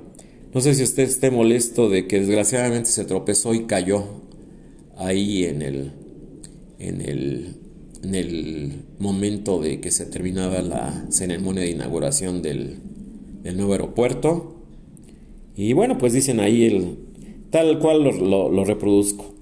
No 0.54 0.60
sé 0.60 0.74
si 0.74 0.84
usted 0.84 1.02
esté 1.02 1.32
molesto 1.32 1.88
de 1.88 2.06
que 2.06 2.20
desgraciadamente 2.20 2.88
se 2.88 3.04
tropezó 3.04 3.52
y 3.52 3.64
cayó 3.64 4.04
ahí 4.96 5.44
en 5.44 5.60
el, 5.60 5.92
en 6.78 7.00
el, 7.00 7.56
en 8.04 8.14
el 8.14 8.72
momento 9.00 9.60
de 9.60 9.80
que 9.80 9.90
se 9.90 10.06
terminaba 10.06 10.62
la 10.62 11.06
ceremonia 11.10 11.64
de 11.64 11.70
inauguración 11.70 12.42
del, 12.42 12.78
el 13.42 13.56
nuevo 13.56 13.72
aeropuerto. 13.72 14.53
Y 15.56 15.72
bueno, 15.72 15.98
pues 15.98 16.12
dicen 16.12 16.40
ahí 16.40 16.64
el 16.64 16.98
tal 17.50 17.78
cual 17.78 18.02
lo, 18.02 18.64
reproduzco. 18.64 19.32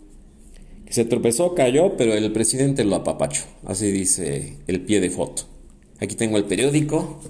Que 0.85 0.93
se 0.93 1.05
tropezó, 1.07 1.55
cayó, 1.55 1.97
pero 1.97 2.13
el 2.13 2.31
presidente 2.33 2.85
lo 2.85 2.97
apapachó. 2.97 3.45
Así 3.65 3.91
dice 3.91 4.59
el 4.67 4.83
pie 4.83 5.01
de 5.01 5.11
foto. 5.11 5.45
Aquí 6.01 6.15
tengo 6.15 6.37
el 6.37 6.45
periódico. 6.45 7.21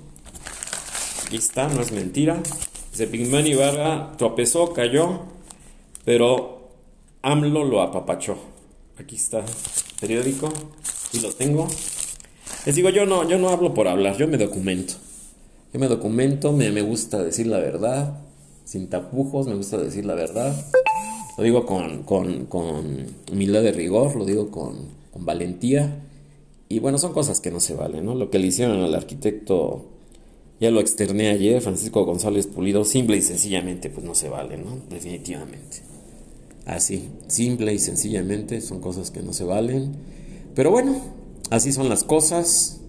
Aquí 1.25 1.37
está, 1.37 1.69
no 1.69 1.81
es 1.83 1.93
mentira. 1.93 2.43
Dice 2.91 3.07
Pigman 3.07 3.47
Ibarra 3.47 4.13
tropezó, 4.19 4.73
cayó, 4.73 5.21
pero 6.05 6.73
AMLO 7.23 7.65
lo 7.65 7.81
apapachó. 7.83 8.37
Aquí 8.99 9.17
está 9.17 9.39
el 9.39 9.45
periódico 10.01 10.53
y 11.13 11.21
lo 11.21 11.33
tengo. 11.33 11.69
Les 12.67 12.75
digo, 12.75 12.91
yo 12.91 13.07
no, 13.07 13.29
yo 13.29 13.39
no 13.39 13.49
hablo 13.49 13.73
por 13.73 13.89
hablar, 13.89 14.17
yo 14.19 14.27
me 14.27 14.37
documento. 14.37 14.95
Yo 15.73 15.81
me 15.81 15.89
documento, 15.89 16.53
me, 16.53 16.71
me 16.71 16.83
gusta 16.83 17.23
decir 17.23 17.47
la 17.47 17.59
verdad, 17.59 18.21
sin 18.73 18.89
tapujos, 18.89 19.47
me 19.47 19.55
gusta 19.55 19.77
decir 19.77 20.07
la 20.07 20.15
verdad. 20.15 20.57
Lo 21.37 21.45
digo 21.45 21.67
con, 21.67 22.05
con, 22.05 22.47
con 22.47 23.07
humildad 23.31 23.63
de 23.63 23.73
rigor, 23.73 24.17
lo 24.17 24.25
digo 24.25 24.51
con, 24.51 24.89
con, 25.13 25.27
valentía. 25.27 26.03
Y 26.71 26.79
bueno, 26.79 26.97
son 26.97 27.13
cosas 27.13 27.41
que 27.41 27.51
no 27.51 27.61
se 27.61 27.75
valen, 27.75 28.07
¿no? 28.07 28.15
Lo 28.15 28.31
que 28.31 28.39
le 28.39 28.47
hicieron 28.47 28.81
al 28.81 28.95
arquitecto 28.95 29.85
ya 30.59 30.71
lo 30.71 30.81
externé 30.81 31.29
ayer, 31.29 31.61
Francisco 31.61 32.07
González 32.07 32.47
Pulido, 32.47 32.87
simple 32.87 33.19
y 33.19 33.21
sencillamente, 33.21 33.91
pues 33.91 34.07
no 34.07 34.15
se 34.15 34.31
vale, 34.31 34.57
¿no? 34.57 34.79
Definitivamente. 34.89 35.83
Así, 36.65 37.11
simple 37.27 37.75
y 37.75 37.79
sencillamente, 37.79 38.63
son 38.63 38.81
cosas 38.81 39.11
que 39.11 39.21
no 39.21 39.35
se 39.35 39.45
valen. 39.45 39.97
Pero 40.55 40.71
bueno, 40.71 40.99
así 41.51 41.73
son 41.73 41.91
las 41.91 42.05
cosas, 42.05 42.81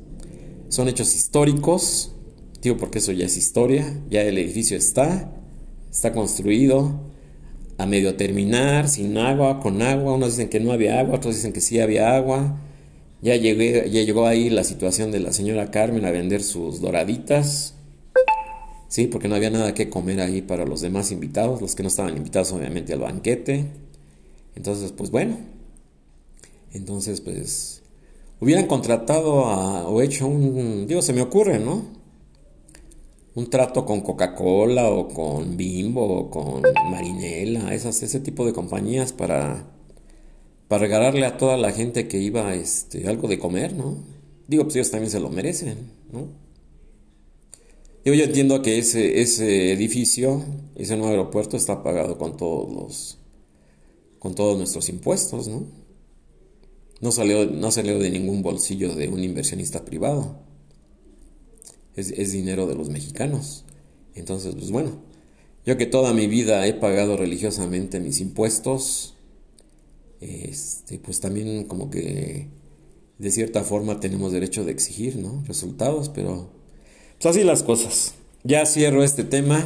son 0.70 0.88
hechos 0.88 1.14
históricos, 1.14 2.14
digo 2.62 2.78
porque 2.78 3.00
eso 3.00 3.12
ya 3.12 3.26
es 3.26 3.36
historia, 3.36 4.02
ya 4.10 4.22
el 4.22 4.38
edificio 4.38 4.78
está, 4.78 5.43
está 5.94 6.12
construido, 6.12 6.92
a 7.78 7.86
medio 7.86 8.16
terminar, 8.16 8.90
sin 8.90 9.16
agua, 9.18 9.60
con 9.60 9.82
agua, 9.84 10.16
unos 10.16 10.32
dicen 10.32 10.50
que 10.50 10.60
no 10.60 10.72
había 10.72 11.00
agua, 11.00 11.18
otros 11.18 11.36
dicen 11.36 11.54
que 11.54 11.62
sí 11.62 11.80
había 11.80 12.16
agua. 12.16 12.58
Ya, 13.22 13.36
llegué, 13.36 13.90
ya 13.90 14.02
llegó 14.02 14.26
ahí 14.26 14.50
la 14.50 14.64
situación 14.64 15.12
de 15.12 15.20
la 15.20 15.32
señora 15.32 15.70
Carmen 15.72 16.04
a 16.06 16.12
vender 16.12 16.42
sus 16.42 16.82
doraditas. 16.82 17.76
Sí, 18.88 19.08
porque 19.08 19.28
no 19.28 19.36
había 19.36 19.52
nada 19.52 19.74
que 19.74 19.90
comer 19.90 20.20
ahí 20.20 20.42
para 20.42 20.66
los 20.66 20.82
demás 20.82 21.12
invitados, 21.12 21.62
los 21.62 21.76
que 21.76 21.84
no 21.84 21.90
estaban 21.90 22.18
invitados 22.18 22.52
obviamente 22.52 22.94
al 22.94 23.00
banquete. 23.00 23.68
Entonces, 24.56 24.92
pues 24.92 25.12
bueno. 25.12 25.38
Entonces, 26.74 27.22
pues 27.22 27.84
hubieran 28.40 28.66
contratado 28.66 29.46
a, 29.46 29.88
o 29.88 30.02
hecho 30.02 30.28
un, 30.28 30.88
digo, 30.88 31.02
se 31.04 31.14
me 31.14 31.22
ocurre, 31.22 31.60
¿no? 31.60 32.03
Un 33.36 33.50
trato 33.50 33.86
con 33.86 34.02
Coca-Cola 34.02 34.90
o 34.90 35.08
con 35.08 35.58
Bimbo 35.58 36.06
o 36.06 36.30
con 36.30 36.62
Marinela, 36.92 37.74
esas, 37.74 38.04
ese 38.04 38.20
tipo 38.20 38.46
de 38.46 38.54
compañías 38.54 39.12
para 39.14 39.74
para 40.74 40.82
regalarle 40.82 41.24
a 41.28 41.38
toda 41.38 41.56
la 41.56 41.72
gente 41.72 42.08
que 42.08 42.18
iba 42.18 42.56
este, 42.56 43.08
algo 43.08 43.28
de 43.28 43.38
comer, 43.38 43.74
¿no? 43.74 43.98
Digo, 44.48 44.64
pues 44.64 44.76
ellos 44.76 44.90
también 44.90 45.12
se 45.12 45.20
lo 45.20 45.30
merecen, 45.30 45.78
¿no? 46.12 46.28
Yo, 48.04 48.16
yo 48.16 48.24
entiendo 48.24 48.62
que 48.64 48.80
ese, 48.80 49.22
ese 49.22 49.72
edificio, 49.72 50.44
ese 50.76 50.98
nuevo 50.98 51.12
aeropuerto 51.12 51.58
está 51.58 51.84
pagado 51.84 52.18
con 52.18 52.38
todos 52.38 52.74
los, 52.74 53.18
con 54.18 54.34
todos 54.34 54.58
nuestros 54.58 54.90
impuestos, 54.90 55.48
¿no? 55.48 55.68
No 57.02 57.12
salió, 57.12 57.46
no 57.46 57.70
salió 57.70 58.00
de 58.00 58.10
ningún 58.10 58.42
bolsillo 58.42 58.96
de 58.96 59.10
un 59.10 59.24
inversionista 59.24 59.86
privado. 59.86 60.38
Es, 61.96 62.12
es 62.12 62.32
dinero 62.32 62.68
de 62.68 62.76
los 62.76 62.90
mexicanos. 62.90 63.66
Entonces, 64.16 64.56
pues 64.56 64.72
bueno, 64.72 65.00
yo 65.66 65.78
que 65.78 65.86
toda 65.86 66.14
mi 66.14 66.28
vida 66.28 66.68
he 66.68 66.74
pagado 66.74 67.16
religiosamente 67.16 68.00
mis 68.00 68.20
impuestos, 68.20 69.16
este, 70.20 71.00
pues 71.00 71.20
también 71.20 71.66
como 71.66 71.90
que 71.90 72.48
de 73.18 73.32
cierta 73.32 73.64
forma 73.64 74.00
tenemos 74.00 74.34
derecho 74.34 74.66
de 74.66 74.72
exigir, 74.72 75.18
¿no? 75.18 75.44
Resultados, 75.48 76.10
pero 76.10 76.50
pues 77.20 77.36
así 77.36 77.46
las 77.46 77.64
cosas. 77.64 78.16
Ya 78.44 78.66
cierro 78.66 79.04
este 79.04 79.24
tema, 79.24 79.66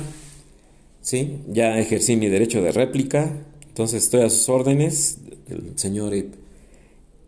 ¿sí? 1.01 1.39
Ya 1.47 1.79
ejercí 1.79 2.15
mi 2.15 2.27
derecho 2.27 2.61
de 2.61 2.71
réplica, 2.71 3.31
entonces 3.67 4.03
estoy 4.03 4.21
a 4.21 4.29
sus 4.29 4.49
órdenes, 4.49 5.17
el 5.47 5.79
señor 5.79 6.13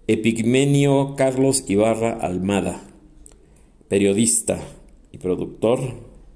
Epigmenio 0.08 1.16
Carlos 1.16 1.64
Ibarra 1.68 2.14
Almada, 2.14 2.84
periodista 3.88 4.62
y 5.12 5.18
productor, 5.18 5.80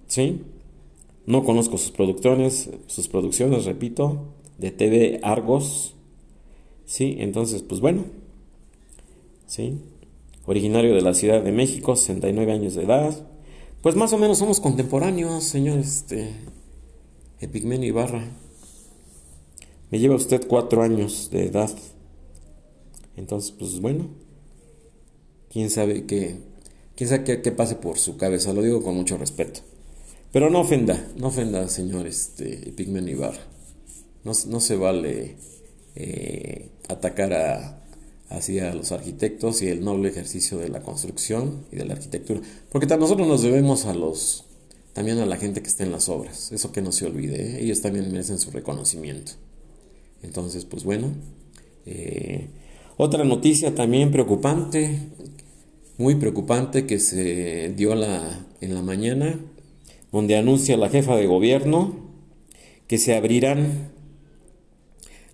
¿sí? 0.07 0.41
No 1.25 1.43
conozco 1.43 1.77
sus 1.77 1.91
producciones, 1.91 2.69
sus 2.87 3.07
producciones, 3.07 3.65
repito, 3.65 4.33
de 4.57 4.71
TV 4.71 5.19
Argos, 5.23 5.93
Sí, 6.85 7.15
entonces, 7.19 7.63
pues 7.63 7.81
bueno, 7.81 8.05
sí, 9.45 9.79
originario 10.45 10.93
de 10.93 11.01
la 11.01 11.13
Ciudad 11.13 11.41
de 11.41 11.51
México, 11.51 11.95
69 11.95 12.51
años 12.51 12.75
de 12.75 12.83
edad, 12.83 13.27
pues 13.81 13.95
más 13.95 14.13
o 14.13 14.17
menos 14.17 14.37
somos 14.37 14.59
contemporáneos, 14.59 15.43
señor 15.43 15.79
este, 15.79 16.33
Epigmenio 17.39 17.89
Ibarra. 17.89 18.29
Me 19.89 19.99
lleva 19.99 20.15
usted 20.15 20.45
cuatro 20.47 20.81
años 20.81 21.29
de 21.31 21.45
edad. 21.45 21.69
Entonces, 23.15 23.51
pues 23.51 23.79
bueno, 23.79 24.09
quién 25.49 25.69
sabe 25.69 26.05
qué, 26.05 26.37
quién 26.95 27.09
sabe 27.09 27.41
qué, 27.41 27.51
pase 27.51 27.75
por 27.75 27.97
su 27.97 28.17
cabeza, 28.17 28.53
lo 28.53 28.61
digo 28.61 28.83
con 28.83 28.95
mucho 28.95 29.17
respeto. 29.17 29.61
Pero 30.31 30.49
no 30.49 30.61
ofenda, 30.61 31.11
no 31.15 31.27
ofenda, 31.27 31.67
señor 31.67 32.07
este, 32.07 32.69
Epigmenio 32.69 33.15
Ibarra. 33.15 33.41
No, 34.23 34.31
no 34.47 34.59
se 34.59 34.75
vale 34.75 35.35
eh, 35.95 36.69
atacar 36.89 37.33
a, 37.33 37.79
los 38.73 38.91
arquitectos 38.91 39.61
y 39.61 39.67
el 39.67 39.83
noble 39.83 40.09
ejercicio 40.09 40.57
de 40.57 40.67
la 40.69 40.81
construcción 40.81 41.65
y 41.71 41.75
de 41.75 41.85
la 41.85 41.93
arquitectura. 41.93 42.41
Porque 42.71 42.87
nosotros 42.97 43.27
nos 43.27 43.43
debemos 43.43 43.85
a 43.85 43.93
los 43.93 44.45
también 44.93 45.19
a 45.19 45.25
la 45.25 45.37
gente 45.37 45.61
que 45.61 45.67
está 45.67 45.83
en 45.83 45.91
las 45.91 46.07
obras, 46.07 46.51
eso 46.51 46.71
que 46.71 46.81
no 46.81 46.91
se 46.91 47.05
olvide, 47.05 47.41
¿eh? 47.41 47.63
ellos 47.63 47.81
también 47.81 48.11
merecen 48.11 48.37
su 48.37 48.51
reconocimiento. 48.51 49.33
Entonces, 50.21 50.65
pues 50.65 50.83
bueno, 50.83 51.11
eh, 51.85 52.47
otra 52.95 53.23
noticia 53.23 53.73
también 53.75 54.11
preocupante, 54.11 54.99
muy 55.97 56.15
preocupante 56.15 56.85
que 56.85 56.99
se 56.99 57.69
dio 57.69 57.95
la, 57.95 58.45
en 58.61 58.73
la 58.73 58.81
mañana, 58.81 59.39
donde 60.11 60.35
anuncia 60.35 60.77
la 60.77 60.89
jefa 60.89 61.15
de 61.15 61.27
gobierno 61.27 61.95
que 62.87 62.97
se 62.97 63.15
abrirán 63.15 63.91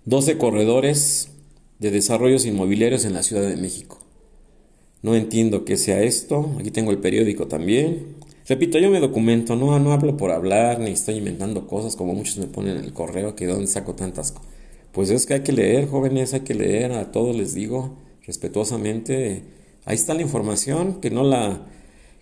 12 0.06 0.38
corredores 0.38 1.32
de 1.80 1.92
desarrollos 1.92 2.46
inmobiliarios 2.46 3.06
en 3.06 3.14
la 3.14 3.24
Ciudad 3.24 3.48
de 3.48 3.56
México. 3.56 4.00
No 5.02 5.16
entiendo 5.16 5.64
qué 5.66 5.78
sea 5.78 6.02
esto. 6.04 6.56
Aquí 6.60 6.72
tengo 6.72 6.92
el 6.92 7.00
periódico 7.00 7.48
también. 7.48 8.18
Repito, 8.48 8.80
yo 8.80 8.90
me 8.90 9.00
documento, 9.00 9.56
no, 9.56 9.78
no 9.80 9.94
hablo 9.94 10.18
por 10.18 10.32
hablar, 10.32 10.80
ni 10.80 10.92
estoy 10.92 11.16
inventando 11.16 11.68
cosas 11.68 11.96
como 11.96 12.14
muchos 12.14 12.38
me 12.38 12.48
ponen 12.48 12.78
en 12.78 12.84
el 12.84 12.94
correo, 12.94 13.36
que 13.36 13.46
de 13.46 13.54
dónde 13.54 13.68
saco 13.68 13.96
tantas 13.96 14.32
cosas. 14.32 14.50
Pues 14.92 15.12
es 15.12 15.26
que 15.26 15.36
hay 15.36 15.42
que 15.42 15.52
leer, 15.52 15.88
jóvenes, 15.88 16.34
hay 16.34 16.42
que 16.42 16.56
leer, 16.56 16.92
a 16.92 17.12
todos 17.12 17.36
les 17.36 17.54
digo 17.54 17.98
respetuosamente. 18.26 19.44
Ahí 19.90 19.96
está 19.96 20.14
la 20.14 20.22
información, 20.22 21.02
que 21.02 21.10
no 21.10 21.24
la 21.24 21.68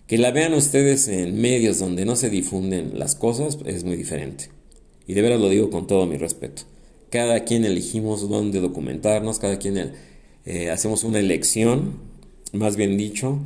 que 0.08 0.18
la 0.18 0.32
vean 0.32 0.54
ustedes 0.54 1.06
en 1.06 1.40
medios 1.40 1.78
donde 1.78 2.04
no 2.04 2.16
se 2.16 2.30
difunden 2.30 2.98
las 2.98 3.14
cosas 3.14 3.58
es 3.66 3.84
muy 3.84 3.96
diferente. 3.96 4.50
Y 5.06 5.14
de 5.14 5.22
veras 5.22 5.40
lo 5.40 5.48
digo 5.48 5.70
con 5.70 5.86
todo 5.86 6.06
mi 6.06 6.16
respeto 6.16 6.62
cada 7.10 7.44
quien 7.44 7.64
elegimos 7.64 8.28
dónde 8.28 8.60
documentarnos, 8.60 9.38
cada 9.38 9.58
quien 9.58 9.92
eh, 10.44 10.70
hacemos 10.70 11.04
una 11.04 11.18
elección, 11.18 11.94
más 12.52 12.76
bien 12.76 12.96
dicho, 12.96 13.38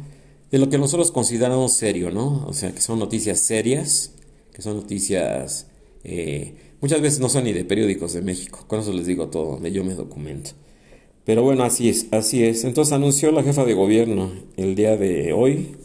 de 0.50 0.58
lo 0.58 0.68
que 0.68 0.78
nosotros 0.78 1.10
consideramos 1.10 1.72
serio, 1.72 2.10
¿no? 2.10 2.44
O 2.46 2.52
sea, 2.52 2.72
que 2.72 2.80
son 2.80 2.98
noticias 2.98 3.40
serias, 3.40 4.12
que 4.52 4.62
son 4.62 4.76
noticias, 4.76 5.66
eh, 6.04 6.54
muchas 6.80 7.00
veces 7.00 7.20
no 7.20 7.28
son 7.28 7.44
ni 7.44 7.52
de 7.52 7.64
periódicos 7.64 8.12
de 8.12 8.22
México, 8.22 8.64
con 8.66 8.80
eso 8.80 8.92
les 8.92 9.06
digo 9.06 9.28
todo, 9.28 9.52
donde 9.52 9.72
yo 9.72 9.84
me 9.84 9.94
documento. 9.94 10.50
Pero 11.24 11.42
bueno, 11.42 11.62
así 11.64 11.88
es, 11.88 12.06
así 12.10 12.44
es. 12.44 12.64
Entonces 12.64 12.92
anunció 12.92 13.30
la 13.30 13.42
jefa 13.42 13.64
de 13.64 13.74
gobierno 13.74 14.32
el 14.56 14.74
día 14.74 14.96
de 14.96 15.32
hoy, 15.32 15.76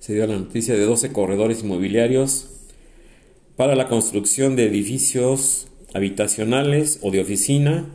se 0.00 0.14
dio 0.14 0.26
la 0.26 0.38
noticia 0.38 0.74
de 0.74 0.84
12 0.84 1.12
corredores 1.12 1.62
inmobiliarios 1.62 2.48
para 3.56 3.74
la 3.74 3.88
construcción 3.88 4.56
de 4.56 4.66
edificios 4.66 5.68
habitacionales 5.92 6.98
o 7.02 7.10
de 7.10 7.20
oficina, 7.20 7.90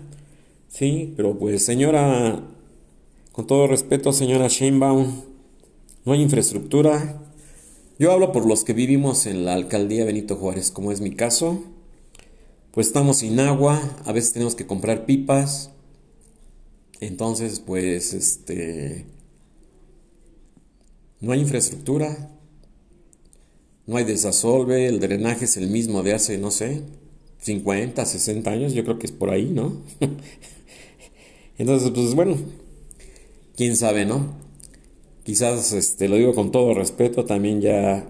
sí, 0.67 1.13
pero 1.15 1.39
pues 1.39 1.65
señora, 1.65 2.43
con 3.31 3.47
todo 3.47 3.65
respeto, 3.67 4.13
señora 4.13 4.47
Sheinbaum, 4.47 5.23
no 6.05 6.13
hay 6.13 6.21
infraestructura. 6.21 7.19
Yo 7.97 8.11
hablo 8.11 8.31
por 8.31 8.45
los 8.45 8.63
que 8.63 8.73
vivimos 8.73 9.25
en 9.25 9.45
la 9.45 9.53
alcaldía 9.53 10.05
Benito 10.05 10.36
Juárez, 10.36 10.69
como 10.69 10.91
es 10.91 11.01
mi 11.01 11.15
caso. 11.15 11.63
Pues 12.71 12.88
estamos 12.88 13.17
sin 13.17 13.39
agua, 13.39 13.81
a 14.05 14.11
veces 14.11 14.34
tenemos 14.34 14.53
que 14.53 14.67
comprar 14.67 15.05
pipas. 15.05 15.72
Entonces, 16.99 17.59
pues, 17.59 18.13
este, 18.13 19.05
no 21.19 21.31
hay 21.31 21.39
infraestructura, 21.39 22.29
no 23.85 23.97
hay 23.97 24.03
desasolve, 24.03 24.87
el 24.87 24.99
drenaje 24.99 25.45
es 25.45 25.57
el 25.57 25.67
mismo 25.67 26.03
de 26.03 26.13
hace, 26.13 26.37
no 26.37 26.51
sé, 26.51 26.81
50, 27.39 28.05
60 28.05 28.51
años, 28.51 28.73
yo 28.73 28.83
creo 28.83 28.99
que 28.99 29.07
es 29.07 29.11
por 29.11 29.29
ahí, 29.29 29.49
¿no? 29.49 29.81
Entonces, 31.57 31.91
pues 31.91 32.15
bueno, 32.15 32.37
quién 33.55 33.75
sabe, 33.75 34.05
¿no? 34.05 34.35
Quizás, 35.23 35.73
este, 35.73 36.07
lo 36.07 36.15
digo 36.15 36.33
con 36.33 36.51
todo 36.51 36.73
respeto, 36.73 37.25
también 37.25 37.61
ya, 37.61 38.07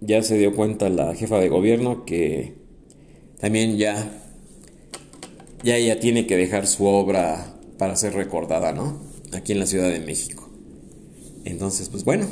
ya 0.00 0.22
se 0.22 0.38
dio 0.38 0.54
cuenta 0.54 0.88
la 0.88 1.14
jefa 1.14 1.38
de 1.38 1.48
gobierno 1.48 2.04
que 2.04 2.54
también 3.40 3.76
ya, 3.76 4.22
ya 5.62 5.76
ella 5.76 6.00
tiene 6.00 6.26
que 6.26 6.36
dejar 6.36 6.66
su 6.66 6.86
obra 6.86 7.57
para 7.78 7.96
ser 7.96 8.14
recordada, 8.14 8.72
¿no? 8.72 9.00
Aquí 9.32 9.52
en 9.52 9.60
la 9.60 9.66
Ciudad 9.66 9.88
de 9.88 10.00
México. 10.00 10.48
Entonces, 11.44 11.88
pues 11.88 12.04
bueno, 12.04 12.26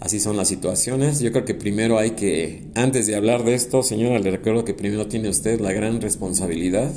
Así 0.00 0.18
son 0.18 0.38
las 0.38 0.48
situaciones. 0.48 1.20
Yo 1.20 1.30
creo 1.30 1.44
que 1.44 1.54
primero 1.54 1.98
hay 1.98 2.12
que, 2.12 2.62
antes 2.74 3.06
de 3.06 3.16
hablar 3.16 3.44
de 3.44 3.52
esto, 3.52 3.82
señora, 3.82 4.18
le 4.18 4.30
recuerdo 4.30 4.64
que 4.64 4.72
primero 4.72 5.06
tiene 5.08 5.28
usted 5.28 5.60
la 5.60 5.72
gran 5.72 6.00
responsabilidad 6.00 6.90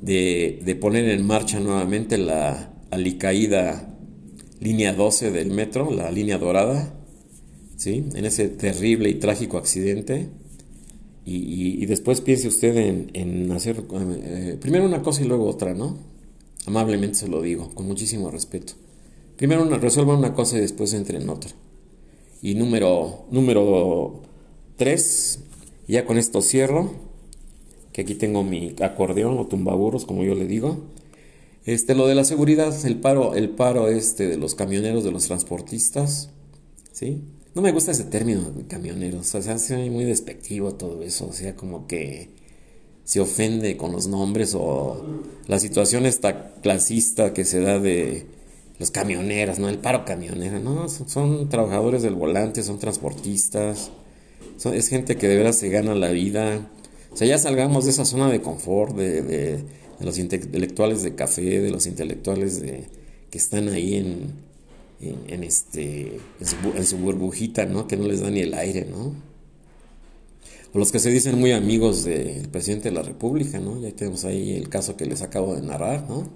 de, 0.00 0.78
poner 0.80 1.08
en 1.10 1.26
marcha 1.26 1.60
nuevamente 1.60 2.16
la 2.16 2.72
alicaída 2.90 3.94
línea 4.58 4.94
12 4.94 5.32
del 5.32 5.50
metro, 5.50 5.90
la 5.90 6.10
línea 6.10 6.38
dorada, 6.38 6.94
¿sí? 7.76 8.06
En 8.14 8.24
ese 8.24 8.48
terrible 8.48 9.10
y 9.10 9.14
trágico 9.14 9.58
accidente. 9.58 10.28
Y, 11.26 11.84
después 11.86 12.22
piense 12.22 12.48
usted 12.48 12.74
en, 13.12 13.52
hacer 13.52 13.84
eh, 13.92 14.56
primero 14.60 14.86
una 14.86 15.02
cosa 15.02 15.22
y 15.22 15.26
luego 15.26 15.46
otra, 15.46 15.74
¿no? 15.74 15.98
Amablemente 16.66 17.16
se 17.16 17.28
lo 17.28 17.42
digo, 17.42 17.70
con 17.74 17.86
muchísimo 17.86 18.30
respeto. 18.30 18.74
Primero 19.36 19.62
una, 19.62 19.78
resuelva 19.78 20.16
una 20.16 20.34
cosa 20.34 20.58
y 20.58 20.60
después 20.60 20.92
entre 20.94 21.18
en 21.18 21.28
otra. 21.28 21.50
Y 22.40 22.54
número, 22.54 23.26
número 23.30 24.22
tres, 24.76 25.40
ya 25.88 26.04
con 26.04 26.18
esto 26.18 26.42
cierro, 26.42 26.92
que 27.92 28.02
aquí 28.02 28.14
tengo 28.14 28.44
mi 28.44 28.74
acordeón 28.80 29.38
o 29.38 29.46
tumbaburros, 29.46 30.06
como 30.06 30.24
yo 30.24 30.34
le 30.34 30.46
digo. 30.46 30.78
Este, 31.64 31.94
lo 31.94 32.06
de 32.06 32.14
la 32.14 32.24
seguridad, 32.24 32.74
el 32.84 32.98
paro, 32.98 33.34
el 33.34 33.50
paro 33.50 33.88
este 33.88 34.26
de 34.26 34.36
los 34.36 34.54
camioneros, 34.54 35.04
de 35.04 35.12
los 35.12 35.26
transportistas, 35.26 36.30
¿sí? 36.92 37.22
No 37.54 37.62
me 37.62 37.70
gusta 37.70 37.92
ese 37.92 38.04
término 38.04 38.50
camioneros, 38.68 39.34
o 39.34 39.42
sea, 39.42 39.78
muy 39.90 40.04
despectivo 40.04 40.74
todo 40.74 41.02
eso, 41.02 41.28
o 41.28 41.32
sea, 41.32 41.54
como 41.54 41.86
que 41.86 42.30
se 43.04 43.20
ofende 43.20 43.76
con 43.76 43.92
los 43.92 44.06
nombres 44.06 44.54
o 44.54 45.04
la 45.46 45.58
situación 45.58 46.06
esta 46.06 46.52
clasista 46.62 47.32
que 47.32 47.44
se 47.44 47.60
da 47.60 47.78
de 47.78 48.26
los 48.78 48.90
camioneros, 48.90 49.58
¿no? 49.58 49.68
El 49.68 49.78
paro 49.78 50.04
camionero, 50.04 50.60
¿no? 50.60 50.88
Son, 50.88 51.48
trabajadores 51.48 52.02
del 52.02 52.14
volante, 52.14 52.62
son 52.62 52.78
transportistas, 52.78 53.90
es 54.72 54.88
gente 54.88 55.16
que 55.16 55.28
de 55.28 55.36
verdad 55.36 55.52
se 55.52 55.68
gana 55.68 55.94
la 55.94 56.10
vida. 56.10 56.70
O 57.12 57.16
sea, 57.16 57.26
ya 57.26 57.38
salgamos 57.38 57.84
de 57.84 57.90
esa 57.90 58.04
zona 58.04 58.30
de 58.30 58.40
confort, 58.40 58.96
de, 58.96 59.22
de 59.22 59.64
los 60.00 60.18
intelectuales 60.18 61.02
de 61.02 61.14
café, 61.14 61.60
de 61.60 61.70
los 61.70 61.86
intelectuales 61.86 62.60
de, 62.60 62.84
que 63.30 63.38
están 63.38 63.68
ahí 63.68 63.96
en, 63.96 64.32
en, 65.00 65.44
este, 65.44 66.20
en 66.40 66.86
su, 66.86 66.98
burbujita, 66.98 67.66
¿no? 67.66 67.86
Que 67.86 67.96
no 67.96 68.06
les 68.06 68.20
da 68.20 68.30
ni 68.30 68.40
el 68.40 68.54
aire, 68.54 68.86
¿no? 68.88 69.14
Los 70.74 70.90
que 70.90 70.98
se 70.98 71.10
dicen 71.10 71.38
muy 71.38 71.52
amigos 71.52 72.04
del 72.04 72.48
presidente 72.48 72.88
de 72.88 72.94
la 72.94 73.02
República, 73.02 73.60
¿no? 73.60 73.78
Ya 73.80 73.94
tenemos 73.94 74.24
ahí 74.24 74.52
el 74.52 74.70
caso 74.70 74.96
que 74.96 75.04
les 75.04 75.20
acabo 75.20 75.54
de 75.54 75.60
narrar, 75.60 76.08
¿no? 76.08 76.30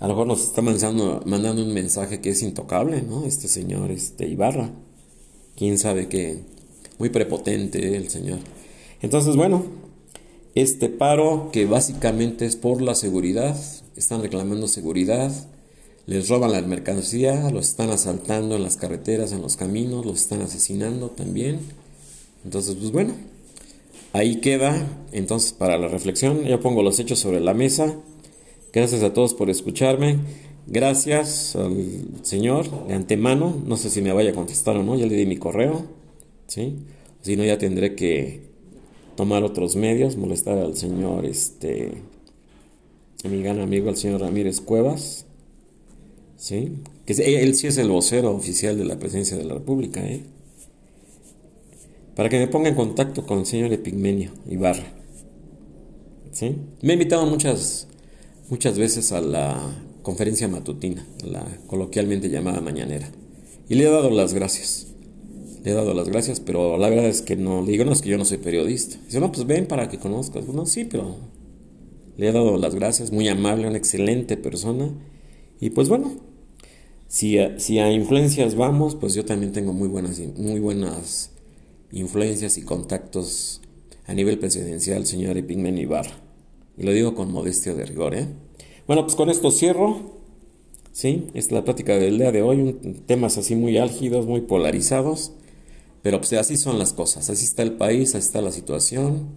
A 0.00 0.08
lo 0.08 0.14
mejor 0.14 0.26
nos 0.26 0.42
está 0.42 0.62
mandando, 0.62 1.22
mandando 1.24 1.62
un 1.62 1.72
mensaje 1.72 2.20
que 2.20 2.30
es 2.30 2.42
intocable, 2.42 3.02
¿no? 3.02 3.24
Este 3.24 3.46
señor, 3.46 3.92
este 3.92 4.26
Ibarra. 4.26 4.72
Quién 5.54 5.78
sabe 5.78 6.08
qué. 6.08 6.40
Muy 6.98 7.10
prepotente 7.10 7.96
el 7.96 8.08
señor. 8.08 8.40
Entonces, 9.00 9.36
bueno, 9.36 9.64
este 10.56 10.88
paro 10.88 11.50
que 11.52 11.66
básicamente 11.66 12.46
es 12.46 12.56
por 12.56 12.82
la 12.82 12.96
seguridad, 12.96 13.56
están 13.94 14.22
reclamando 14.22 14.66
seguridad, 14.66 15.32
les 16.06 16.28
roban 16.28 16.50
la 16.50 16.62
mercancía, 16.62 17.48
los 17.50 17.68
están 17.68 17.90
asaltando 17.90 18.56
en 18.56 18.64
las 18.64 18.76
carreteras, 18.76 19.30
en 19.30 19.40
los 19.40 19.56
caminos, 19.56 20.04
los 20.04 20.20
están 20.20 20.42
asesinando 20.42 21.10
también. 21.10 21.60
Entonces, 22.44 22.76
pues 22.76 22.90
bueno, 22.90 23.14
ahí 24.12 24.36
queda. 24.36 24.86
Entonces, 25.12 25.52
para 25.52 25.78
la 25.78 25.88
reflexión, 25.88 26.44
ya 26.44 26.60
pongo 26.60 26.82
los 26.82 26.98
hechos 26.98 27.18
sobre 27.18 27.40
la 27.40 27.54
mesa. 27.54 27.96
Gracias 28.72 29.02
a 29.02 29.12
todos 29.12 29.34
por 29.34 29.50
escucharme. 29.50 30.18
Gracias 30.66 31.56
al 31.56 32.06
Señor 32.22 32.86
de 32.86 32.94
antemano. 32.94 33.60
No 33.66 33.76
sé 33.76 33.90
si 33.90 34.00
me 34.02 34.12
vaya 34.12 34.30
a 34.30 34.34
contestar 34.34 34.76
o 34.76 34.82
no, 34.82 34.96
ya 34.96 35.06
le 35.06 35.16
di 35.16 35.26
mi 35.26 35.36
correo. 35.36 35.86
¿sí? 36.46 36.76
Si 37.22 37.36
no, 37.36 37.44
ya 37.44 37.58
tendré 37.58 37.94
que 37.94 38.42
tomar 39.16 39.44
otros 39.44 39.76
medios, 39.76 40.16
molestar 40.16 40.58
al 40.58 40.76
Señor, 40.76 41.26
este, 41.26 41.92
a 43.24 43.28
mi 43.28 43.42
gran 43.42 43.60
amigo, 43.60 43.90
el 43.90 43.96
señor 43.96 44.20
Ramírez 44.20 44.60
Cuevas 44.60 45.26
¿sí? 46.42 46.72
Que 47.06 47.12
él 47.12 47.54
sí 47.54 47.68
es 47.68 47.78
el 47.78 47.88
vocero 47.88 48.32
oficial 48.32 48.76
de 48.76 48.84
la 48.84 48.98
presidencia 48.98 49.36
de 49.36 49.44
la 49.44 49.54
República, 49.54 50.04
¿eh? 50.04 50.24
Para 52.16 52.28
que 52.28 52.38
me 52.38 52.48
ponga 52.48 52.68
en 52.68 52.74
contacto 52.74 53.26
con 53.26 53.40
el 53.40 53.46
señor 53.46 53.72
Epigmenio 53.72 54.32
Ibarra, 54.48 54.84
¿sí? 56.30 56.56
Me 56.82 56.92
ha 56.92 56.94
invitado 56.94 57.26
muchas, 57.26 57.88
muchas 58.50 58.78
veces 58.78 59.12
a 59.12 59.20
la 59.20 59.58
conferencia 60.02 60.48
matutina, 60.48 61.06
la 61.24 61.46
coloquialmente 61.66 62.28
llamada 62.28 62.60
mañanera, 62.60 63.10
y 63.68 63.76
le 63.76 63.84
he 63.84 63.90
dado 63.90 64.10
las 64.10 64.34
gracias. 64.34 64.88
Le 65.64 65.70
he 65.70 65.74
dado 65.74 65.94
las 65.94 66.08
gracias, 66.08 66.40
pero 66.40 66.76
la 66.76 66.88
verdad 66.88 67.06
es 67.06 67.22
que 67.22 67.36
no, 67.36 67.62
le 67.62 67.72
digo, 67.72 67.84
no 67.84 67.92
es 67.92 68.02
que 68.02 68.10
yo 68.10 68.18
no 68.18 68.24
soy 68.24 68.38
periodista. 68.38 68.98
Dice, 69.06 69.20
no, 69.20 69.30
pues 69.30 69.46
ven 69.46 69.66
para 69.66 69.88
que 69.88 69.98
conozcas. 69.98 70.46
No, 70.48 70.66
sí, 70.66 70.84
pero 70.84 71.16
le 72.16 72.28
he 72.28 72.32
dado 72.32 72.58
las 72.58 72.74
gracias, 72.74 73.12
muy 73.12 73.28
amable, 73.28 73.68
una 73.68 73.78
excelente 73.78 74.36
persona. 74.36 74.90
Y 75.60 75.70
pues 75.70 75.88
bueno, 75.88 76.12
si 77.06 77.38
a, 77.38 77.92
influencias 77.92 78.54
vamos, 78.54 78.96
pues 78.96 79.14
yo 79.14 79.24
también 79.24 79.52
tengo 79.52 79.72
muy 79.72 79.88
buenas, 79.88 80.18
muy 80.36 80.60
buenas 80.60 81.31
influencias 81.92 82.58
y 82.58 82.62
contactos 82.62 83.60
a 84.06 84.14
nivel 84.14 84.38
presidencial, 84.38 85.06
señor 85.06 85.36
Epigmen 85.36 85.78
Ibarra. 85.78 86.16
Y 86.76 86.82
lo 86.84 86.92
digo 86.92 87.14
con 87.14 87.30
modestia 87.30 87.74
de 87.74 87.84
rigor, 87.84 88.14
¿eh? 88.14 88.26
Bueno, 88.86 89.04
pues 89.04 89.14
con 89.14 89.30
esto 89.30 89.50
cierro. 89.50 90.20
¿Sí? 90.92 91.28
Es 91.32 91.50
la 91.52 91.64
plática 91.64 91.96
del 91.96 92.18
día 92.18 92.32
de 92.32 92.42
hoy. 92.42 93.02
temas 93.06 93.38
así 93.38 93.54
muy 93.54 93.78
álgidos, 93.78 94.26
muy 94.26 94.42
polarizados. 94.42 95.32
Pero 96.02 96.18
pues 96.18 96.32
así 96.34 96.56
son 96.56 96.78
las 96.78 96.92
cosas. 96.92 97.30
Así 97.30 97.44
está 97.44 97.62
el 97.62 97.74
país, 97.74 98.14
así 98.14 98.26
está 98.26 98.42
la 98.42 98.52
situación. 98.52 99.28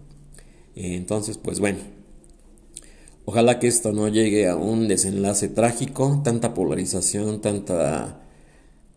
Entonces, 0.76 1.38
pues 1.38 1.60
bueno. 1.60 1.80
Ojalá 3.26 3.60
que 3.60 3.68
esto 3.68 3.92
no 3.92 4.08
llegue 4.08 4.48
a 4.48 4.56
un 4.56 4.88
desenlace 4.88 5.48
trágico, 5.48 6.22
tanta 6.24 6.54
polarización, 6.54 7.42
tanta, 7.42 8.22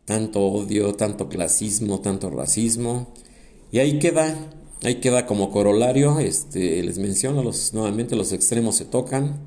tanto 0.05 0.43
odio, 0.43 0.95
tanto 0.95 1.29
clasismo, 1.29 2.01
tanto 2.01 2.29
racismo. 2.29 3.15
Y 3.71 3.81
ahí 3.81 3.99
queda, 3.99 4.35
ahí 4.83 4.97
queda 4.97 5.27
como 5.27 5.51
corolario, 5.51 6.21
este, 6.21 6.83
les 6.83 6.99
menciono 6.99 7.43
los, 7.43 7.75
nuevamente 7.75 8.17
los 8.17 8.33
extremos 8.33 8.77
se 8.77 8.85
tocan. 8.85 9.41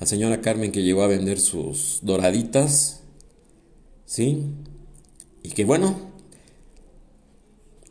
La 0.00 0.06
señora 0.06 0.40
Carmen 0.40 0.72
que 0.72 0.82
llegó 0.82 1.02
a 1.02 1.06
vender 1.06 1.40
sus 1.40 2.00
doraditas, 2.02 3.02
¿sí? 4.04 4.44
Y 5.42 5.50
que 5.50 5.64
bueno, 5.64 5.96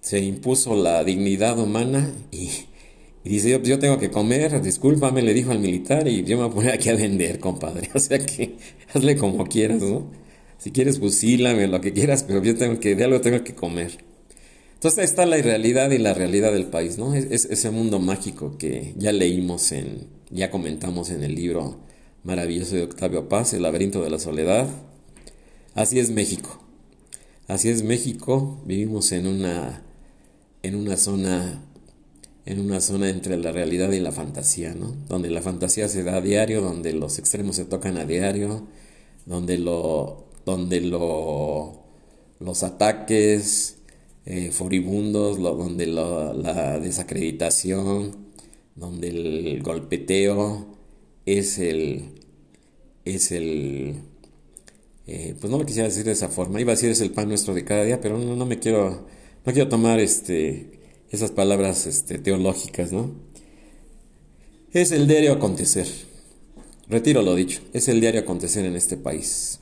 se 0.02 0.20
impuso 0.20 0.76
la 0.76 1.04
dignidad 1.04 1.58
humana 1.58 2.12
y 2.32 2.50
dice, 3.24 3.50
yo, 3.50 3.58
pues 3.58 3.70
yo 3.70 3.80
tengo 3.80 3.98
que 3.98 4.12
comer, 4.12 4.62
discúlpame, 4.62 5.24
le 5.24 5.34
dijo 5.34 5.52
al 5.52 5.60
militar, 5.60 6.08
y 6.08 6.24
yo 6.24 6.38
me 6.38 6.44
voy 6.44 6.52
a 6.52 6.54
poner 6.54 6.74
aquí 6.74 6.90
a 6.90 6.96
vender, 6.96 7.40
compadre. 7.40 7.90
O 7.96 8.00
sea 8.00 8.20
que 8.20 8.58
hazle 8.94 9.18
como 9.18 9.48
quieras, 9.48 9.82
¿no? 9.82 10.12
Si 10.60 10.72
quieres, 10.72 11.00
fusílame, 11.00 11.68
lo 11.68 11.82
que 11.82 11.92
quieras, 11.92 12.24
pero 12.24 12.44
yo 12.44 12.56
tengo 12.56 12.80
que, 12.80 12.96
de 12.96 13.04
algo 13.04 13.22
tengo 13.22 13.44
que 13.44 13.56
comer. 13.56 13.98
Entonces 14.86 15.06
está 15.06 15.26
la 15.26 15.40
irrealidad 15.40 15.90
y 15.90 15.98
la 15.98 16.14
realidad 16.14 16.54
del 16.54 16.68
país, 16.68 17.00
¿no? 17.00 17.16
Es, 17.16 17.46
ese 17.46 17.72
mundo 17.72 17.98
mágico 17.98 18.56
que 18.60 18.94
ya 19.00 19.12
leímos 19.12 19.72
en, 19.72 20.06
ya 20.30 20.52
comentamos 20.52 21.10
en 21.10 21.24
el 21.24 21.34
libro 21.34 21.80
maravilloso 22.24 22.76
de 22.76 22.84
Octavio 22.84 23.28
Paz, 23.28 23.54
El 23.54 23.64
laberinto 23.64 24.04
de 24.04 24.12
la 24.12 24.20
soledad. 24.20 24.68
Así 25.74 25.98
es 25.98 26.12
México. 26.12 26.60
Así 27.48 27.70
es 27.70 27.82
México. 27.82 28.62
Vivimos 28.68 29.12
en 29.12 29.26
una, 29.26 29.82
en 30.62 30.76
una 30.76 30.98
zona 30.98 31.64
en 32.46 32.60
una 32.60 32.80
zona 32.80 33.10
entre 33.10 33.38
la 33.38 33.52
realidad 33.52 33.92
y 33.92 34.00
la 34.00 34.12
fantasía, 34.12 34.76
¿no? 34.76 34.96
Donde 35.10 35.32
la 35.32 35.42
fantasía 35.42 35.88
se 35.88 36.04
da 36.04 36.18
a 36.18 36.22
diario, 36.22 36.62
donde 36.62 36.94
los 36.94 37.18
extremos 37.18 37.56
se 37.56 37.66
tocan 37.66 37.98
a 37.98 38.06
diario, 38.06 38.68
donde 39.26 39.58
lo, 39.58 40.28
donde 40.46 40.80
lo, 40.82 41.82
los 42.40 42.62
ataques 42.62 43.75
eh, 44.26 44.52
furibundos, 44.52 45.40
donde 45.40 45.88
la 45.88 46.80
desacreditación, 46.80 48.26
donde 48.76 49.08
el 49.10 49.64
golpeteo 49.64 50.76
es 51.26 51.58
el, 51.60 52.06
es 53.06 53.32
el, 53.32 53.96
eh, 55.08 55.36
pues 55.40 55.52
no 55.52 55.58
lo 55.58 55.66
quisiera 55.66 55.88
decir 55.88 56.04
de 56.04 56.12
esa 56.12 56.30
forma, 56.30 56.62
iba 56.62 56.72
a 56.72 56.76
decir 56.76 56.92
es 56.92 57.02
el 57.02 57.12
pan 57.12 57.30
nuestro 57.30 57.54
de 57.54 57.64
cada 57.64 57.84
día, 57.84 58.02
pero 58.02 58.18
no, 58.18 58.36
no 58.36 58.46
me 58.46 58.60
quiero, 58.60 59.08
no 59.46 59.54
quiero 59.54 59.70
tomar 59.70 60.00
este 60.00 60.76
esas 61.12 61.32
palabras 61.32 61.86
este, 61.88 62.18
teológicas, 62.18 62.92
¿no? 62.92 63.14
Es 64.74 64.92
el 64.92 65.08
diario 65.08 65.34
acontecer. 65.34 65.88
Retiro 66.90 67.22
lo 67.22 67.36
dicho, 67.36 67.62
es 67.72 67.88
el 67.88 68.02
diario 68.02 68.22
acontecer 68.22 68.66
en 68.66 68.76
este 68.76 68.98
país. 68.98 69.60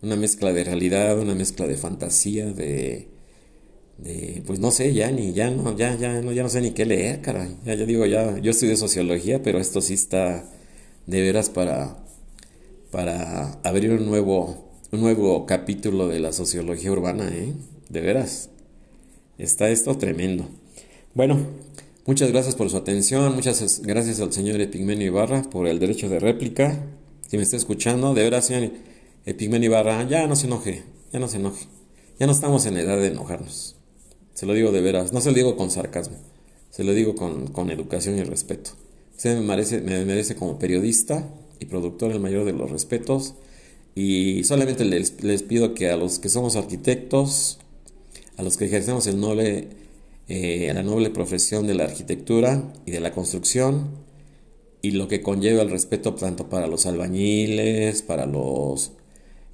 Una 0.00 0.16
mezcla 0.16 0.52
de 0.52 0.64
realidad, 0.64 1.18
una 1.18 1.34
mezcla 1.34 1.66
de 1.66 1.76
fantasía, 1.76 2.46
de, 2.46 3.08
de 3.98 4.42
pues 4.46 4.58
no 4.58 4.70
sé, 4.70 4.92
ya 4.92 5.10
ni, 5.10 5.32
ya 5.32 5.50
no, 5.50 5.76
ya, 5.76 5.96
ya, 5.96 6.20
no, 6.20 6.32
ya 6.32 6.42
no 6.42 6.48
sé 6.48 6.60
ni 6.60 6.72
qué 6.72 6.84
leer, 6.84 7.22
caray. 7.22 7.56
Ya, 7.64 7.74
ya 7.74 7.86
digo, 7.86 8.06
ya, 8.06 8.38
yo 8.38 8.50
estudio 8.50 8.76
sociología, 8.76 9.42
pero 9.42 9.58
esto 9.58 9.80
sí 9.80 9.94
está 9.94 10.44
de 11.06 11.20
veras 11.20 11.50
para, 11.50 11.96
para 12.90 13.52
abrir 13.62 13.92
un 13.92 14.06
nuevo, 14.06 14.70
un 14.92 15.00
nuevo 15.00 15.46
capítulo 15.46 16.08
de 16.08 16.20
la 16.20 16.32
sociología 16.32 16.92
urbana, 16.92 17.28
¿eh? 17.32 17.52
De 17.88 18.00
veras. 18.00 18.50
Está 19.38 19.68
esto 19.70 19.96
tremendo. 19.96 20.48
Bueno, 21.14 21.38
muchas 22.04 22.30
gracias 22.30 22.54
por 22.54 22.68
su 22.70 22.76
atención, 22.76 23.34
muchas 23.34 23.80
gracias 23.82 24.20
al 24.20 24.32
señor 24.32 24.60
Epigmenio 24.60 25.06
Ibarra 25.06 25.42
por 25.42 25.66
el 25.66 25.78
derecho 25.78 26.08
de 26.08 26.20
réplica. 26.20 26.84
Si 27.28 27.36
me 27.36 27.42
está 27.42 27.56
escuchando, 27.56 28.14
de 28.14 28.22
verdad, 28.22 28.42
señor 28.42 28.72
Epigmenio 29.24 29.70
Ibarra, 29.70 30.06
ya 30.08 30.26
no 30.26 30.36
se 30.36 30.46
enoje, 30.46 30.84
ya 31.12 31.18
no 31.18 31.28
se 31.28 31.38
enoje. 31.38 31.66
Ya 32.18 32.26
no 32.26 32.32
estamos 32.32 32.64
en 32.66 32.76
edad 32.78 32.96
de 32.96 33.08
enojarnos. 33.08 33.75
Se 34.36 34.44
lo 34.44 34.52
digo 34.52 34.70
de 34.70 34.82
veras, 34.82 35.14
no 35.14 35.22
se 35.22 35.30
lo 35.30 35.34
digo 35.34 35.56
con 35.56 35.70
sarcasmo, 35.70 36.18
se 36.70 36.84
lo 36.84 36.92
digo 36.92 37.14
con, 37.14 37.70
educación 37.70 38.18
y 38.18 38.22
respeto. 38.22 38.72
Usted 39.16 39.34
me 39.34 39.40
merece, 39.40 39.80
me 39.80 40.04
merece 40.04 40.36
como 40.36 40.58
periodista 40.58 41.26
y 41.58 41.64
productor 41.64 42.12
el 42.12 42.20
mayor 42.20 42.44
de 42.44 42.52
los 42.52 42.70
respetos 42.70 43.32
y 43.94 44.44
solamente 44.44 44.84
les, 44.84 45.24
les 45.24 45.42
pido 45.42 45.72
que 45.72 45.88
a 45.88 45.96
los 45.96 46.18
que 46.18 46.28
somos 46.28 46.54
arquitectos, 46.54 47.60
a 48.36 48.42
los 48.42 48.58
que 48.58 48.66
ejercemos 48.66 49.06
el 49.06 49.18
noble, 49.18 49.68
eh, 50.28 50.70
la 50.74 50.82
noble 50.82 51.08
profesión 51.08 51.66
de 51.66 51.72
la 51.72 51.84
arquitectura 51.84 52.74
y 52.84 52.90
de 52.90 53.00
la 53.00 53.12
construcción, 53.12 53.88
y 54.82 54.90
lo 54.90 55.08
que 55.08 55.22
conlleva 55.22 55.62
el 55.62 55.70
respeto 55.70 56.14
tanto 56.14 56.50
para 56.50 56.66
los 56.66 56.84
albañiles, 56.84 58.02
para 58.02 58.26
los 58.26 58.92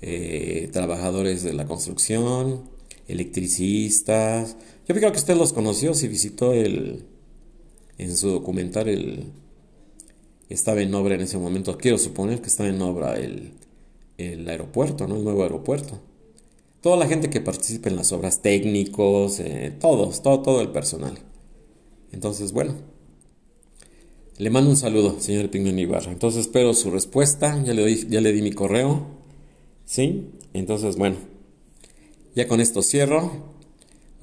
eh, 0.01 0.71
trabajadores 0.73 1.45
de 1.45 1.53
la 1.53 1.67
construcción, 1.67 2.63
electricistas. 3.09 4.57
Yo 4.89 4.95
creo 4.95 5.13
que 5.13 5.19
usted 5.19 5.37
los 5.37 5.53
conoció 5.53 5.95
si 5.95 6.09
visitó 6.09 6.53
el 6.53 7.05
en 7.99 8.17
su 8.17 8.31
documental 8.31 8.89
el 8.89 9.33
estaba 10.49 10.83
en 10.83 10.95
obra 10.95 11.15
en 11.15 11.23
ese 11.23 11.39
momento. 11.39 11.79
Quiero 11.79 11.99
suponer 11.99 12.41
que 12.41 12.49
estaba 12.49 12.69
en 12.69 12.81
obra 12.83 13.17
el, 13.17 13.53
el 14.19 14.49
aeropuerto, 14.49 15.07
¿no? 15.07 15.17
El 15.17 15.25
nuevo 15.25 15.43
aeropuerto. 15.43 16.01
Toda 16.81 16.97
la 16.97 17.07
gente 17.07 17.31
que 17.31 17.41
participa 17.41 17.89
en 17.89 17.97
las 17.97 18.13
obras, 18.13 18.43
técnicos, 18.43 19.39
eh, 19.41 19.73
todos, 19.81 20.23
todo, 20.23 20.43
todo 20.43 20.61
el 20.61 20.69
personal. 20.69 21.17
Entonces, 22.11 22.53
bueno, 22.53 22.75
le 24.37 24.51
mando 24.51 24.71
un 24.71 24.77
saludo, 24.77 25.21
señor 25.21 25.49
Pignon 25.49 25.79
Ibarra. 25.79 26.13
Entonces 26.13 26.43
espero 26.43 26.75
su 26.75 26.91
respuesta. 26.91 27.63
Ya 27.65 27.73
le, 27.73 27.83
doy, 27.83 28.07
ya 28.09 28.21
le 28.21 28.33
di 28.33 28.43
mi 28.43 28.53
correo. 28.53 29.07
¿Sí? 29.85 30.31
Entonces, 30.53 30.97
bueno, 30.97 31.17
ya 32.35 32.49
con 32.49 32.61
esto 32.61 32.83
cierro. 32.83 33.52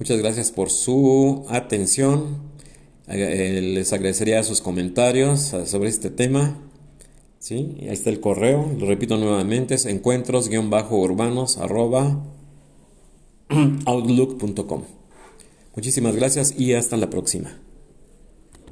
Muchas 0.00 0.18
gracias 0.18 0.50
por 0.50 0.70
su 0.70 1.44
atención. 1.50 2.38
Eh, 3.06 3.60
les 3.62 3.92
agradecería 3.92 4.42
sus 4.42 4.62
comentarios 4.62 5.52
eh, 5.52 5.66
sobre 5.66 5.90
este 5.90 6.08
tema. 6.08 6.56
¿Sí? 7.38 7.76
Ahí 7.82 7.90
está 7.90 8.08
el 8.08 8.18
correo. 8.18 8.66
Lo 8.78 8.86
repito 8.86 9.18
nuevamente. 9.18 9.74
Es 9.74 9.84
encuentros-urbanos 9.84 11.58
outlook.com. 13.84 14.84
Muchísimas 15.76 16.16
gracias 16.16 16.58
y 16.58 16.72
hasta 16.72 16.96
la 16.96 17.10
próxima. 17.10 17.60